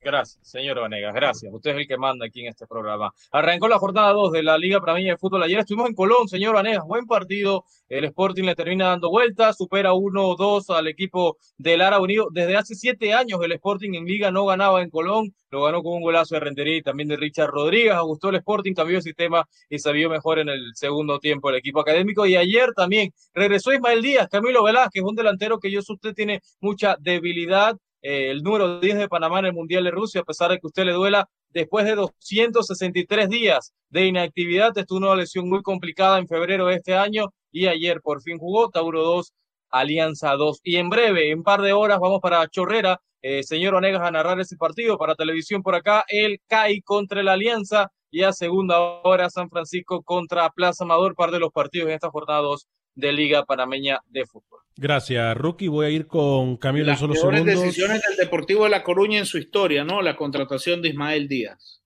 Gracias, 0.03 0.39
señor 0.41 0.81
Vanegas, 0.81 1.15
gracias. 1.15 1.53
Usted 1.53 1.73
es 1.73 1.77
el 1.77 1.87
que 1.87 1.99
manda 1.99 2.25
aquí 2.25 2.41
en 2.41 2.47
este 2.47 2.67
programa. 2.67 3.13
Arrancó 3.33 3.69
la 3.69 3.79
jornada 3.79 4.13
2 4.13 4.33
de 4.33 4.43
la 4.43 4.57
Liga 4.57 4.81
Prameña 4.81 5.13
de 5.13 5.19
Fútbol. 5.19 5.43
Ayer 5.43 5.59
estuvimos 5.59 5.91
en 5.91 5.95
Colón, 5.95 6.27
señor 6.27 6.55
Vanegas. 6.55 6.85
Buen 6.87 7.05
partido. 7.05 7.67
El 7.87 8.07
Sporting 8.07 8.45
le 8.45 8.55
termina 8.55 8.87
dando 8.87 9.11
vueltas, 9.11 9.59
supera 9.59 9.93
1-2 9.93 10.71
al 10.75 10.89
equipo 10.89 11.37
del 11.59 11.81
Lara 11.81 12.01
Unido. 12.01 12.29
Desde 12.33 12.57
hace 12.57 12.75
siete 12.77 13.13
años 13.13 13.41
el 13.43 13.53
Sporting 13.53 13.93
en 13.93 14.07
Liga 14.07 14.31
no 14.31 14.47
ganaba 14.47 14.81
en 14.81 14.89
Colón. 14.89 15.35
Lo 15.51 15.65
ganó 15.65 15.83
con 15.83 15.93
un 15.93 16.01
golazo 16.01 16.35
de 16.35 16.41
Rentería 16.41 16.79
y 16.79 16.83
también 16.83 17.11
de 17.11 17.19
Richard 17.19 17.51
Rodríguez. 17.51 17.95
Gustó 18.01 18.31
el 18.31 18.37
Sporting, 18.37 18.73
cambió 18.73 18.97
el 18.97 19.03
sistema 19.03 19.47
y 19.69 19.81
se 19.81 19.93
vio 19.93 20.09
mejor 20.09 20.39
en 20.39 20.49
el 20.49 20.71
segundo 20.77 21.19
tiempo 21.19 21.51
el 21.51 21.57
equipo 21.57 21.81
académico. 21.81 22.25
Y 22.25 22.37
ayer 22.37 22.73
también 22.75 23.13
regresó 23.35 23.71
Ismael 23.71 24.01
Díaz, 24.01 24.29
Camilo 24.31 24.65
Velázquez, 24.65 25.03
un 25.03 25.15
delantero 25.15 25.59
que 25.61 25.71
yo 25.71 25.83
sé 25.83 25.93
usted 25.93 26.15
tiene 26.15 26.41
mucha 26.59 26.97
debilidad 26.99 27.77
eh, 28.03 28.31
el 28.31 28.43
número 28.43 28.81
10 28.81 28.99
de 28.99 29.09
Panamá 29.09 29.41
en 29.41 29.47
el 29.47 29.53
Mundial 29.53 29.85
de 29.85 29.91
Rusia, 29.91 30.23
a 30.23 30.25
pesar 30.25 30.51
de 30.51 30.59
que 30.59 30.67
usted 30.67 30.85
le 30.85 30.93
duela, 30.93 31.29
después 31.51 31.85
de 31.85 31.95
263 31.95 33.29
días 33.29 33.73
de 33.91 34.07
inactividad, 34.07 34.77
estuvo 34.77 34.99
una 34.99 35.15
lesión 35.15 35.49
muy 35.49 35.63
complicada 35.63 36.19
en 36.19 36.29
febrero 36.29 36.67
de 36.67 36.77
este 36.77 36.95
año 36.95 37.33
y 37.53 37.67
ayer 37.67 38.01
por 38.01 38.23
fin 38.23 38.39
jugó 38.39 38.71
Tauro 38.71 39.03
2, 39.03 39.33
Alianza 39.71 40.33
2. 40.35 40.61
Y 40.63 40.77
en 40.77 40.89
breve, 40.89 41.31
en 41.31 41.39
un 41.39 41.45
par 41.45 41.61
de 41.63 41.73
horas, 41.73 41.99
vamos 42.01 42.21
para 42.21 42.47
Chorrera, 42.49 43.01
eh, 43.23 43.43
señor 43.43 43.75
Onegas, 43.75 44.03
a 44.03 44.11
narrar 44.11 44.41
ese 44.41 44.57
partido 44.57 44.97
para 44.97 45.15
televisión 45.15 45.63
por 45.63 45.75
acá, 45.75 46.05
el 46.09 46.41
CAI 46.47 46.81
contra 46.83 47.23
la 47.23 47.33
Alianza 47.33 47.91
y 48.11 48.23
a 48.23 48.33
segunda 48.33 48.81
hora 48.81 49.31
San 49.31 49.51
Francisco 49.51 50.03
contra 50.03 50.51
Plaza 50.51 50.85
Amador, 50.85 51.15
par 51.15 51.31
de 51.31 51.39
los 51.39 51.53
partidos 51.53 51.89
en 51.89 51.95
esta 51.95 52.11
jornada 52.11 52.41
2 52.41 52.67
de 52.95 53.13
Liga 53.13 53.45
Panameña 53.45 54.01
de 54.09 54.27
Fútbol. 54.27 54.61
Gracias, 54.77 55.37
Rookie. 55.37 55.69
Voy 55.69 55.87
a 55.87 55.91
ir 55.91 56.07
con 56.07 56.57
Camilo 56.57 56.87
Las 56.87 56.97
en 56.97 57.01
solo 57.01 57.13
peores 57.15 57.41
segundos. 57.41 57.65
decisiones 57.65 58.03
del 58.03 58.17
Deportivo 58.17 58.65
de 58.65 58.71
La 58.71 58.83
Coruña 58.83 59.19
en 59.19 59.27
su 59.27 59.39
historia, 59.39 59.85
¿no? 59.85 60.01
La 60.01 60.17
contratación 60.17 60.81
de 60.81 60.89
Ismael 60.89 61.29
Díaz. 61.29 61.83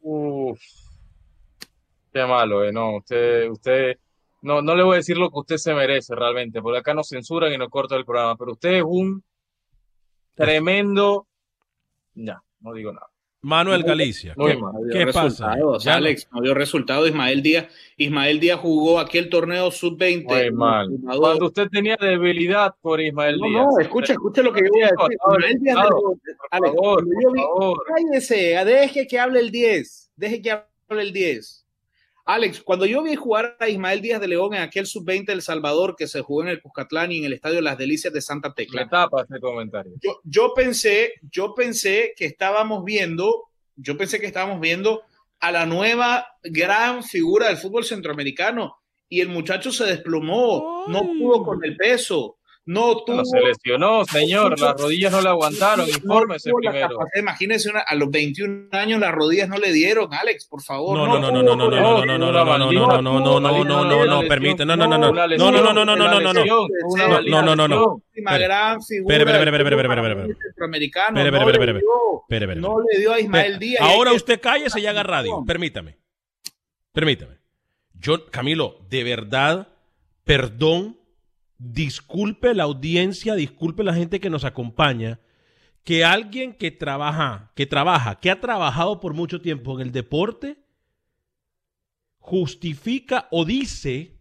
Uf, 0.00 0.60
qué 2.12 2.24
malo, 2.24 2.64
eh. 2.64 2.72
No, 2.72 2.96
usted, 2.96 3.48
usted, 3.50 3.98
no, 4.42 4.62
no 4.62 4.74
le 4.76 4.82
voy 4.82 4.94
a 4.94 4.96
decir 4.96 5.18
lo 5.18 5.30
que 5.30 5.38
usted 5.40 5.56
se 5.56 5.74
merece 5.74 6.14
realmente, 6.14 6.62
porque 6.62 6.78
acá 6.78 6.94
nos 6.94 7.08
censuran 7.08 7.52
y 7.52 7.58
nos 7.58 7.68
cortan 7.68 7.98
el 7.98 8.04
programa, 8.04 8.36
pero 8.36 8.52
usted 8.52 8.74
es 8.74 8.84
un 8.86 9.22
tremendo. 10.34 11.26
Ya, 12.14 12.40
no 12.60 12.72
digo 12.72 12.92
nada. 12.92 13.08
Manuel 13.42 13.82
Galicia. 13.84 14.34
¿Qué. 14.34 14.56
No 14.56 14.72
qué 14.90 15.06
pasa? 15.12 15.54
Alex, 15.86 16.26
no 16.32 16.40
dio 16.42 16.52
resultado 16.54 17.06
Ismael 17.06 17.42
Díaz. 17.42 17.66
Ismael 17.96 18.40
Díaz 18.40 18.58
jugó 18.60 18.98
aquel 18.98 19.28
torneo 19.28 19.70
sub-20. 19.70 20.24
Muy 20.24 20.50
mal. 20.52 20.88
Jugador. 20.88 21.20
Cuando 21.20 21.46
usted 21.46 21.68
tenía 21.68 21.96
debilidad 22.00 22.74
por 22.80 23.00
Ismael 23.00 23.38
No, 23.38 23.46
Díaz. 23.48 23.66
no, 23.72 23.80
escucha, 23.80 24.12
escucha 24.14 24.42
lo 24.42 24.52
que 24.52 24.60
yo 24.62 24.70
voy 24.72 24.82
a 24.82 24.86
decir. 24.86 25.18
Ismael 25.28 25.58
Díaz 25.60 25.76
Por 25.76 26.16
de- 26.16 26.32
Alex, 26.50 26.74
favor, 26.74 27.04
por 27.04 27.38
favor. 27.38 27.82
Cállese, 27.86 28.64
deje 28.64 29.06
que 29.06 29.18
hable 29.20 29.40
el 29.40 29.50
10. 29.50 30.10
Deje 30.16 30.42
que 30.42 30.50
hable 30.50 31.02
el 31.02 31.12
10. 31.12 31.65
Alex, 32.28 32.60
cuando 32.60 32.86
yo 32.86 33.04
vi 33.04 33.14
jugar 33.14 33.56
a 33.60 33.68
Ismael 33.68 34.00
Díaz 34.00 34.20
de 34.20 34.26
León 34.26 34.52
en 34.52 34.60
aquel 34.60 34.84
sub-20 34.86 35.26
del 35.26 35.42
Salvador 35.42 35.94
que 35.96 36.08
se 36.08 36.22
jugó 36.22 36.42
en 36.42 36.48
el 36.48 36.60
Cuscatlán 36.60 37.12
y 37.12 37.18
en 37.18 37.24
el 37.24 37.32
Estadio 37.32 37.60
Las 37.60 37.78
Delicias 37.78 38.12
de 38.12 38.20
Santa 38.20 38.48
Me 38.48 38.54
Tecla, 38.56 38.88
tapa 38.88 39.24
comentario. 39.40 39.92
yo, 40.02 40.20
yo 40.24 40.52
pensé, 40.52 41.14
yo 41.30 41.54
pensé 41.54 42.14
que 42.16 42.24
estábamos 42.24 42.84
viendo, 42.84 43.44
yo 43.76 43.96
pensé 43.96 44.18
que 44.18 44.26
estábamos 44.26 44.60
viendo 44.60 45.02
a 45.38 45.52
la 45.52 45.66
nueva 45.66 46.26
gran 46.42 47.04
figura 47.04 47.46
del 47.46 47.58
fútbol 47.58 47.84
centroamericano 47.84 48.76
y 49.08 49.20
el 49.20 49.28
muchacho 49.28 49.70
se 49.70 49.84
desplomó, 49.84 50.86
no 50.88 51.02
pudo 51.02 51.44
con 51.44 51.64
el 51.64 51.76
peso, 51.76 52.38
no 52.66 53.04
tuvo 53.04 53.16
No 53.18 53.24
se 53.24 53.40
lesionó, 53.40 54.04
señor. 54.04 54.58
Las 54.60 54.80
rodillas 54.80 55.12
no 55.12 55.20
le 55.20 55.28
aguantaron. 55.28 55.88
Infórmese 55.88 56.50
la 56.50 56.70
primero. 56.70 56.88
capacidad. 56.90 57.20
Imagínese, 57.22 57.70
una- 57.70 57.80
a 57.80 57.94
los 57.94 58.10
21 58.10 58.68
años 58.72 59.00
las 59.00 59.12
rodillas 59.12 59.48
no 59.48 59.56
le 59.56 59.72
dieron, 59.72 60.12
Alex, 60.12 60.46
por 60.48 60.62
favor. 60.62 60.96
No, 60.98 61.06
no, 61.06 61.18
no, 61.18 61.30
no, 61.30 61.42
no, 61.42 61.56
no, 61.56 61.70
no, 61.70 61.70
no, 61.70 62.04
no, 62.06 62.18
no, 62.18 62.18
no, 62.18 62.32
no, 62.32 62.42
no, 62.42 63.00
no, 63.00 63.40
no, 63.40 63.40
no, 63.40 63.64
no, 63.64 63.84
no, 63.84 64.04
no, 64.22 64.28
permite, 64.28 64.66
no, 64.66 64.76
no, 64.76 64.86
no, 64.86 64.98
no, 64.98 65.12
no, 65.12 65.12
no, 65.12 65.36
no, 65.38 65.62
no, 65.62 65.84
no, 65.84 65.96
no, 65.96 65.96
no, 65.96 66.20
no, 66.20 66.32
no. 66.32 66.44
No, 66.44 67.20
no, 67.22 67.42
no, 67.42 67.56
no, 67.56 67.68
no. 67.68 67.84
Última 68.16 68.30
Espere. 68.32 68.44
gran 68.44 68.82
figura 68.82 69.16
espere, 69.16 69.30
espere, 69.30 69.80
espere. 70.10 70.34
centroamericano, 70.42 71.20
Espere, 71.20 71.36
espere, 72.28 72.56
no 72.56 72.76
le 72.80 72.98
dio, 72.98 73.10
no 73.10 73.14
a 73.14 73.20
Ismael 73.20 73.58
Díaz. 73.58 73.80
Ahora 73.82 74.12
usted 74.12 74.40
cállese 74.40 74.80
y 74.80 74.86
haga 74.86 75.02
radio. 75.02 75.44
Permítame. 75.46 75.98
Permítame. 76.92 77.36
Yo, 77.94 78.26
Camilo, 78.30 78.78
de 78.88 79.04
verdad, 79.04 79.68
perdón, 80.24 80.98
disculpe 81.58 82.54
la 82.54 82.64
audiencia, 82.64 83.34
disculpe 83.34 83.84
la 83.84 83.94
gente 83.94 84.20
que 84.20 84.30
nos 84.30 84.44
acompaña, 84.44 85.20
que 85.84 86.04
alguien 86.04 86.52
que 86.52 86.70
trabaja, 86.70 87.52
que 87.54 87.66
trabaja, 87.66 88.18
que 88.20 88.30
ha 88.30 88.40
trabajado 88.40 89.00
por 89.00 89.14
mucho 89.14 89.40
tiempo 89.40 89.74
en 89.74 89.86
el 89.86 89.92
deporte, 89.92 90.58
justifica 92.18 93.28
o 93.30 93.44
dice 93.44 94.16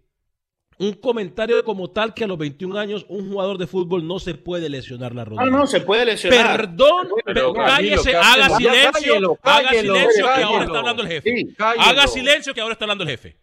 un 0.77 0.93
comentario 0.93 1.63
como 1.63 1.89
tal 1.89 2.13
que 2.13 2.23
a 2.23 2.27
los 2.27 2.37
21 2.37 2.77
años 2.77 3.05
un 3.09 3.29
jugador 3.29 3.57
de 3.57 3.65
fútbol 3.65 4.05
no 4.05 4.19
se 4.19 4.35
puede 4.35 4.69
lesionar 4.69 5.15
la 5.15 5.25
rodilla. 5.25 5.43
Ah, 5.47 5.49
no, 5.49 5.65
se 5.67 5.81
puede 5.81 6.05
lesionar. 6.05 6.57
Perdón, 6.57 7.07
Pero, 7.25 7.53
cállese, 7.53 8.11
¿qué 8.11 8.15
haga 8.17 8.49
silencio, 8.57 8.91
cállelo, 8.91 9.39
haga 9.41 9.69
cállelo, 9.69 9.95
silencio 9.95 10.25
que 10.35 10.43
ahora 10.43 10.65
está 10.65 10.79
hablando 10.79 11.03
el 11.03 11.07
jefe. 11.07 11.29
Sí. 11.29 11.55
Haga 11.57 12.07
silencio 12.07 12.53
que 12.53 12.61
ahora 12.61 12.73
está 12.73 12.85
hablando 12.85 13.03
el 13.05 13.09
jefe. 13.09 13.37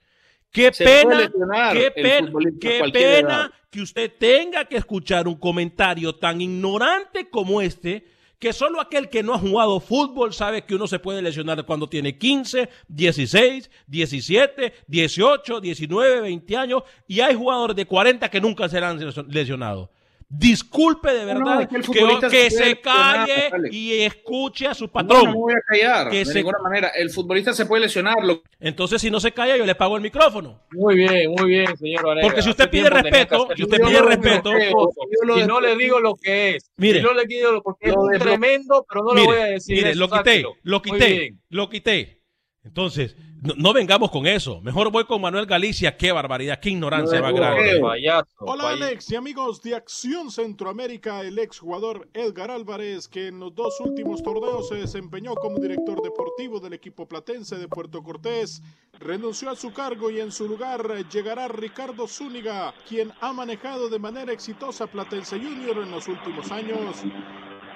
Qué 0.53 0.71
Se 0.73 0.85
pena, 0.85 1.33
qué 1.73 1.91
pena, 1.91 2.31
qué 2.61 2.91
pena 2.93 3.53
que 3.71 3.81
usted 3.81 4.13
tenga 4.19 4.67
que 4.67 4.77
escuchar 4.77 5.27
un 5.27 5.37
comentario 5.37 6.15
tan 6.15 6.43
ignorante 6.43 7.31
como 7.31 7.63
este, 7.63 8.07
que 8.39 8.53
solo 8.53 8.79
aquel 8.79 9.09
que 9.09 9.23
no 9.23 9.33
ha 9.33 9.39
jugado 9.39 9.81
fútbol 9.81 10.35
sabe 10.35 10.65
que 10.67 10.75
uno 10.75 10.87
se 10.87 10.99
puede 10.99 11.23
lesionar 11.23 11.65
cuando 11.65 11.89
tiene 11.89 12.19
15, 12.19 12.69
16, 12.87 13.71
17, 13.87 14.75
18, 14.87 15.61
19, 15.61 16.21
20 16.21 16.57
años 16.59 16.83
y 17.09 17.21
hay 17.21 17.35
jugadores 17.35 17.75
de 17.75 17.87
40 17.87 18.29
que 18.29 18.41
nunca 18.41 18.69
serán 18.69 19.01
lesionados. 19.29 19.89
Disculpe 20.35 21.13
de 21.13 21.35
No, 21.35 21.41
verdad 21.45 21.69
es 21.71 22.31
que 22.31 22.51
se 22.51 22.81
calle 22.81 23.51
y 23.71 24.01
escuche 24.01 24.67
a 24.67 24.73
su 24.73 24.89
patrón. 24.89 25.25
no 25.27 25.31
me 25.33 25.37
voy 25.37 25.53
a 25.53 25.61
callar, 25.61 26.11
Que 26.11 26.21
de 26.21 26.25
se- 26.25 26.35
ninguna 26.37 26.59
manera. 26.63 26.89
El 26.89 27.11
futbolista 27.11 27.53
se 27.53 27.67
puede 27.67 27.83
lesionar. 27.83 28.17
Lo... 28.25 28.43
Entonces, 28.59 29.03
si 29.03 29.11
no 29.11 29.21
se 29.21 29.33
calla, 29.33 29.59
yo 29.59 29.67
le 29.67 29.75
pago 29.75 29.95
el 29.97 30.03
micrófono. 30.03 30.63
Muy 30.71 30.97
bien, 30.97 31.33
muy 31.33 31.51
bien, 31.51 31.77
señor. 31.77 32.03
Porque 32.23 32.41
si 32.41 32.49
usted 32.49 32.65
Hace 32.65 32.71
pide 32.71 32.89
respeto, 32.89 33.49
si 33.55 33.63
usted 33.63 33.79
Yo 33.79 33.87
pide 33.87 34.01
lo 34.01 34.07
respeto-. 34.07 34.53
Yo 34.59 35.27
lo 35.27 35.39
y 35.39 35.47
no 35.47 35.61
le 35.61 35.77
digo 35.77 36.01
lo 36.01 36.15
que 36.15 36.57
es. 36.57 36.71
Mire. 36.79 37.01
Y 37.01 37.03
no 37.03 37.13
le 37.13 37.27
digo 37.27 37.53
lo 37.53 37.63
porque 37.63 37.91
es 37.91 37.95
Lo 37.95 38.01
un 38.01 38.19
tremendo, 38.19 38.87
pero 38.89 39.05
no 39.05 39.15
le 39.15 39.25
voy 39.25 39.37
a 39.37 39.45
decir 39.45 39.77
mire, 39.77 39.91
eso, 39.91 39.99
lo 40.01 40.09
quité, 40.11 40.45
lo 40.63 40.81
quité, 40.83 41.35
lo 41.51 41.69
quité. 41.69 42.22
Entonces, 42.65 43.17
no, 43.43 43.55
no 43.57 43.73
vengamos 43.73 44.11
con 44.11 44.27
eso. 44.27 44.61
Mejor 44.61 44.93
voy 44.93 45.05
con 45.05 45.21
Manuel 45.21 45.47
Galicia. 45.47 45.97
Qué 45.97 46.13
barbaridad, 46.13 46.61
qué 46.61 46.71
ignorancia 46.71 47.19
No, 47.19 47.25
más 47.25 47.35
grande. 47.35 47.81
Payaso, 47.81 48.29
Hola 48.39 48.65
payaso. 48.65 48.85
Alex 48.85 49.11
y 49.11 49.17
amigos 49.17 49.63
de 49.63 49.75
Acción 49.75 50.31
Centroamérica, 50.31 51.23
el 51.23 51.39
exjugador 51.41 52.09
Edgar 52.15 52.53
Álvarez, 52.53 53.09
que 53.09 53.27
en 53.27 53.41
los 53.41 53.53
dos 53.53 53.81
últimos 53.81 54.23
torneos 54.23 54.69
se 54.69 54.77
desempeñó 54.77 55.35
como 55.35 55.59
director 55.59 56.01
deportivo 56.03 56.61
del 56.61 56.75
equipo 56.75 57.09
platense 57.09 57.57
de 57.57 57.67
Puerto 57.67 58.01
Cortés, 58.03 58.63
renunció 58.93 59.51
a 59.51 59.57
su 59.57 59.73
cargo 59.73 60.11
y 60.11 60.21
en 60.21 60.31
su 60.31 60.47
lugar 60.47 60.87
llegará 61.11 61.49
Ricardo 61.49 62.07
Zúñiga, 62.07 62.73
quien 62.89 63.13
ha 63.21 63.33
manejado 63.33 63.89
de 63.89 63.99
manera 63.99 64.33
exitosa 64.33 64.87
Platense 64.87 65.37
Junior 65.39 65.79
en 65.79 65.91
los 65.91 66.07
últimos 66.07 66.53
años. 66.53 67.03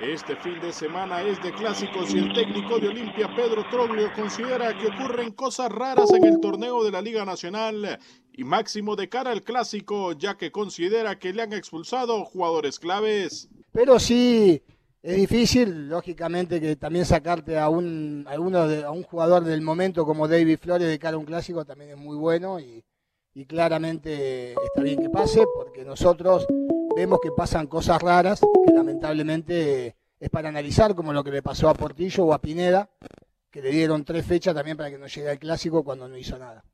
Este 0.01 0.37
fin 0.37 0.61
de 0.61 0.73
semana 0.73 1.23
es 1.23 1.43
de 1.43 1.53
clásicos 1.53 2.13
y 2.15 2.19
el 2.19 2.33
técnico 2.35 2.79
de 2.79 2.89
Olimpia, 2.89 3.29
Pedro 3.35 3.65
Troglio, 3.71 4.11
considera 4.15 4.77
que 4.77 4.89
ocurren 4.89 5.33
cosas 5.33 5.71
raras 5.73 6.13
en 6.13 6.25
el 6.25 6.39
torneo 6.41 6.85
de 6.85 6.91
la 6.91 7.01
Liga 7.01 7.25
Nacional 7.25 7.99
y 8.33 8.45
máximo 8.45 8.95
de 8.95 9.09
cara 9.09 9.31
al 9.31 9.43
clásico, 9.43 10.13
ya 10.13 10.37
que 10.37 10.53
considera 10.53 11.19
que 11.19 11.33
le 11.33 11.43
han 11.43 11.55
expulsado 11.55 12.25
jugadores 12.27 12.79
claves. 12.79 13.49
Pero 13.73 13.99
sí 13.99 14.63
es 15.03 15.17
difícil, 15.17 15.89
lógicamente, 15.89 16.61
que 16.61 16.77
también 16.77 17.07
sacarte 17.07 17.59
a 17.59 17.69
un, 17.71 18.27
a 18.29 18.39
uno 18.39 18.69
de- 18.69 18.87
un 18.87 19.03
jugador 19.03 19.45
del 19.45 19.63
momento 19.63 20.05
como 20.05 20.29
David 20.29 20.59
Flores 20.61 20.89
de 20.89 20.99
cara 20.99 21.17
a 21.17 21.19
un 21.21 21.25
clásico 21.27 21.65
también 21.65 21.93
es 21.93 21.97
muy 21.97 22.17
bueno 22.17 22.61
y 22.61 22.85
claramente 23.47 24.53
está 24.53 24.83
bien 24.83 25.01
que 25.01 25.11
pase 25.11 25.45
porque 25.57 25.85
nosotros 25.85 26.47
vemos 26.97 27.21
que 27.23 27.31
pasan 27.31 27.67
cosas 27.67 28.01
raras 28.01 28.41
que 28.41 28.73
lamentablemente 28.73 29.97
es 30.19 30.31
para 30.31 30.49
analizar, 30.49 30.95
como 30.95 31.13
lo 31.13 31.23
que 31.23 31.31
le 31.31 31.43
pasó 31.43 31.69
a 31.69 31.75
Portillo 31.75 32.25
o 32.25 32.33
a 32.33 32.41
Pineda, 32.41 32.89
que 33.51 33.61
le 33.61 33.71
dieron 33.71 34.03
tres 34.03 34.25
fechas 34.25 34.55
también 34.55 34.79
para 34.79 34.89
que 34.89 34.97
no 34.97 35.07
llegue 35.07 35.29
al 35.29 35.39
clásico 35.39 35.85
cuando 35.85 36.09
no 36.09 36.17
hizo 36.17 36.39
nada. 36.39 36.65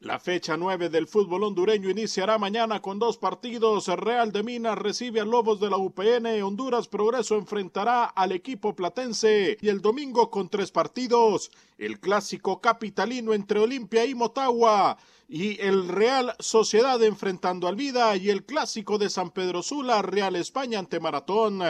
La 0.00 0.18
fecha 0.18 0.56
9 0.56 0.88
del 0.88 1.06
fútbol 1.06 1.44
hondureño 1.44 1.90
iniciará 1.90 2.38
mañana 2.38 2.80
con 2.80 2.98
dos 2.98 3.16
partidos. 3.18 3.86
Real 3.86 4.32
de 4.32 4.42
Minas 4.42 4.78
recibe 4.78 5.20
a 5.20 5.24
Lobos 5.24 5.60
de 5.60 5.68
la 5.70 5.76
UPN. 5.76 6.42
Honduras 6.42 6.88
Progreso 6.88 7.36
enfrentará 7.36 8.04
al 8.04 8.32
equipo 8.32 8.74
platense. 8.74 9.58
Y 9.60 9.68
el 9.68 9.80
domingo 9.80 10.30
con 10.30 10.48
tres 10.48 10.70
partidos. 10.70 11.50
El 11.78 12.00
clásico 12.00 12.60
capitalino 12.60 13.34
entre 13.34 13.60
Olimpia 13.60 14.04
y 14.06 14.14
Motagua. 14.14 14.96
Y 15.28 15.60
el 15.60 15.88
Real 15.88 16.34
Sociedad 16.38 17.02
enfrentando 17.02 17.68
al 17.68 17.76
Vida. 17.76 18.16
Y 18.16 18.30
el 18.30 18.44
clásico 18.44 18.98
de 18.98 19.10
San 19.10 19.30
Pedro 19.30 19.62
Sula, 19.62 20.02
Real 20.02 20.34
España 20.36 20.78
ante 20.78 20.98
Maratón. 20.98 21.60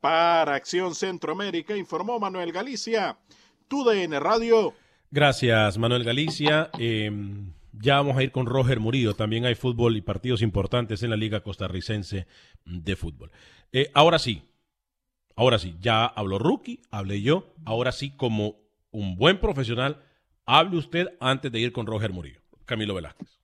Para 0.00 0.54
Acción 0.54 0.94
Centroamérica, 0.94 1.76
informó 1.76 2.18
Manuel 2.18 2.50
Galicia, 2.52 3.18
TUDN 3.68 4.20
Radio. 4.20 4.74
Gracias, 5.12 5.76
Manuel 5.76 6.04
Galicia. 6.04 6.70
Eh, 6.78 7.10
ya 7.72 7.96
vamos 7.96 8.16
a 8.16 8.22
ir 8.22 8.32
con 8.32 8.46
Roger 8.46 8.80
Murillo. 8.80 9.12
También 9.12 9.44
hay 9.44 9.54
fútbol 9.54 9.94
y 9.98 10.00
partidos 10.00 10.40
importantes 10.40 11.02
en 11.02 11.10
la 11.10 11.16
Liga 11.16 11.42
Costarricense 11.42 12.26
de 12.64 12.96
Fútbol. 12.96 13.30
Eh, 13.72 13.90
ahora 13.92 14.18
sí, 14.18 14.42
ahora 15.36 15.58
sí, 15.58 15.76
ya 15.80 16.06
habló 16.06 16.38
Rookie, 16.38 16.80
hablé 16.90 17.20
yo. 17.20 17.52
Ahora 17.66 17.92
sí, 17.92 18.16
como 18.16 18.56
un 18.90 19.16
buen 19.16 19.38
profesional, 19.38 20.02
hable 20.46 20.78
usted 20.78 21.08
antes 21.20 21.52
de 21.52 21.60
ir 21.60 21.72
con 21.72 21.86
Roger 21.86 22.10
Murillo. 22.10 22.40
Camilo 22.64 22.94
Velázquez. 22.94 23.38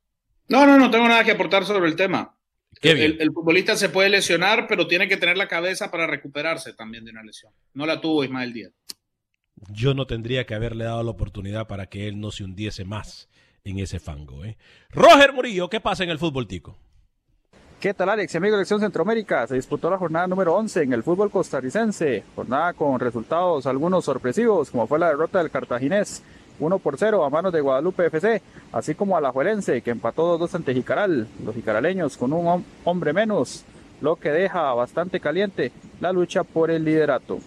No, 0.48 0.64
no, 0.64 0.78
no 0.78 0.90
tengo 0.90 1.06
nada 1.06 1.22
que 1.22 1.32
aportar 1.32 1.66
sobre 1.66 1.90
el 1.90 1.96
tema. 1.96 2.34
El, 2.80 3.20
el 3.20 3.30
futbolista 3.30 3.76
se 3.76 3.90
puede 3.90 4.08
lesionar, 4.08 4.66
pero 4.68 4.86
tiene 4.86 5.06
que 5.06 5.18
tener 5.18 5.36
la 5.36 5.48
cabeza 5.48 5.90
para 5.90 6.06
recuperarse 6.06 6.72
también 6.72 7.04
de 7.04 7.10
una 7.10 7.22
lesión. 7.22 7.52
No 7.74 7.84
la 7.84 8.00
tuvo 8.00 8.24
Ismael 8.24 8.54
Díaz. 8.54 8.72
Yo 9.70 9.94
no 9.94 10.06
tendría 10.06 10.46
que 10.46 10.54
haberle 10.54 10.84
dado 10.84 11.02
la 11.02 11.10
oportunidad 11.10 11.66
para 11.66 11.86
que 11.86 12.08
él 12.08 12.20
no 12.20 12.30
se 12.30 12.44
hundiese 12.44 12.84
más 12.84 13.28
en 13.64 13.78
ese 13.78 13.98
fango. 14.00 14.44
¿eh? 14.44 14.56
Roger 14.90 15.32
Murillo, 15.32 15.68
¿qué 15.68 15.80
pasa 15.80 16.04
en 16.04 16.10
el 16.10 16.18
fútbol 16.18 16.46
tico? 16.46 16.76
¿Qué 17.80 17.94
tal 17.94 18.08
Alex? 18.08 18.34
Amigo 18.34 18.56
de 18.56 18.60
Elección 18.62 18.80
Centroamérica, 18.80 19.46
se 19.46 19.54
disputó 19.54 19.88
la 19.88 19.98
jornada 19.98 20.26
número 20.26 20.54
11 20.56 20.82
en 20.82 20.92
el 20.92 21.04
fútbol 21.04 21.30
costarricense, 21.30 22.24
jornada 22.34 22.72
con 22.72 22.98
resultados 22.98 23.66
algunos 23.66 24.04
sorpresivos, 24.04 24.70
como 24.70 24.86
fue 24.88 24.98
la 24.98 25.08
derrota 25.08 25.38
del 25.38 25.50
cartaginés 25.50 26.22
1 26.58 26.78
por 26.80 26.98
0 26.98 27.24
a 27.24 27.30
manos 27.30 27.52
de 27.52 27.60
Guadalupe 27.60 28.06
FC, 28.06 28.42
así 28.72 28.96
como 28.96 29.16
a 29.16 29.20
la 29.20 29.30
Juelense, 29.30 29.80
que 29.82 29.90
empató 29.92 30.36
2-2 30.40 30.54
ante 30.56 30.74
Jicaral, 30.74 31.28
los 31.44 31.54
jicaraleños 31.54 32.16
con 32.16 32.32
un 32.32 32.46
hom- 32.46 32.64
hombre 32.82 33.12
menos, 33.12 33.64
lo 34.00 34.16
que 34.16 34.30
deja 34.30 34.74
bastante 34.74 35.20
caliente 35.20 35.70
la 36.00 36.10
lucha 36.12 36.42
por 36.42 36.72
el 36.72 36.84
liderato. 36.84 37.38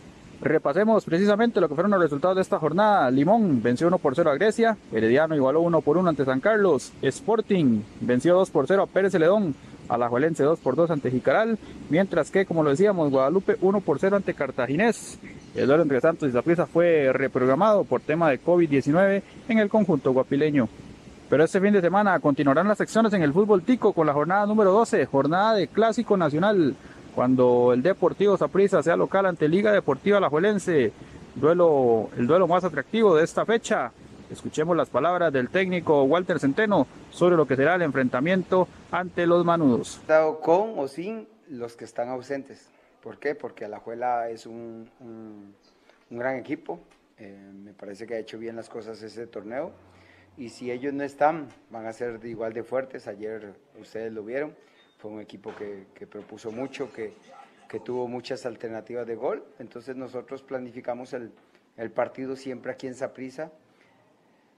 Repasemos 0.42 1.06
precisamente 1.06 1.62
lo 1.62 1.70
que 1.70 1.76
fueron 1.76 1.92
los 1.92 2.02
resultados 2.02 2.36
de 2.36 2.42
esta 2.42 2.58
jornada. 2.58 3.12
Limón 3.12 3.62
venció 3.62 3.88
1 3.88 4.00
por 4.00 4.16
0 4.16 4.32
a 4.32 4.34
Grecia, 4.34 4.76
Herediano 4.92 5.36
igualó 5.36 5.62
1 5.62 5.82
por 5.82 5.98
1 5.98 6.10
ante 6.10 6.26
San 6.26 6.40
Carlos, 6.40 6.92
Sporting 7.04 7.82
venció 8.00 8.34
2 8.34 8.50
por 8.50 8.66
0 8.66 8.82
a 8.82 8.88
Pérez 8.88 9.12
Celedón, 9.12 9.54
Alajuelense 9.88 10.44
2 10.44 10.60
por 10.60 10.76
2 10.76 10.90
ante 10.90 11.12
Jicaral, 11.12 11.60
mientras 11.92 12.32
que, 12.32 12.48
como 12.48 12.64
lo 12.64 12.72
decíamos, 12.72 13.12
Guadalupe 13.12 13.58
1 13.62 13.82
por 13.82 14.00
0 14.00 14.16
ante 14.16 14.34
Cartaginés. 14.34 15.20
El 15.54 15.68
duelo 15.68 15.84
entre 15.84 16.02
Santos 16.02 16.30
y 16.30 16.32
Saprissa 16.32 16.66
fue 16.66 17.14
reprogramado 17.14 17.84
por 17.84 18.02
tema 18.02 18.30
de 18.32 18.42
COVID-19 18.42 19.22
en 19.48 19.60
el 19.60 19.70
conjunto 19.70 20.12
guapileño. 20.12 20.70
Pero 21.30 21.44
este 21.44 21.62
fin 21.62 21.72
de 21.72 21.82
semana 21.82 22.20
continuarán 22.20 22.68
las 22.68 22.78
secciones 22.78 23.14
en 23.14 23.22
el 23.22 23.32
fútbol 23.32 23.62
tico 23.62 23.94
con 23.94 24.08
la 24.08 24.14
jornada 24.14 24.46
número 24.46 24.74
12, 24.74 25.06
jornada 25.06 25.54
de 25.54 25.68
Clásico 25.68 26.18
Nacional, 26.18 26.76
cuando 27.16 27.74
el 27.74 27.82
Deportivo 27.82 28.38
Saprissa 28.38 28.82
sea 28.82 28.96
local 28.96 29.26
ante 29.26 29.48
Liga 29.48 29.72
Deportiva 29.72 30.18
Alajuelense. 30.18 30.92
Duelo, 31.36 32.10
el 32.18 32.28
duelo 32.28 32.48
más 32.48 32.64
atractivo 32.64 33.16
de 33.16 33.24
esta 33.24 33.46
fecha. 33.46 33.92
Escuchemos 34.30 34.78
las 34.78 34.90
palabras 34.90 35.32
del 35.34 35.50
técnico 35.50 36.04
Walter 36.04 36.40
Centeno 36.40 36.88
sobre 37.10 37.36
lo 37.36 37.46
que 37.46 37.56
será 37.56 37.76
el 37.76 37.82
enfrentamiento 37.82 38.68
ante 38.90 39.28
los 39.28 39.44
manudos. 39.44 40.02
Con 40.42 40.80
o 40.80 40.88
sin 40.88 41.28
los 41.50 41.76
que 41.76 41.84
están 41.84 42.10
ausentes. 42.10 42.70
¿Por 43.02 43.18
qué? 43.18 43.36
Porque 43.36 43.66
Alajuela 43.66 44.30
es 44.30 44.46
un, 44.46 44.90
un, 45.00 45.54
gran 46.18 46.38
equipo. 46.38 46.80
Eh, 47.18 47.52
me 47.54 47.74
parece 47.74 48.08
que 48.08 48.14
ha 48.16 48.20
hecho 48.20 48.38
bien 48.38 48.56
las 48.56 48.70
cosas 48.70 49.02
ese 49.02 49.28
torneo. 49.28 49.72
Y 50.38 50.50
si 50.50 50.72
ellos 50.72 50.94
no 50.94 51.04
están, 51.04 51.50
van 51.70 51.86
a 51.86 51.94
ser 51.94 52.24
igual 52.26 52.54
de 52.54 52.64
fuertes. 52.64 53.08
Ayer 53.08 53.54
ustedes 53.80 54.14
lo 54.14 54.24
vieron. 54.24 54.56
Fue 55.02 55.10
un 55.10 55.20
equipo 55.20 55.52
que, 55.56 56.06
propuso 56.06 56.52
mucho, 56.52 56.94
que, 56.94 57.16
tuvo 57.84 58.08
muchas 58.08 58.46
alternativas 58.46 59.08
de 59.08 59.16
gol. 59.16 59.44
Entonces 59.58 59.96
nosotros 59.96 60.44
planificamos 60.44 61.14
el, 61.14 61.32
partido 61.92 62.36
siempre 62.36 62.72
aquí 62.72 62.86
en 62.86 62.94
Saprissa 62.94 63.52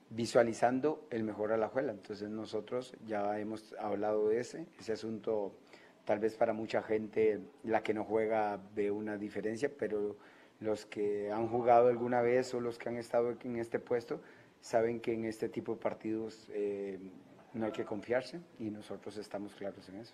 visualizando 0.09 1.07
el 1.11 1.23
mejor 1.23 1.53
Alajuela. 1.53 1.93
Entonces 1.93 2.29
nosotros 2.29 2.93
ya 3.07 3.39
hemos 3.39 3.73
hablado 3.79 4.27
de 4.27 4.41
ese, 4.41 4.65
ese 4.77 4.91
asunto 4.91 5.53
tal 6.03 6.19
vez 6.19 6.35
para 6.35 6.51
mucha 6.51 6.83
gente 6.83 7.39
la 7.63 7.81
que 7.81 7.93
no 7.93 8.03
juega 8.03 8.59
ve 8.75 8.91
una 8.91 9.15
diferencia, 9.15 9.71
pero 9.79 10.17
los 10.59 10.85
que 10.85 11.31
han 11.31 11.47
jugado 11.47 11.87
alguna 11.87 12.21
vez 12.21 12.53
o 12.53 12.59
los 12.59 12.77
que 12.77 12.89
han 12.89 12.97
estado 12.97 13.33
en 13.45 13.55
este 13.55 13.79
puesto 13.79 14.19
saben 14.59 14.99
que 14.99 15.13
en 15.13 15.23
este 15.23 15.47
tipo 15.47 15.75
de 15.75 15.79
partidos 15.79 16.49
eh, 16.51 16.99
no 17.53 17.65
hay 17.65 17.71
que 17.71 17.85
confiarse 17.85 18.41
y 18.59 18.69
nosotros 18.69 19.15
estamos 19.15 19.55
claros 19.55 19.87
en 19.87 19.95
eso. 19.95 20.13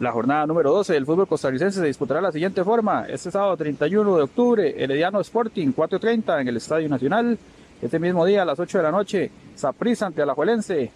La 0.00 0.10
jornada 0.10 0.44
número 0.44 0.72
12 0.72 0.92
del 0.92 1.06
fútbol 1.06 1.28
costarricense 1.28 1.78
se 1.78 1.86
disputará 1.86 2.18
de 2.18 2.26
la 2.26 2.32
siguiente 2.32 2.64
forma. 2.64 3.06
Este 3.08 3.30
sábado 3.30 3.56
31 3.56 4.16
de 4.16 4.22
octubre, 4.24 4.74
Herediano 4.82 5.20
Sporting 5.20 5.68
4.30 5.68 6.40
en 6.40 6.48
el 6.48 6.56
Estadio 6.56 6.88
Nacional. 6.88 7.38
Este 7.80 8.00
mismo 8.00 8.26
día 8.26 8.42
a 8.42 8.44
las 8.44 8.58
8 8.58 8.78
de 8.78 8.82
la 8.82 8.90
noche, 8.90 9.30
Saprissa 9.54 10.06
ante 10.06 10.20
Alajuelense 10.20 10.90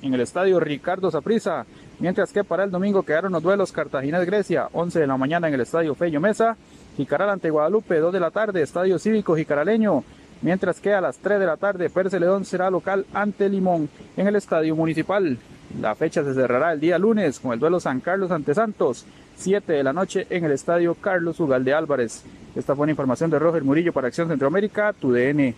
en 0.00 0.14
el 0.14 0.22
Estadio 0.22 0.58
Ricardo 0.60 1.10
Saprissa. 1.10 1.66
Mientras 1.98 2.32
que 2.32 2.42
para 2.42 2.64
el 2.64 2.70
domingo 2.70 3.02
quedaron 3.02 3.32
los 3.32 3.42
duelos 3.42 3.70
Cartaginés 3.70 4.24
Grecia, 4.24 4.70
11 4.72 5.00
de 5.00 5.06
la 5.06 5.18
mañana 5.18 5.48
en 5.48 5.54
el 5.54 5.60
Estadio 5.60 5.94
Fello 5.94 6.18
Mesa. 6.18 6.56
Jicaral 6.96 7.28
ante 7.28 7.50
Guadalupe, 7.50 7.98
2 7.98 8.14
de 8.14 8.20
la 8.20 8.30
tarde, 8.30 8.62
Estadio 8.62 8.98
Cívico 8.98 9.36
Jicaraleño. 9.36 10.04
Mientras 10.40 10.80
que 10.80 10.94
a 10.94 11.02
las 11.02 11.18
3 11.18 11.38
de 11.38 11.46
la 11.46 11.58
tarde, 11.58 11.90
Pérez 11.90 12.14
León 12.14 12.46
será 12.46 12.70
local 12.70 13.04
ante 13.12 13.46
Limón 13.50 13.90
en 14.16 14.26
el 14.26 14.36
Estadio 14.36 14.74
Municipal. 14.74 15.36
La 15.80 15.94
fecha 15.94 16.24
se 16.24 16.34
cerrará 16.34 16.72
el 16.72 16.80
día 16.80 16.98
lunes 16.98 17.38
con 17.38 17.52
el 17.52 17.60
duelo 17.60 17.78
San 17.78 18.00
Carlos 18.00 18.30
ante 18.30 18.54
Santos, 18.54 19.04
7 19.36 19.72
de 19.72 19.84
la 19.84 19.92
noche 19.92 20.26
en 20.30 20.44
el 20.44 20.52
Estadio 20.52 20.94
Carlos 20.94 21.38
Ugalde 21.38 21.72
Álvarez. 21.72 22.24
Esta 22.56 22.74
fue 22.74 22.84
una 22.84 22.92
información 22.92 23.30
de 23.30 23.38
Roger 23.38 23.62
Murillo 23.62 23.92
para 23.92 24.08
Acción 24.08 24.28
Centroamérica, 24.28 24.92
tu 24.92 25.12
DN. 25.12 25.54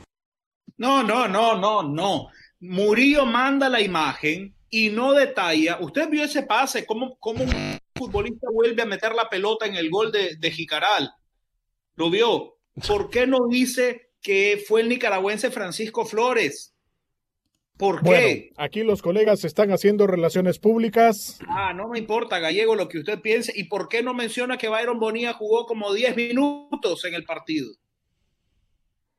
No, 0.76 1.02
no, 1.02 1.26
no, 1.28 1.56
no, 1.56 1.82
no. 1.82 2.28
Murillo 2.60 3.24
manda 3.24 3.68
la 3.68 3.80
imagen 3.80 4.54
y 4.68 4.90
no 4.90 5.12
detalla. 5.12 5.78
Usted 5.80 6.10
vio 6.10 6.24
ese 6.24 6.42
pase, 6.42 6.84
cómo, 6.84 7.16
cómo 7.18 7.44
un 7.44 7.78
futbolista 7.94 8.48
vuelve 8.52 8.82
a 8.82 8.86
meter 8.86 9.14
la 9.14 9.30
pelota 9.30 9.64
en 9.64 9.76
el 9.76 9.88
gol 9.88 10.12
de, 10.12 10.36
de 10.36 10.50
Jicaral. 10.50 11.10
¿Lo 11.94 12.10
vio? 12.10 12.58
¿Por 12.86 13.08
qué 13.10 13.26
no 13.26 13.46
dice 13.48 14.10
que 14.20 14.62
fue 14.66 14.82
el 14.82 14.88
nicaragüense 14.88 15.50
Francisco 15.50 16.04
Flores? 16.04 16.74
¿Por 17.80 18.02
Bueno, 18.02 18.26
qué? 18.26 18.52
aquí 18.58 18.82
los 18.82 19.00
colegas 19.00 19.42
están 19.44 19.70
haciendo 19.72 20.06
relaciones 20.06 20.58
públicas. 20.58 21.38
Ah, 21.48 21.72
no 21.74 21.88
me 21.88 21.98
importa, 21.98 22.38
Gallego, 22.38 22.76
lo 22.76 22.88
que 22.88 22.98
usted 22.98 23.20
piense. 23.20 23.52
¿Y 23.56 23.64
por 23.64 23.88
qué 23.88 24.02
no 24.02 24.12
menciona 24.12 24.58
que 24.58 24.68
Byron 24.68 25.00
Bonilla 25.00 25.32
jugó 25.32 25.64
como 25.64 25.92
10 25.94 26.14
minutos 26.14 27.04
en 27.06 27.14
el 27.14 27.24
partido? 27.24 27.70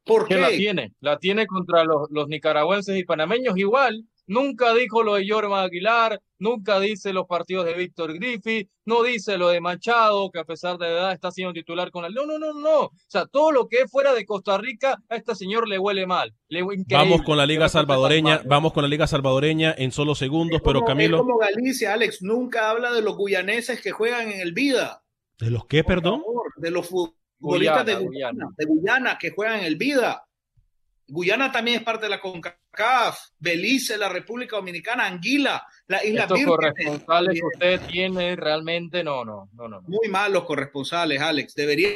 ¿Por 0.04 0.28
que 0.28 0.36
qué? 0.36 0.42
la 0.42 0.50
tiene, 0.50 0.94
la 1.00 1.18
tiene 1.18 1.48
contra 1.48 1.84
los, 1.84 2.08
los 2.12 2.28
nicaragüenses 2.28 2.98
y 2.98 3.04
panameños 3.04 3.58
igual. 3.58 4.06
Nunca 4.32 4.74
dijo 4.74 5.04
lo 5.04 5.16
de 5.16 5.26
Yorma 5.26 5.62
Aguilar, 5.62 6.22
nunca 6.40 6.80
dice 6.80 7.12
los 7.12 7.28
partidos 7.28 7.66
de 7.66 7.74
Víctor 7.74 8.14
Griffith, 8.14 8.70
no 8.86 9.04
dice 9.04 9.38
lo 9.38 9.50
de 9.50 9.60
Machado, 9.60 10.32
que 10.32 10.40
a 10.40 10.46
pesar 10.46 10.78
de 10.78 10.88
edad 10.88 11.12
está 11.12 11.32
siendo 11.32 11.52
titular 11.52 11.92
con 11.92 12.06
el... 12.06 12.14
No, 12.14 12.26
no, 12.26 12.40
no, 12.40 12.54
no. 12.54 12.80
O 12.84 12.92
sea, 13.08 13.26
todo 13.26 13.52
lo 13.52 13.68
que 13.68 13.80
es 13.82 13.92
fuera 13.92 14.14
de 14.14 14.26
Costa 14.26 14.58
Rica, 14.58 15.04
a 15.10 15.18
este 15.18 15.36
señor 15.36 15.68
le 15.68 15.78
huele 15.78 16.08
mal. 16.08 16.34
Le, 16.48 16.64
Vamos 16.64 17.24
con 17.24 17.36
la 17.36 17.46
Liga 17.46 17.68
Salvadoreña, 17.68 18.42
vamos 18.46 18.72
con 18.72 18.84
la 18.84 18.88
Liga 18.88 19.06
Salvadoreña 19.06 19.76
en 19.78 19.92
solo 19.92 20.16
segundos, 20.16 20.62
pero 20.64 20.86
Camilo, 20.86 21.18
Es 21.18 21.24
como 21.24 21.38
Galicia, 21.38 21.92
Alex, 21.92 22.22
nunca 22.22 22.70
habla 22.70 22.94
de 22.94 23.02
los 23.02 23.18
guyaneses 23.18 23.82
que 23.82 23.92
juegan 23.92 24.32
en 24.32 24.40
el 24.40 24.54
Vida, 24.54 25.04
¿de 25.40 25.52
los 25.52 25.66
qué, 25.66 25.84
perdón? 25.84 26.24
de 26.56 26.72
los 26.72 26.88
futbolistas 26.88 27.86
de 27.86 27.96
Guyana, 27.96 28.06
Guyana, 28.06 28.50
de 28.56 28.66
Guyana 28.66 29.18
que 29.20 29.32
juegan 29.32 29.60
en 29.60 29.66
el 29.66 29.76
Vida. 29.76 30.24
Guyana 31.12 31.52
también 31.52 31.78
es 31.80 31.84
parte 31.84 32.06
de 32.06 32.10
la 32.10 32.22
CONCACAF, 32.22 33.20
Belice, 33.38 33.98
la 33.98 34.08
República 34.08 34.56
Dominicana, 34.56 35.06
Anguila, 35.08 35.62
la 35.88 36.04
Isla 36.06 36.22
Estos 36.22 36.38
Vírgenes. 36.40 36.56
corresponsales 36.56 37.40
que 37.40 37.46
usted 37.46 37.82
tiene 37.88 38.36
realmente, 38.38 39.04
no, 39.04 39.26
no, 39.26 39.50
no, 39.54 39.68
no. 39.68 39.82
Muy 39.82 40.08
mal 40.10 40.32
los 40.32 40.46
corresponsales, 40.46 41.20
Alex. 41.22 41.54
Deberían, 41.54 41.92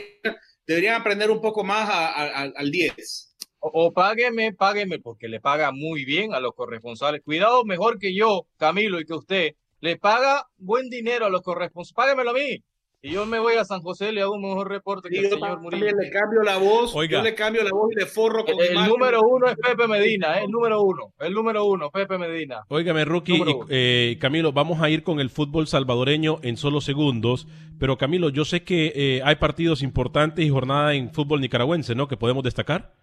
deberían 0.67 0.99
aprender 0.99 1.31
un 1.31 1.39
poco 1.39 1.63
más 1.63 1.89
a- 1.89 2.07
a- 2.09 2.41
a- 2.43 2.51
al 2.57 2.71
10. 2.71 3.35
O, 3.59 3.85
o 3.85 3.93
págueme, 3.93 4.51
págueme, 4.53 4.99
porque 4.99 5.29
le 5.29 5.39
paga 5.39 5.71
muy 5.71 6.03
bien 6.03 6.33
a 6.33 6.41
los 6.41 6.53
corresponsales. 6.53 7.21
Cuidado, 7.23 7.63
mejor 7.63 7.97
que 7.99 8.13
yo, 8.13 8.47
Camilo, 8.57 8.99
y 8.99 9.05
que 9.05 9.13
usted, 9.13 9.53
le 9.79 9.97
paga 9.97 10.45
buen 10.57 10.89
dinero 10.89 11.25
a 11.25 11.29
los 11.29 11.41
corresponsales. 11.41 11.93
Páguemelo 11.95 12.31
a 12.31 12.33
mí. 12.33 12.61
Y 13.05 13.11
yo 13.11 13.23
me 13.27 13.37
voy 13.37 13.53
a 13.53 13.63
San 13.63 13.81
José, 13.81 14.11
le 14.11 14.23
hago 14.23 14.33
un 14.33 14.41
mejor 14.41 14.67
reporte 14.67 15.09
que 15.09 15.17
Y 15.17 15.19
el 15.19 15.29
señor 15.29 15.61
Murillo. 15.61 15.85
le 15.85 16.09
cambio 16.09 16.41
la 16.43 16.57
voz, 16.57 16.95
Oiga. 16.95 17.19
yo 17.19 17.23
le 17.23 17.35
cambio 17.35 17.63
la 17.63 17.69
voz 17.69 17.91
y 17.95 17.99
le 17.99 18.07
forro 18.07 18.43
con 18.43 18.55
El, 18.59 18.75
el 18.75 18.87
número 18.87 19.21
uno 19.21 19.45
es 19.45 19.55
Pepe 19.57 19.87
Medina, 19.87 20.39
¿eh? 20.39 20.45
el 20.45 20.49
número 20.49 20.81
uno, 20.81 21.13
el 21.19 21.31
número 21.31 21.65
uno, 21.65 21.91
Pepe 21.91 22.17
Medina. 22.17 22.61
Óigame, 22.67 23.05
Rookie 23.05 23.35
y 23.37 23.43
eh, 23.69 24.17
Camilo, 24.19 24.53
vamos 24.53 24.81
a 24.81 24.89
ir 24.89 25.03
con 25.03 25.19
el 25.19 25.29
fútbol 25.29 25.67
salvadoreño 25.67 26.39
en 26.41 26.57
solo 26.57 26.81
segundos, 26.81 27.47
pero 27.79 27.99
Camilo, 27.99 28.29
yo 28.29 28.43
sé 28.43 28.63
que 28.63 28.91
eh, 28.95 29.21
hay 29.23 29.35
partidos 29.35 29.83
importantes 29.83 30.43
y 30.43 30.49
jornada 30.49 30.95
en 30.95 31.13
fútbol 31.13 31.41
nicaragüense, 31.41 31.93
¿no? 31.93 32.07
Que 32.07 32.17
podemos 32.17 32.43
destacar. 32.43 32.95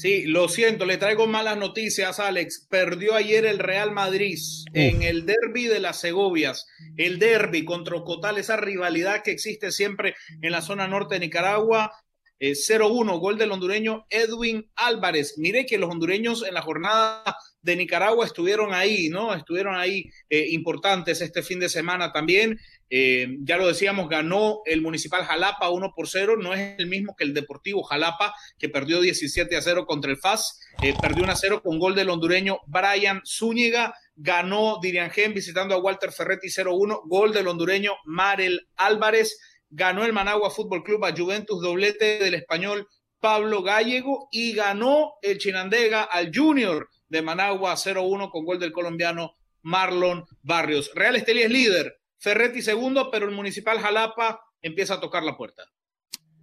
Sí, 0.00 0.22
lo 0.22 0.48
siento, 0.48 0.86
le 0.86 0.96
traigo 0.96 1.26
malas 1.26 1.58
noticias, 1.58 2.20
Alex. 2.20 2.66
Perdió 2.70 3.14
ayer 3.14 3.44
el 3.44 3.58
Real 3.58 3.92
Madrid 3.92 4.38
en 4.72 5.02
el 5.02 5.26
derby 5.26 5.66
de 5.66 5.78
las 5.78 6.00
Segovias. 6.00 6.66
El 6.96 7.18
derby 7.18 7.66
contra 7.66 7.96
Ocotal, 7.96 8.38
esa 8.38 8.56
rivalidad 8.56 9.22
que 9.22 9.30
existe 9.30 9.70
siempre 9.70 10.14
en 10.40 10.52
la 10.52 10.62
zona 10.62 10.88
norte 10.88 11.16
de 11.16 11.20
Nicaragua. 11.20 11.92
Eh, 12.38 12.52
0-1, 12.52 13.20
gol 13.20 13.36
del 13.36 13.52
hondureño 13.52 14.06
Edwin 14.08 14.70
Álvarez. 14.74 15.34
Mire 15.36 15.66
que 15.66 15.76
los 15.76 15.90
hondureños 15.90 16.46
en 16.46 16.54
la 16.54 16.62
jornada 16.62 17.36
de 17.62 17.76
Nicaragua 17.76 18.26
estuvieron 18.26 18.72
ahí, 18.72 19.08
¿no? 19.08 19.34
Estuvieron 19.34 19.76
ahí 19.76 20.10
eh, 20.28 20.46
importantes 20.50 21.20
este 21.20 21.42
fin 21.42 21.60
de 21.60 21.68
semana 21.68 22.12
también. 22.12 22.58
Eh, 22.88 23.36
ya 23.40 23.56
lo 23.56 23.68
decíamos, 23.68 24.08
ganó 24.08 24.60
el 24.64 24.82
Municipal 24.82 25.24
Jalapa 25.24 25.70
1 25.70 25.92
por 25.94 26.08
0, 26.08 26.36
no 26.38 26.54
es 26.54 26.74
el 26.78 26.86
mismo 26.86 27.14
que 27.16 27.24
el 27.24 27.34
Deportivo 27.34 27.82
Jalapa, 27.82 28.34
que 28.58 28.68
perdió 28.68 29.00
17 29.00 29.56
a 29.56 29.62
0 29.62 29.86
contra 29.86 30.10
el 30.10 30.16
FAS, 30.16 30.60
eh, 30.82 30.94
perdió 31.00 31.22
1 31.24 31.32
a 31.32 31.36
0 31.36 31.62
con 31.62 31.78
gol 31.78 31.94
del 31.94 32.10
hondureño 32.10 32.58
Brian 32.66 33.20
Zúñiga, 33.24 33.94
ganó 34.16 34.78
Dirian 34.82 35.10
Gen 35.10 35.34
visitando 35.34 35.74
a 35.74 35.78
Walter 35.78 36.12
Ferretti 36.12 36.48
0-1, 36.48 37.02
gol 37.06 37.32
del 37.32 37.48
hondureño 37.48 37.92
Marel 38.04 38.68
Álvarez, 38.76 39.38
ganó 39.70 40.04
el 40.04 40.12
Managua 40.12 40.50
Fútbol 40.50 40.82
Club 40.82 41.04
a 41.04 41.14
Juventus, 41.16 41.62
doblete 41.62 42.18
del 42.18 42.34
español 42.34 42.88
Pablo 43.20 43.62
Gallego. 43.62 44.28
Y 44.32 44.52
ganó 44.52 45.12
el 45.22 45.38
Chinandega 45.38 46.02
al 46.02 46.30
Junior 46.34 46.88
de 47.10 47.20
Managua 47.22 47.74
0-1 47.74 48.30
con 48.30 48.44
gol 48.46 48.58
del 48.58 48.72
colombiano 48.72 49.34
Marlon 49.62 50.24
Barrios. 50.42 50.90
Real 50.94 51.16
Esteli 51.16 51.42
es 51.42 51.50
líder, 51.50 52.00
Ferretti 52.18 52.62
segundo, 52.62 53.10
pero 53.10 53.26
el 53.26 53.32
Municipal 53.34 53.78
Jalapa 53.78 54.40
empieza 54.62 54.94
a 54.94 55.00
tocar 55.00 55.22
la 55.22 55.36
puerta. 55.36 55.64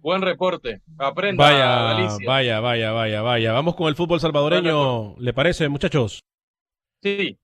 Buen 0.00 0.22
reporte. 0.22 0.82
Aprenda, 0.98 1.42
Vaya, 1.42 1.66
Galicia. 1.94 2.28
vaya, 2.28 2.60
vaya, 2.60 2.92
vaya, 2.92 3.22
vaya. 3.22 3.52
Vamos 3.52 3.74
con 3.74 3.88
el 3.88 3.96
fútbol 3.96 4.20
salvadoreño, 4.20 5.16
¿le 5.18 5.32
parece, 5.32 5.68
muchachos? 5.68 6.20
Sí, 7.02 7.36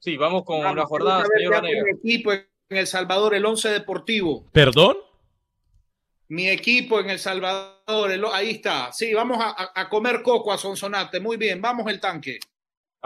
sí, 0.00 0.16
vamos 0.18 0.44
con 0.44 0.60
Vamos, 0.62 0.76
la 0.76 0.84
jornada, 0.86 1.24
señor 1.34 1.62
mi 1.62 1.70
equipo 1.98 2.32
en 2.32 2.46
El 2.68 2.86
Salvador, 2.86 3.34
el 3.34 3.46
Once 3.46 3.68
Deportivo. 3.70 4.44
¿Perdón? 4.52 4.96
Mi 6.28 6.48
equipo 6.48 7.00
en 7.00 7.10
El 7.10 7.18
Salvador, 7.18 8.10
el- 8.10 8.24
ahí 8.32 8.50
está. 8.50 8.92
Sí, 8.92 9.12
vamos 9.14 9.38
a, 9.40 9.50
a- 9.50 9.72
a 9.74 9.88
comer 9.88 10.22
coco 10.22 10.52
a 10.52 10.58
Sonsonate. 10.58 11.20
Muy 11.20 11.36
bien, 11.36 11.60
vamos 11.60 11.86
el 11.90 12.00
tanque. 12.00 12.38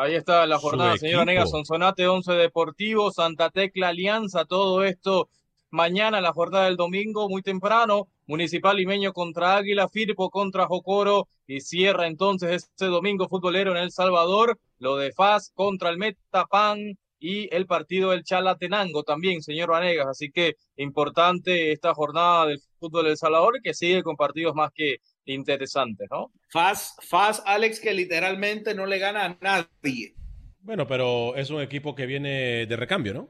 Ahí 0.01 0.15
está 0.15 0.47
la 0.47 0.59
jornada, 0.59 0.97
señor 0.97 1.23
equipo. 1.23 1.27
Vanega. 1.27 1.47
Sonsonate, 1.47 2.07
Once 2.07 2.33
Deportivo, 2.33 3.11
Santa 3.11 3.51
Tecla, 3.51 3.89
Alianza, 3.89 4.45
todo 4.45 4.85
esto 4.85 5.29
mañana, 5.71 6.21
la 6.21 6.33
jornada 6.33 6.67
del 6.67 6.77
domingo, 6.77 7.29
muy 7.29 7.43
temprano. 7.43 8.07
Municipal 8.29 8.77
Limeño 8.77 9.13
contra 9.13 9.57
Águila, 9.57 9.89
Firpo 9.89 10.31
contra 10.31 10.69
Jocoro 10.69 11.27
y 11.49 11.63
cierra 11.63 12.07
entonces 12.07 12.69
este 12.71 12.87
domingo 12.87 13.27
futbolero 13.29 13.73
en 13.73 13.79
El 13.79 13.91
Salvador, 13.91 14.61
lo 14.79 14.97
de 14.99 15.11
FAS 15.13 15.51
contra 15.53 15.91
el 15.91 15.99
Metapan 15.99 16.97
y 17.19 17.53
el 17.53 17.67
partido 17.67 18.11
del 18.11 18.23
Chalatenango 18.23 19.03
también, 19.03 19.43
señor 19.43 19.71
Vanegas. 19.71 20.07
Así 20.07 20.31
que 20.31 20.55
importante 20.77 21.73
esta 21.73 21.93
jornada 21.93 22.47
del 22.47 22.61
fútbol 22.79 23.07
del 23.07 23.17
Salvador 23.17 23.61
que 23.65 23.75
sigue 23.75 24.05
con 24.05 24.15
partidos 24.15 24.55
más 24.55 24.71
que 24.73 24.99
interesantes, 25.35 26.09
¿no? 26.11 26.33
Faz, 26.51 26.97
Faz, 27.03 27.43
Alex, 27.47 27.81
que 27.81 27.93
literalmente 27.95 28.75
no 28.75 28.87
le 28.87 28.99
gana 28.99 29.25
a 29.25 29.39
nadie. 29.41 30.15
Bueno, 30.61 30.87
pero 30.87 31.35
es 31.37 31.51
un 31.51 31.61
equipo 31.63 31.95
que 31.95 32.07
viene 32.07 32.67
de 32.67 32.77
recambio, 32.77 33.15
¿no? 33.15 33.29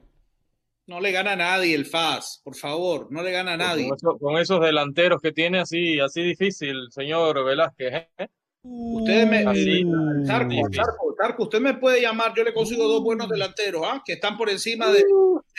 No 0.87 0.99
le 0.99 1.11
gana 1.11 1.33
a 1.33 1.35
nadie 1.35 1.75
el 1.75 1.85
Faz, 1.85 2.41
por 2.43 2.55
favor, 2.55 3.07
no 3.11 3.21
le 3.21 3.31
gana 3.31 3.53
a 3.53 3.57
nadie. 3.57 3.87
Con, 3.89 3.95
eso- 3.97 4.17
con 4.19 4.37
esos 4.37 4.59
delanteros 4.61 5.21
que 5.21 5.31
tiene 5.31 5.59
así, 5.59 5.99
así 5.99 6.21
difícil, 6.23 6.87
señor 6.89 7.45
Velázquez. 7.45 7.93
¿eh? 8.17 8.27
Usted 8.63 9.25
me, 9.27 9.37
Así, 9.45 9.83
Tarco, 10.27 10.49
difícil. 10.49 10.75
Tarco, 10.75 11.15
Tarco, 11.17 11.43
usted 11.43 11.59
me 11.61 11.75
puede 11.75 12.01
llamar, 12.01 12.33
yo 12.35 12.43
le 12.43 12.53
consigo 12.53 12.87
dos 12.87 13.01
buenos 13.03 13.29
delanteros, 13.29 13.83
¿ah? 13.85 14.01
Que 14.05 14.13
están 14.13 14.35
por 14.37 14.49
encima 14.49 14.87
de, 14.87 14.93
del- 14.95 15.05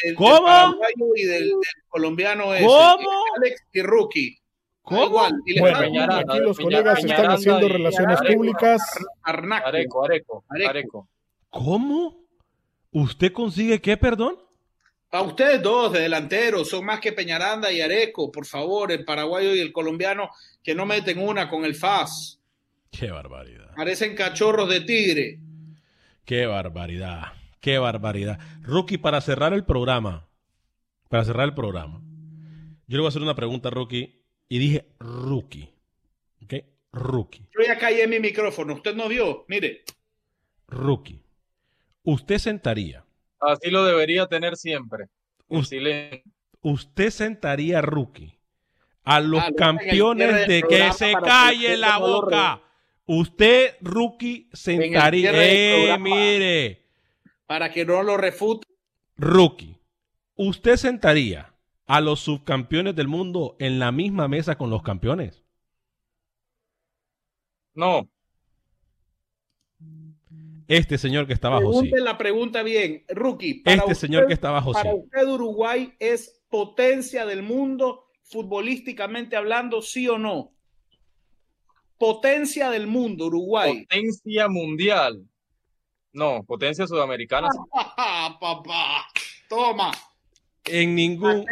del 0.05 0.15
¿Cómo? 0.17 0.45
paraguayo 0.45 1.07
y 1.17 1.23
del, 1.25 1.49
del 1.49 1.59
colombiano 1.89 2.53
ese, 2.55 2.67
¿Cómo? 2.67 3.09
Alex 3.39 3.67
y 3.73 3.83
Rookie. 3.83 4.37
Da 4.91 4.97
¿Cómo? 4.97 5.05
Igual, 5.07 5.33
y 5.47 5.55
le 5.55 5.61
Bueno, 5.61 5.79
Peñaranda, 5.79 6.35
Aquí 6.35 6.43
los 6.43 6.57
Peñaranda 6.57 6.95
colegas 6.95 7.05
están 7.05 7.31
y 7.31 7.35
haciendo 7.35 7.69
relaciones 7.69 8.21
Areco. 8.21 8.35
públicas. 8.37 8.83
Arnaque. 9.23 9.69
Areco, 9.69 10.05
Areco, 10.05 10.45
Areco. 10.49 11.09
¿Cómo? 11.49 12.25
¿Usted 12.93 13.33
consigue 13.33 13.81
qué, 13.81 13.97
perdón? 13.97 14.37
A 15.13 15.23
ustedes 15.23 15.63
dos 15.63 15.93
de 15.93 16.01
delanteros 16.01 16.69
son 16.69 16.85
más 16.85 17.01
que 17.01 17.13
Peñaranda 17.13 17.73
y 17.73 17.81
Areco, 17.81 18.31
por 18.31 18.47
favor, 18.47 18.93
el 18.93 19.05
paraguayo 19.05 19.55
y 19.55 19.61
el 19.61 19.73
colombiano 19.73 20.31
que 20.63 20.75
no 20.75 20.87
meten 20.87 21.19
una 21.19 21.49
con 21.49 21.65
el 21.65 21.75
FAS. 21.75 22.41
Qué 22.93 23.11
barbaridad. 23.11 23.75
Parecen 23.77 24.15
cachorros 24.15 24.69
de 24.69 24.81
tigre. 24.83 25.39
Qué 26.25 26.47
barbaridad. 26.47 27.33
Qué 27.61 27.79
barbaridad. 27.79 28.39
Rookie, 28.63 28.99
para 28.99 29.21
cerrar 29.21 29.53
el 29.53 29.65
programa, 29.65 30.29
para 31.09 31.25
cerrar 31.25 31.47
el 31.47 31.55
programa, 31.55 32.01
yo 32.87 32.97
le 32.97 32.99
voy 32.99 33.07
a 33.07 33.09
hacer 33.09 33.23
una 33.23 33.35
pregunta 33.35 33.71
Rookie 33.71 34.20
y 34.51 34.59
dije 34.59 34.85
Rookie. 34.99 35.73
¿Ok? 36.45 36.55
Rookie. 36.93 37.47
Yo 37.55 37.65
ya 37.65 37.79
callé 37.79 38.07
mi 38.09 38.19
micrófono, 38.21 38.75
usted 38.75 38.95
no 38.95 39.09
vio, 39.09 39.45
mire. 39.49 39.85
Rookie. 40.67 41.23
Usted 42.03 42.39
sentaría, 42.39 43.05
Así 43.39 43.71
lo 43.71 43.85
debería 43.85 44.27
tener 44.27 44.57
siempre. 44.57 45.07
Usted 45.49 47.11
sentaría 47.11 47.81
Rookie 47.81 48.39
a 49.05 49.21
los 49.21 49.43
Ah, 49.43 49.51
campeones 49.57 50.47
de 50.47 50.63
que 50.63 50.93
se 50.93 51.13
calle 51.13 51.77
la 51.77 51.99
boca. 51.99 52.61
Usted, 53.07 53.77
Rookie, 53.81 54.49
sentaría. 54.53 55.31
Eh, 55.35 55.99
mire. 55.99 56.87
Para 57.47 57.71
que 57.73 57.85
no 57.85 58.03
lo 58.03 58.17
refute. 58.17 58.67
Rookie, 59.17 59.77
¿usted 60.37 60.77
sentaría 60.77 61.50
a 61.93 62.01
los 62.01 62.21
subcampeones 62.21 62.95
del 62.95 63.09
mundo 63.09 63.57
en 63.59 63.81
la 63.81 63.91
misma 63.91 64.29
mesa 64.29 64.57
con 64.57 64.71
los 64.71 64.81
campeones? 64.83 65.43
No, 67.75 68.09
Este 70.69 70.99
señor 70.99 71.27
que 71.27 71.33
está 71.33 71.49
abajo, 71.49 71.73
sí. 71.73 71.89
Pregunte 71.89 72.01
la 72.01 72.17
pregunta 72.17 72.63
bien, 72.63 73.05
Rookie. 73.09 73.55
para 73.65 73.79
Este 73.79 73.95
señor 73.97 74.29
que 74.29 74.35
está 74.35 74.51
abajo, 74.51 74.71
Para 74.73 74.93
sí. 74.93 74.99
usted, 75.03 75.27
Uruguay 75.27 75.93
es 75.99 76.45
potencia 76.49 77.27
del 77.27 77.43
mundo, 77.43 78.05
futbolísticamente 78.23 79.35
hablando, 79.37 79.83
sí 79.83 80.07
o 80.09 80.17
no. 80.17 80.53
Potencia 81.99 82.71
del 82.71 82.87
mundo, 82.87 83.27
Uruguay. 83.27 83.81
potencia 83.81 84.49
mundial. 84.49 85.27
No, 86.13 86.45
potencia 86.45 86.87
sudamericana. 86.87 87.49
sí. 87.51 87.59
Papá, 88.41 89.07
toma. 89.49 89.91
En 90.73 90.95
ningún. 90.95 91.45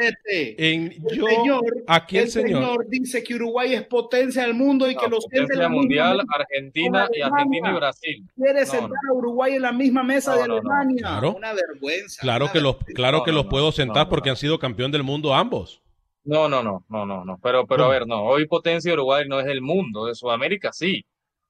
En, 0.56 0.92
El 0.92 1.16
yo, 1.16 1.26
señor, 1.26 1.62
aquí 1.86 2.16
el, 2.18 2.24
el 2.24 2.30
señor. 2.30 2.48
señor 2.62 2.86
dice 2.88 3.22
que 3.22 3.34
Uruguay 3.34 3.74
es 3.74 3.82
potencia 3.86 4.42
del 4.42 4.54
mundo 4.54 4.90
y 4.90 4.94
que 4.96 5.06
No, 5.06 5.16
los 5.16 5.24
siente 5.24 5.38
en 5.54 5.60
potencia 5.60 5.62
la 5.62 5.68
misma 5.68 5.80
mundial, 5.82 6.16
mesa 6.18 6.28
Argentina 6.38 7.06
con 7.06 7.16
y 7.16 7.20
Alemania. 7.20 7.36
Argentina 7.42 7.70
y 7.70 7.74
Brasil. 7.76 8.26
Quiere 8.36 8.60
No, 8.60 8.66
sentar 8.66 8.90
no. 8.90 9.10
a 9.10 9.14
Uruguay 9.16 9.52
en 9.54 9.62
la 9.62 9.72
misma 9.72 10.02
mesa 10.02 10.34
No, 10.34 10.42
de 10.42 10.48
no, 10.48 10.54
no. 10.54 10.70
Alemania. 10.72 10.98
Claro. 11.02 11.34
Una 11.34 11.52
vergüenza. 11.52 12.20
Claro 12.20 12.44
una 12.46 12.52
que 12.52 12.60
los, 12.60 12.76
claro 12.94 13.18
No, 13.18 13.24
que 13.24 13.30
no, 13.32 13.36
los 13.38 13.46
puedo 13.46 13.72
sentar 13.72 14.06
no, 14.06 14.10
porque 14.10 14.28
no. 14.28 14.32
han 14.32 14.36
sido 14.36 14.58
campeón 14.58 14.90
del 14.92 15.02
mundo 15.02 15.34
ambos. 15.34 15.80
No, 16.24 16.48
no, 16.48 16.62
no, 16.62 16.84
no, 16.88 17.06
no, 17.06 17.24
no. 17.24 17.38
Pero, 17.42 17.66
pero 17.66 17.84
a 17.84 17.88
ver, 17.88 18.06
no. 18.06 18.22
Hoy 18.24 18.46
potencia 18.46 18.92
Uruguay 18.92 19.24
no 19.28 19.40
es 19.40 19.46
del 19.46 19.62
mundo, 19.62 20.06
de 20.06 20.14
Sudamérica 20.14 20.72
sí. 20.72 21.04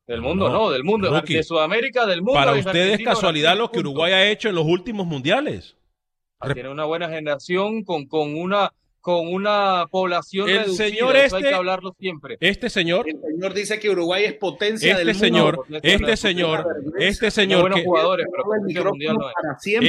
Del 0.06 0.20
mundo 0.22 0.48
No, 0.48 0.54
no, 0.54 0.70
del 0.70 0.84
mundo. 0.84 1.10
Rookie. 1.10 1.34
De 1.34 1.42
Sudamérica, 1.42 2.06
del 2.06 2.22
mundo. 2.22 2.34
Para 2.34 2.56
es 2.56 2.64
ustedes 2.64 2.98
es 3.00 3.04
casualidad 3.04 3.56
lo 3.58 3.70
que. 3.70 3.80
Uruguay 3.80 4.12
ha 4.12 4.30
hecho 4.30 4.48
en 4.48 4.54
los 4.54 4.64
últimos 4.64 5.06
mundiales. 5.06 5.76
Ah, 6.40 6.54
Tiene 6.54 6.68
una 6.68 6.84
buena 6.84 7.08
generación 7.08 7.82
con, 7.84 8.06
con 8.06 8.36
una 8.36 8.72
con 9.00 9.32
una 9.32 9.86
población 9.90 10.48
El 10.50 10.58
reducida. 10.58 10.86
señor 10.88 11.16
eso 11.16 11.36
hay 11.36 11.40
este- 11.42 11.48
que 11.50 11.54
hablarlo 11.54 11.94
siempre. 11.98 12.36
Este 12.40 12.68
señor, 12.68 13.08
El 13.08 13.18
señor 13.20 13.54
dice 13.54 13.78
que 13.78 13.88
Uruguay 13.90 14.24
es 14.24 14.34
potencia 14.34 14.90
este 14.92 14.98
del 15.04 15.14
mundo. 15.14 15.24
señor, 15.24 15.58
este 15.82 15.98
mundial. 15.98 16.16
señor, 16.18 16.66
este 16.98 17.30
señor 17.30 17.60
buenos 17.62 17.78
que, 17.78 17.84
jugadores, 17.86 18.26
pero 18.74 18.90
mundial 18.90 19.16
no 19.16 19.28
es. 19.30 19.34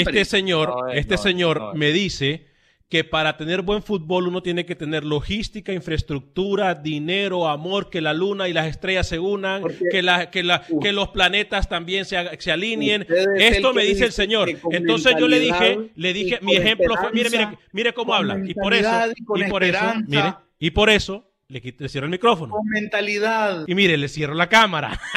Este 0.08 0.26
señor, 0.26 0.70
No 0.70 0.88
es, 0.90 0.98
este 1.00 1.16
no 1.16 1.22
señor 1.22 1.60
no 1.60 1.74
me 1.74 1.92
dice 1.92 2.46
que 2.90 3.04
para 3.04 3.38
tener 3.38 3.62
buen 3.62 3.84
fútbol 3.84 4.28
uno 4.28 4.42
tiene 4.42 4.66
que 4.66 4.76
tener 4.76 5.06
logística, 5.06 5.72
infraestructura, 5.72 6.74
dinero, 6.74 7.48
amor, 7.48 7.92
que 7.92 8.02
la 8.02 8.14
luna 8.14 8.48
y 8.48 8.54
las 8.54 8.66
estrellas 8.66 9.08
se 9.08 9.20
unan, 9.20 9.62
que, 9.92 10.02
la, 10.02 10.32
que, 10.32 10.42
la, 10.42 10.64
que 10.82 10.92
los 10.92 11.10
planetas 11.10 11.70
también 11.70 12.06
se, 12.06 12.18
se 12.40 12.52
alineen. 12.52 13.06
Esto 13.38 13.74
me 13.76 13.84
dice 13.84 14.06
el 14.06 14.12
señor. 14.12 14.50
Entonces 14.72 15.14
yo 15.20 15.28
le 15.28 15.40
dije, 15.40 15.92
le 15.96 16.14
dije, 16.14 16.40
mi 16.42 16.56
ejemplo 16.56 16.96
fue, 17.00 17.12
mire, 17.14 17.30
mire, 17.30 17.48
mire 17.72 17.94
cómo 17.94 18.16
habla. 18.16 18.40
Y 18.44 18.56
por 18.56 18.74
eso, 18.74 18.90
y 19.36 19.44
por 19.44 19.64
eso, 19.64 19.80
mire, 20.08 20.34
y 20.58 20.72
por 20.72 20.90
eso 20.90 21.32
le, 21.48 21.62
quit- 21.62 21.76
le 21.80 21.90
cierro 21.90 22.06
el 22.06 22.12
micrófono. 22.12 22.54
Con 22.54 22.68
mentalidad. 22.70 23.66
Y 23.68 23.76
mire, 23.76 23.98
le 23.98 24.08
cierro 24.08 24.34
la 24.34 24.50
cámara. 24.50 25.00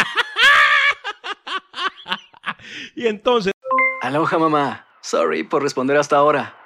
y 2.96 3.06
entonces 3.06 3.52
Aloha 4.02 4.38
mamá. 4.38 4.86
Sorry 5.00 5.42
por 5.42 5.62
responder 5.62 5.96
hasta 5.96 6.16
ahora. 6.16 6.54